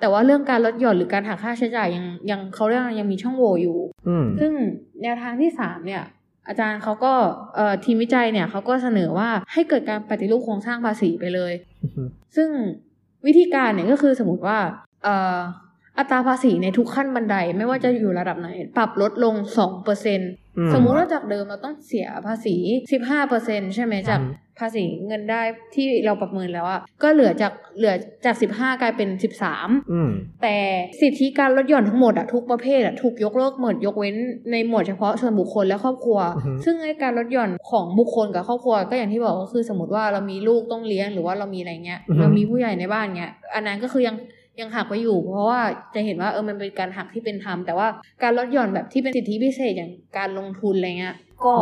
[0.00, 3.78] แต่ว่าเรื่องการลดหย่อนหรือการหักค่าใช้จ่ายยังยังเขาเรียกว่ายังมีช่องโหว่อยู่
[4.08, 4.52] อืมซึ่ง
[5.02, 6.02] แนวทางที่3เนี่ย
[6.48, 7.12] อาจารย์เขาก็
[7.56, 12.48] เอ่อทีมวิจัยเนี่ยเขาก็เสนอว่าให้เกิดการปฏิรูปโครงสร้างภาษีไปเลยอืมซึ่ง
[13.26, 14.58] วิธีการเนี่ยก็คือสมมติว่า
[15.04, 15.38] เอ่อ
[15.98, 20.20] อัตราภาษีในทุกขั้นบันไดไม่ว่าจะอยู่ระดับไหน ปรับลดลง2%อื
[20.74, 22.56] สมมุติว่าจากเดิมเราต้องเสียภาษี
[23.14, 25.42] 15%ใช่ไหมจากอืมภาษีเงินได้
[25.74, 27.94] ที่เราประเมินแล้วอะก็เหลือจากเหลือ
[28.24, 29.08] จาก 15 กลายเป็น
[29.50, 30.10] 13อืม
[30.42, 30.56] แต่
[31.00, 34.16] สิทธิการลดหย่อนทั้งหมดอะทุกประเภทอะถูกยกเลิกหมดยกเว้น
[34.52, 44.16] ในหมวดเฉพาะส่วนบุคคลและครอบครัวอือฮึซึ่งไอ้การลดหย่อนของบุคคลกับครอบครัว ก็อย่างที่บอกก็คือสมมติว่าเรามีลูกต้องเลี้ยงหรือว่าเรามีอะไรเงี้ยอือฮึเรามีผู้ใหญ่ในบ้านเงี้ยอันนั้นก็คือยัง
[44.60, 45.60] ยังหักไปอยู่ เพราะว่า
[45.94, 47.88] จะเห็นว่าเออมันเป็นการหักที่เป็นธรรมแต่ว่า
[48.22, 51.54] การลดหย่อนแบบที่เป็นสิทธิพิเศษอย่างการลงทุนอะไรเงี้ยก็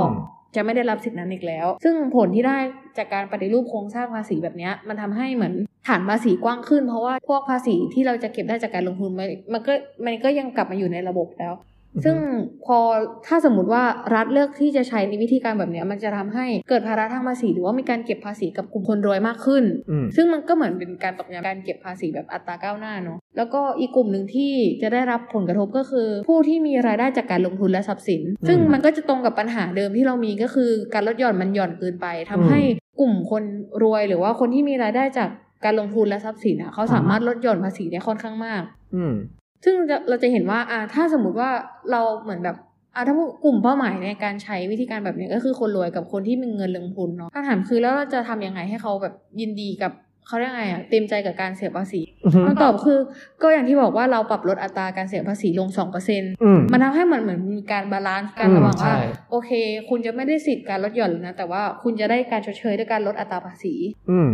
[0.55, 2.59] จะไม่ได้รับสิทธินั้นอีกแล้ว ซึ่งผลที่ได้
[2.99, 5.55] จากการปฏิรูปโครงสร้างภาษีแบบนี้มันทำให้เหมือน
[5.89, 9.73] ฐานภาษีกว้างขึ้น เพราะว่าพวกภาษีที่เราจะเก็บได้จากการลงทุนมันมันก็
[10.07, 11.53] มันก็ยังกลับมาอยู่ในระบบแล้ว
[12.05, 12.17] ซึ่ง
[12.67, 12.79] พอ
[13.27, 13.83] ถ้าสมมติว่า
[14.15, 32.61] รัฐเลือกที่จะใช้ในวิธีการแบบเนี้ยมันจะทำให้เกิดภาระทางภาษีหรือว่ามีการเก็บภาษีกับกลุ่มคนรวยมากขึ้นอืมซึ่งมันก็เหมือนเป็นการตอกย้ำการเก็บภาษีแบบอัตราก้าวหน้าเนาะแล้วก็อีกกลุ่มหนึ่งที่จะได้รับผลกระทบก็คือ ผู้ที่มีรายได้จากการลงทุนและทรัพย์สินอืมซึ่งมันก็จะตรงกับปัญหาเดิมที่เรามีก็คือการลดหย่อนมันหย่อนเกินไปทำอืมให้
[33.01, 33.43] กลุ่มคน
[33.83, 35.31] รวยหรือว่าคนที่มีรายได้จาก
[35.65, 38.63] การลงทุนและทรัพย์สินอะเขาสามารถลดหย่อนภาษีได้ค่อนข้างมาก
[38.97, 39.15] อืม
[39.65, 41.51] ซึ่งจะเราจะเห็นว่าอ่าถ้าสมมุติว่า
[41.91, 42.57] เราเหมือนแบบ
[42.95, 49.93] อ่าถ้าพูดกลุ่มเป้าหมายในการใช้วิธีการแบบนี้ก็คือคนรวยกับคนที่มีเงินลงทุนเนาะคำถามคือแล้วเราจะทำยังไงให้เขาแบบยินดีกับ
[50.27, 52.99] เขาเรียกไงอะเต็มใจกับการเสียภาษีอืมคำตอบคือ
[53.43, 59.51] ก็อย่างที่บอกว่าเราปรับลดอัตราการเสียภาษีลงสองเปอร์เซ็นต์อืมมันทำให้มันเหมือนมีการ balance กันอืมระหว่างว่าใช่โอเค
[59.91, 63.75] คุณจะไม่ได้สิทธิ์การลดหย่อนแล้วนะ แต่ว่าคุณจะได้การชดเชยด้วยการลดอัตราภาษี
[64.11, 64.31] อืม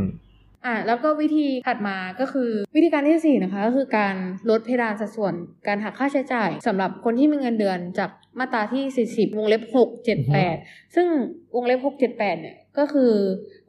[0.67, 4.15] อะแล้วก็วิธีถัดมาก็คือวิธีการที่สี่นะคะ ก็คือการ
[4.51, 5.35] ลดเพดานสัดส่วน
[5.67, 10.19] การหักค่าใช้จ่ายสำหรับคนที่มีเงินเดือนจากมาตราที่ 40 วงเล็บ 6 7
[10.55, 11.07] 8 ซึ่ง
[11.55, 13.13] วงเล็บ 6 7 8 เนี่ย ก็คือ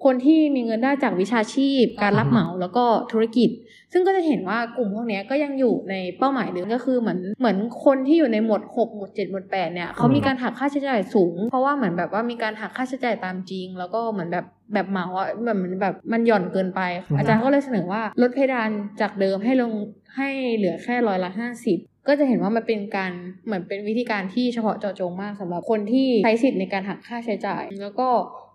[0.03, 3.49] คนที่มีเงินได้จากวิชาชีพ การรับเหมาแล้วก็ธุรกิจ
[3.93, 18.69] ซึ่งก็จะเห็นว่ากลุ่มพวกเนี้ยก็ยังอยู่ในเป้าหมายเดิมก็คือเหมือนเหมือนคนที่อยู่ในหมวด6หมวด7หมวด8เนี่ยเขามีการหักค่าใช้จ่ายสูง เพราะว่าเหมือนแบบว่ามีการหักค่าใช้จ่ายตามจริง แล้วก็เหมือนแบบแบบเหมาอะแบบเหมือนแบบมันหย่อนเกินไปอืมอาจารย์ก็เลยเสนอว่าลดเพดาน
[19.01, 19.73] จากเดิมให้ลง
[20.15, 21.77] ให้เหลือแค่ร้อยละห้าสิบ
[22.07, 23.11] ก็จะเห็นว่ามันเป็นการ
[23.45, 28.07] เหมือนเป็นวิธีการที่เฉพาะเจาะจงมากสำหรับคนที่ใช้สิทธิ์ในการหักค่าใช้จ่าย แล้วก็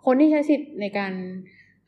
[0.06, 1.12] คนที่ใช้สิทธิ์ในการ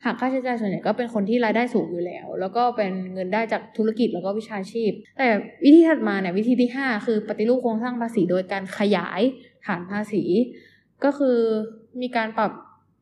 [0.05, 5.27] หักค่าใช้จ่ายส่วนใหญ่ก็เป็นคนที่รายได้สูงอยู่แล้ว แล้วก็เป็นเงินได้จากธุรกิจแล้วก็วิชาชีพ แต่
[5.65, 9.21] วิธีถัดมาเนี่ยวิธีที่ 5 คือปฏิรูปโครงสร้างภาษีโดยการขยาย
[9.65, 10.23] ฐานภาษี
[11.03, 11.37] ก็คือ
[12.01, 12.51] มีการปรับ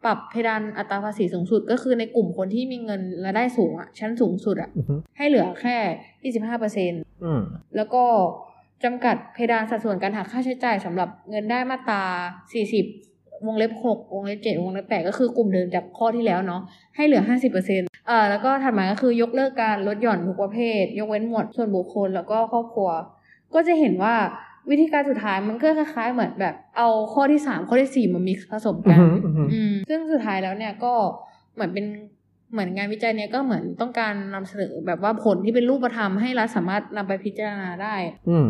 [0.05, 5.77] ปรับเพดานอัตราภาษีสูงสุด ก็คือในกลุ่มคนที่มีเงินรายได้สูงอะชั้นสูงสุดอะอือฮึให้เหลือแค่
[6.43, 6.91] 25เปอร์เซ็น
[7.23, 7.41] อืม
[7.75, 8.03] แล้วก็
[8.83, 12.03] จำกัดเพดานสัดส่วนการหักค่าใช้จ่ายสำหรับเงินได้มาตรา
[12.73, 16.61] 40 วงเล็บ 6 วงเล็บ 7 วงเล็บ 8 ก็คือกลุ่มเดิมจากข้อที่แล้วเนาะ
[16.95, 17.23] ให้เหลือ
[17.65, 22.89] 50%เอ่อแล้วก็ถัดมาก็คือยกเลิกการลดหย่อนทุกประเภท ยกเว้นหมวดส่วนบุคคลแล้วก็ครอบครัว
[23.53, 24.15] ก็จะเห็นว่า
[24.69, 30.93] วิธีการสุดท้ายมันก็คล้ายๆ เหมือนแบบ เอาข้อที่ 3 ข้อที่ 4 มามิกซ์ผสมอืกัอนฮึอือฮึอืมซึ่งสุดท้ายแล้วเนี่ยก็
[31.53, 31.85] เหมือนเป็น
[32.51, 37.95] เหมือนงานวิจัยเนี่ยก็เหมือนต้องการนำเสนอแบบว่าผลที่เป็นรูปธรรมให้รัฐสามารถนำไปพิจารณาได้
[38.29, 38.47] อืม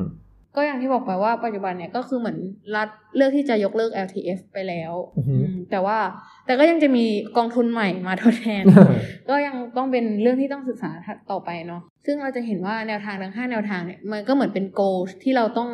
[0.56, 2.38] ก็อย่างที่บอกไปว่าปัจจุบันเนี่ยก็คือเหมือน
[2.76, 5.98] รัฐเลือกที่จะยกเลิก LTF ไปแล้วอือฮึอืมแต่ว่า
[6.45, 7.06] แต่ก็ยังจะมี
[7.38, 8.64] กองทุนใหม่มาทดแทน
[9.30, 10.91] ก็ยังต้องเป็นเรื่องที่ต้องศึกษา
[11.32, 14.82] ต่อไปเนาะซึ่งเราจะเห็นว่าแนวทางทั้งห้าแนวทางเนี่ยมันก็เหมือนเป็นโก
[15.24, 15.70] ที่เราต้อง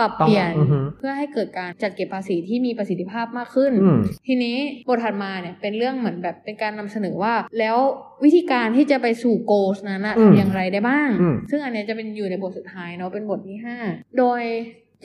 [0.00, 4.56] ปรับเปลี่ยนต้องอือฮึเพื่อให้เกิดการจัดเก็บภาษีที่มีประสิทธิภาพมากขึ้นอืมทีนี้
[4.88, 7.76] บทถัดมาเนี่ยเป็นเรื่องเหมือนแบบเป็นการนำเสนอว่า แล้ว
[8.24, 13.76] วิธีการที่จะไปสู่โกสนั้นนะอืมทำอย่างไรได้บ้างอืมซึ่งอันเนี้ยจะเป็นอยู่ในบทสุดท้ายเนาะเป็นบทที่ห้า
[14.18, 14.42] โดย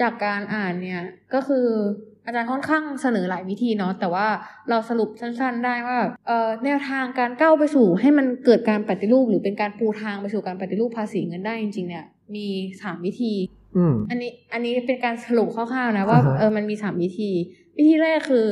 [0.02, 1.02] จากการอ่านเนี่ย
[1.34, 1.68] ก็คือ
[2.26, 4.28] อาจารย์ค่อนข้างเสนอหลายวิธีเนาะแต่ว่า
[4.70, 12.48] เราสรุปสั้นๆ ได้ว่าเอ่อแนวทางการก้าวไปสู่ให้มันเกิดการปฏิรูป หรือเป็นการปูทางไปสู่การปฏิรูปภาษีเงินได้จริงๆเนี่ยมี
[12.82, 13.34] สามวิธี
[13.78, 17.32] อืมอันนี้อันนี้เป็นการสรุปคร่าวๆนะว่าอ่าฮะเออมันมีสามวิธี
[17.78, 18.48] วิธีแรกคือ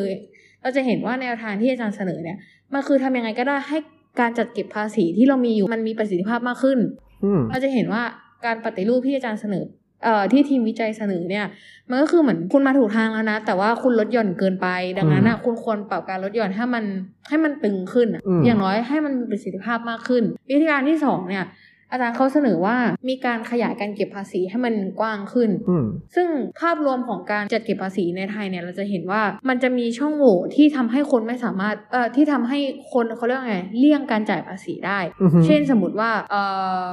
[0.61, 2.38] เราจะเห็นว่าแนวทางที่อาจารย์เสนอเนี่ย
[2.73, 3.78] มันคือทำยังไงก็ได้ให้
[4.19, 6.80] การจัดเก็บภาษีที่เรามีอยู่มันมีประสิทธิภาพมากขึ้น
[7.23, 8.03] อืมเราจะเห็นว่า
[8.45, 9.65] การปฏิรูปที่อาจารย์เสนอ
[10.03, 11.45] เอ่อที่ทีมวิจัยเสนอเนี่ย
[11.89, 14.67] มันก็คือเหมือนคุณมาถูกทางแล้วนะ แต่ว่าคุณลดหย่อนเกินไป
[14.97, 16.84] ดังนั้นอะคุณควรปรับการลดหย่อนให้มัน
[17.28, 21.45] ให้มันตึงขึ้นอะอืมอย่างน้อยให้มันมีประสิทธิภาพมากขึ้น วิธีการที่สองเนี่ย
[21.91, 22.75] อาจารย์เขาเสนอว่า
[23.09, 26.27] มีการขยายการเก็บภาษีให้มันกว้างขึ้นอืมซึ่ง
[26.61, 32.59] ภาพรวมของการจัดเก็บภาษีในไทยเนี่ยเราจะเห็นว่ามันจะมีช่องโหว่ที่ทำให้คนไม่สามารถเอ่อที่ทำให้
[32.93, 36.41] คนเขาเรียกว่าไงเลี่ยงการจ่ายภาษีได้อือฮึเช่นสมมติว่าเอ่
[36.83, 36.86] อ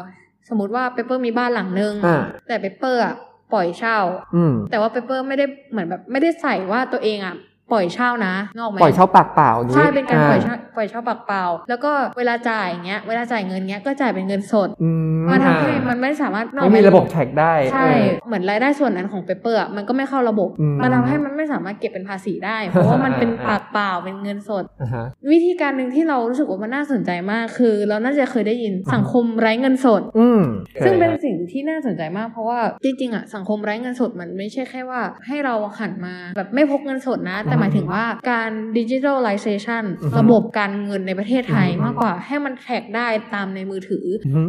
[0.48, 3.14] สมมติว่าเปเปอร์มีบ้านหลังนึงอ่าแต่เปเปอร์อะ
[3.52, 3.98] ปล่อยเช่า
[4.36, 7.36] อืมแต่ว่าเปเปอร์ไม่ได้เหมือนแบบไม่ได้ใส่ว่าตัวเองอะ
[7.72, 30.42] ปล่อยเช่านะนึกออกไหมปล่อยเช่าปากเปล่าอย่างนี้ใช่เป็นการปล่อยเช่าปล่อยเช่าปากเปล่า แล้วก็เวลาจ่ายอย่างเงี้ยเวลาจ่ายเงินเงี้ยก็จ่ายเป็นเงินสดอืมมันทำให้มันไม่สามารถนึกออกไหมไม่มีระบบ trackได้ใช่เออเหมือนรายได้ส่วนนั้นของเปเปอร์อะมันก็ไม่เข้าระบบอืมมันทำให้มันไม่สามารถเก็บเป็นภาษีได้ เพราะว่ามันเป็นปากเปล่าเป็นเงินสดอ่าฮะวิธีการหนึ่งที่เรารู้สึกว่ามันน่าสนใจมากคือ เราน่าจะเคยได้ยินสังคมไร้เงินสดอืม
[30.84, 44.42] ซึ่งเป็นคยสิ่งที่น่าสนใจมากเพราะว่าจริงๆอะสังคมไร้เงินสดมันไม่ใช่แค่ว่า ให้เราหันมาแบบไม่พกเงินสดนะแต่หมายถึงว่าการ digitalization อือฮึระบบการเงินในประเทศไทยอือฮึมากกว่าให้มัน track ได้ตามในมือถืออือฮึ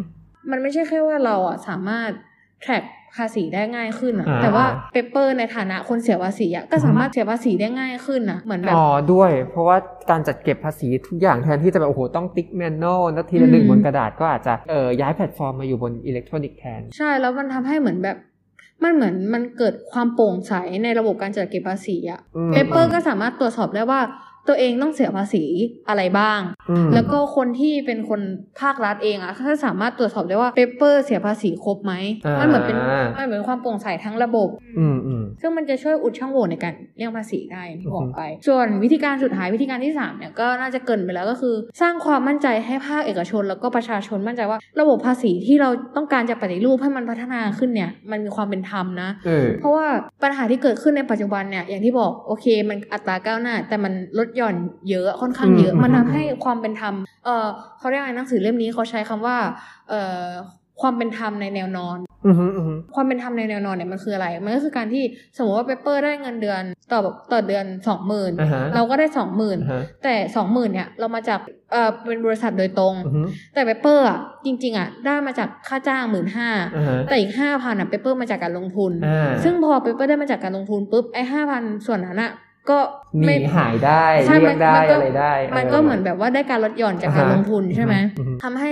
[0.52, 2.10] มันไม่ใช่แค่ว่าเราอะสามารถ
[2.62, 2.84] track
[3.16, 9.78] ภาษีได้ง่ายขึ้นอะอ่าแต่ว่าเปเปอร์ในฐานะคนเสียภาษีอะก็สามารถเสียภาษีได้ง่ายขึ้นอะเหมือนแบบอ๋อด้วย เพราะว่า
[10.10, 18.18] การจัดเก็บภาษีทุกอย่างแทนที่จะแบบโอ้โหต้องติ๊ก manual นะทีละหนึ่งอืมบนกระดาษก็อาจจะเออย้ายแพลตฟอร์มมาอยู่บนอิเล็กทรอนิกส์แทน ใช่แล้วมันทำให้เหมือนแบบ
[18.84, 20.54] มันเหมือนมันเกิดความโปร่งใส
[20.84, 24.02] ในระบบการจัดเก็บภาษีอะอืมเปเปอร์ก็สามารถตรวจสอบได้ว่า
[24.48, 25.44] ตัวเองต้องเสียภาษี
[25.90, 26.40] อะไรบ้าง
[26.70, 28.22] อืมแล้วก็คนที่เป็นคน
[28.62, 31.94] ภาครัฐเองอะก็สามารถตรวจสอบได้ว่าเปเปอร์เสียภาษีครบไหม
[32.26, 32.78] อ่ามัมันเหมือนเป็น
[33.18, 49.86] มันเหมือนความโปร่งใสทั้งระบบอืมอืมซึ่งมันจะช่วยอุดช่องโหว่ในการเลี่ยงภาษีได้อย่างที่บออืกอฮึไป ส่วนวิธีการสุดท้ายวิธีการที่3เนี่ยก็น่าจะเกรินไปแล้วก็คือ สร้างความมั่นใจให้ภาคเอกชน แล้วก็ประชาชนมั่นใจว่า ระบบภาษีที่เราต้องการจะปฏิรูปให้มันพัฒนาขึ้นเนี่ยมันมีความเป็นธรรมนะเออเพราะว่า
[50.24, 54.56] ปัญหาที่เกิดขึ้นในปัจจุบันเนี่ยอย่างที่บอกโอเค มันอัตราก้าวหน้า แต่มันลดหย่อน
[54.90, 56.94] เยอะค่อนข้างเยอะอืมมันทำให้ความเป็นธรรม
[57.26, 59.38] เออเขาเรียกอะไรหนังสือเล่มนี้เขาใช้คำว่า
[59.90, 60.28] เอ่อ
[60.82, 65.04] ความเป็นธรรมในแนวนอนอือฮึอือฮึความเป็นธรรมในแนวนอนเนี่ยมันคืออะไร มันก็คือการที่
[65.38, 66.62] สมมติว่าเปเปอร์ได้เงินเดือน
[66.92, 67.00] ต่อ
[67.32, 71.40] ต่อเดือนสองหมื่นอ่าฮะเราก็ได้สองหมื่นอ่าฮะแต่สองหมื่นเนี่ยเรามาจาก
[71.72, 73.22] เอ่อเป็นบริษัทโดยตรงอือฮึ
[73.54, 82.32] แต่เปเปอร์อะจริง ๆอะได้มาจากค่าจ้างหมื่นห้าอ่าฮะแต่อีกห้าพันอะเปเปอร์มาจากการลงทุนอ่าซึ่งพอเปเปอร์ได้มาจากการลงทุนปุ๊บไอ้ห้าพันส่วนนั้นอะ
[82.70, 82.80] ก็
[83.20, 88.72] หนีไม่หายได้ใช่เลี่ยงได้มันก็อะไรได้ มันก็เหมือนแบบว่าได้การลดหย่อนจากการอ่าฮะลงทุนใช่ไหมอือฮึทำให้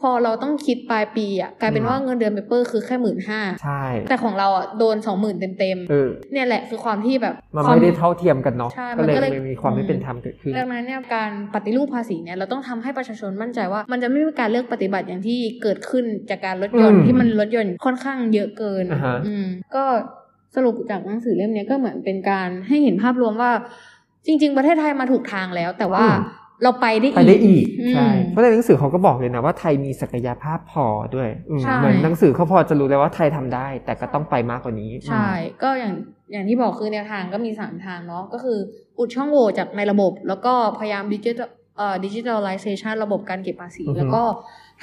[0.00, 19.84] พอเราต้องคิดปลายปีอะกลายเป็นอืมว่าเงินเดือนเปเปอร์คือแค่หมื่นห้าใช่แต่ของเราอะโดนสองหมื่นเต็มเต็มๆเออเนี่ยแหละคือความที่แบบมันควาไม่ได้เท่าเทียมกันเนาะใช่ก็เลยมันก็เลยไม่มีความไม่เป็นธรรมเกิดขึ้นดังนั้นเนี่ยการปฏิรูปภาษีเนี่ยเราต้องทำให้ประชาชนมั่นใจว่า มันจะไม่มีการเลือกปฏิบัติอย่างที่เกิดขึ้นจากการลดหย่อนอืมที่มันลดหย่อนค่อนข้างเยอะเกินอ่าฮะอืมก็
[20.56, 23.50] สรุปจากหนังสือเล่มเนี้ยก็เหมือนเป็นการให้เห็นภาพรวมว่า
[24.26, 26.18] จริง ๆ ประเทศไทยมาถูกทางแล้ว แต่ว่าอืม
[26.62, 30.86] เราไปได้อีกไปได้อีกอืมใช่เพราะในหนังสือเขาก็บอกเลยนะว่าไทยมีศักยภาพพอ
[31.16, 35.28] ด้วยอืมใช่เหมือนหนังสือเขาพอจะรู้เลยว่าไทยทำได้ แต่ก็ต้องไปมากกว่านี้ ใช่
[35.62, 35.94] ก็อย่าง
[36.32, 38.58] อย่างที่บอกคือแนวทางก็มีสามทางเนาะก็คือ
[38.98, 44.22] อุดช่องโหว่จากในระบบ แล้วก็พยายามดิจิทัลเอ่อดิจิทัลไลเซชันระบบการเก็บภาษีอือฮึแล้วก็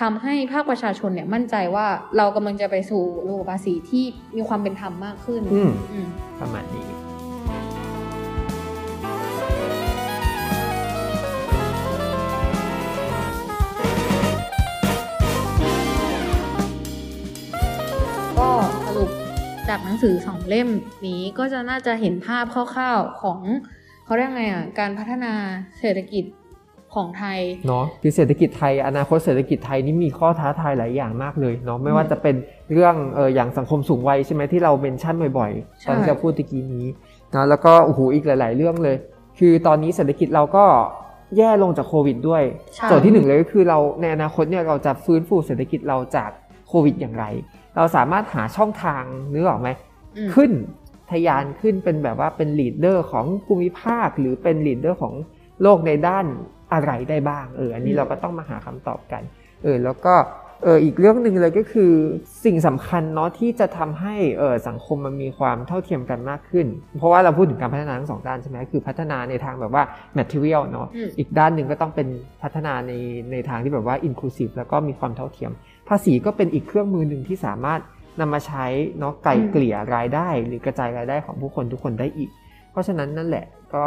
[0.02, 1.88] ทำให้ภาคประชาชนเนี่ยมั่นใจว่า
[2.18, 6.08] เรากำลังจะไปสู่ระบบภาษีที่มีความเป็นธรรมมากขึ้นอืมอืม
[6.39, 6.86] ประมาณนี้
[18.39, 18.50] ก็
[18.86, 19.10] สรุป
[19.70, 20.70] จากหนังสือสองเล่ม
[21.08, 23.39] นี้ก็จะน่าจะเห็นภาพคร่าวๆของ
[24.06, 25.34] เขาเรียกไงอะการพัฒนา
[25.80, 26.26] เศรษฐกิจ
[26.98, 32.36] ของไทยเนาะคือเศรษฐกิจไทย อนาคตเศรษฐกิจไทยนี่มีข้อท้าทายหลายอย่างมากเลยเนาะไม่ว่าจะเป็น
[32.74, 36.86] เรื่องเอออย่างสังคมสูงวัยใช่ไหมที่เราเมนชั่นบ่อยๆใช่ตอนที่เราพูดตะกี้นี้
[37.36, 38.95] นะแล้วก็โอ้โหอีกหลาย ๆ เรื่องเลย
[39.39, 40.66] คือตอนนี้เศรษฐกิจเราก็
[41.38, 42.43] แย่ลงจากโควิดด้วย
[42.76, 46.30] ใช่โจทย์ที่หนึ่งเลยก็คือเราในอนาคตเนี่ยเราจะฟื้นฟูเศรษฐกิจเราจาก
[46.68, 47.26] โควิดอย่างไร
[47.76, 49.70] เราสามารถหาช่องทางนึกออกไหม
[50.18, 50.52] อืมขึ้น
[51.12, 55.14] ทะยานขึ้นเป็นแบบว่าเป็น leader ของภูมิภาค หรือเป็น leader ของ
[55.62, 56.26] โลกในด้าน
[56.74, 59.24] อะไรได้บ้างเอออันนี้อืมเราก็ต้องมาหาคำตอบกัน
[59.63, 60.15] เออแล้วก็
[60.63, 61.91] เอออีกเรื่องหนึ่งเลยก็คือ
[62.45, 69.84] สิ่งสำคัญเนาะที่จะทำให้เออสังคมมันมีความเท่าเทียมกันมากขึ้น เพราะว่าเราพูดถึงการพัฒนาทั้งสองด้านใช่ไหมคือพัฒนาในทางแบบว่า
[70.18, 72.07] material เนาะอืมอีกด้านหนึ่งก็ต้องเป็น
[72.43, 72.91] พัฒนาใน
[73.32, 75.51] ในทางที่แบบว่า inclusive แล้วก็มีความเท่าเทียม
[75.89, 77.82] ภาษีก็เป็นอีกเครื่องมือหนึ่งที่สามารถ
[78.20, 78.65] นำมาใช้
[78.99, 82.30] เนาะไกล่เกลี่ยรายได้ หรือกระจายรายได้ของผู้คนทุกคนได้อีก
[82.72, 83.45] เพราะฉะนั้นนั่นแหละ
[83.76, 83.86] ก็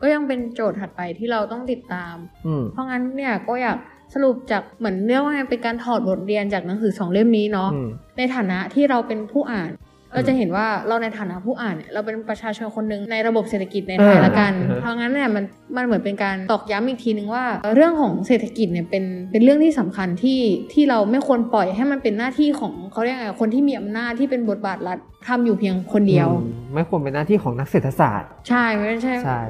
[0.00, 2.14] ก็ยังเป็นโจทย์ถัดไปที่เราต้องติดตาม
[2.46, 3.78] อืมเพราะงั้นเนี่ยก็อยาก
[4.14, 7.88] สรุปจากเหมือนเรียกว่าไงเป็นการถอดบทเรียนจากหนังสือสองเล่มนี้เนาะอืม
[8.18, 15.44] ในฐานะที่เราเป็นผู้อ่านอืมเราจะเห็นว่าเราในฐานะผู้อ่านเนี่ยเราเป็นประชาชนคนหนึ่งในระบบเศรษฐกิจในไทยเออละกันอือฮะเพราะงั้นเนี่ยมัน
[15.76, 17.44] มันเหมือนเป็นการตอกย้ำอีกทีนึงว่า
[17.74, 20.40] เรื่องของเศรษฐกิจเนี่ยเป็นเป็นเรื่องที่สำคัญที่
[20.72, 24.98] ที่เราไม่ควรปล่อยให้มันเป็นหน้าที่ของเขาเรียกไงคนที่มีอำนาจที่เป็นบทบาทรัฐ
[25.28, 29.42] ทำอยู่เพียงคนเดียวอืมไม่ควรเป็นหน้าที่ของนักเศรษฐศาสตร์ ใช่ไม่ใช่ใช่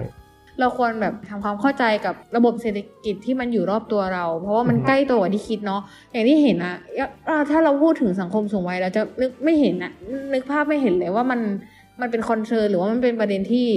[0.60, 5.82] เราควรแบบทำความเข้าใจกับระบบเศรษฐกิจที่มันอยู่รอบตัวเรา เพราะว่ามันใกล้ตัวกว่าที่คิดเนาะ
[6.12, 6.76] อย่างที่เห็นอะ
[7.28, 9.92] อะถ้าเราพูดถึงสังคมสูงวัยเราจะนึกไม่เห็นอะ
[10.32, 11.40] นึกภาพไม่เห็นเลยว่ามัน
[12.00, 13.68] มันเป็นคอนเซิร์นหรือว่ามันเป็นประเด็นที่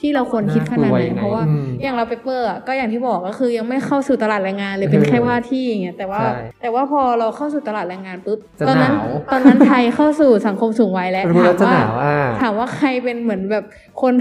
[0.00, 6.32] ที่เราควรคิดขนาดไหนน่ากลัวยังไงเพราะว่าอืมอย่างเราเปเปอร์อะก็อย่างที่บอกก็คือยังไม่เข้าสู่ตลาดแรงงานเลยเป็นแค่ว่าที่อย่างเงี้ยแต่ว่าใช่
[6.62, 13.64] แต่ว่าพอเราเข้าสู่ตลาดแรงงานปุ๊บจะตอนนั้นหนาวตอนนั้นไทยเข้าสู่สังคมสูงวัยแล้วพูดถาแล้มวจะว่าหนาวอ่าถามว่าใครเป็นเหมือนแบบ
[14.02, 14.12] คน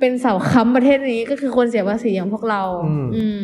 [0.00, 3.42] เป็นเสาค้ำประเทศนี้ก็คือคนเสียภาษีอย่างพวกเรา อืมอืม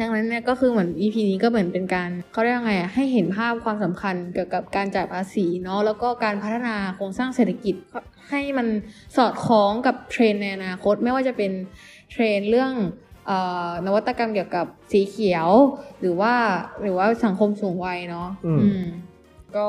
[0.00, 7.74] ดังนั้นเนี่ยก็คือเหมือน EP นี้ก็เหมือนเป็นการเขาเรียกว่าไงอะให้เห็นภาพความสำคัญเกี่ยวกับการจ่ายภาษีเนาะแล้วก็การพัฒนาโครงสร้างเศรษฐกิจ
[8.28, 8.66] ให้มัน
[9.16, 11.52] สอดคล้องกับเทรนด์ในอนาคต ไม่ว่าจะเป็น
[12.10, 12.72] เทรนด์เรื่อง
[13.26, 13.38] เอ่
[13.68, 15.48] อนวัตกรรมเกี่ยวกับสีเขียว
[16.00, 16.34] หรือว่า
[16.82, 18.84] หรือว่าสังคมสูงวัยเนาะอืมอืม
[19.56, 19.68] ก็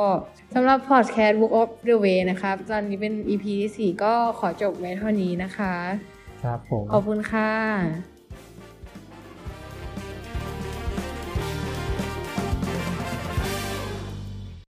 [0.53, 5.73] สำหรับ podcast Book of the Way นะครับตอนนี้เป็น EP ที่ 4 ก็ขอจบไว้เท่านี้นะคะ
[6.43, 8.14] ครับผม ขอบคุณค่ะ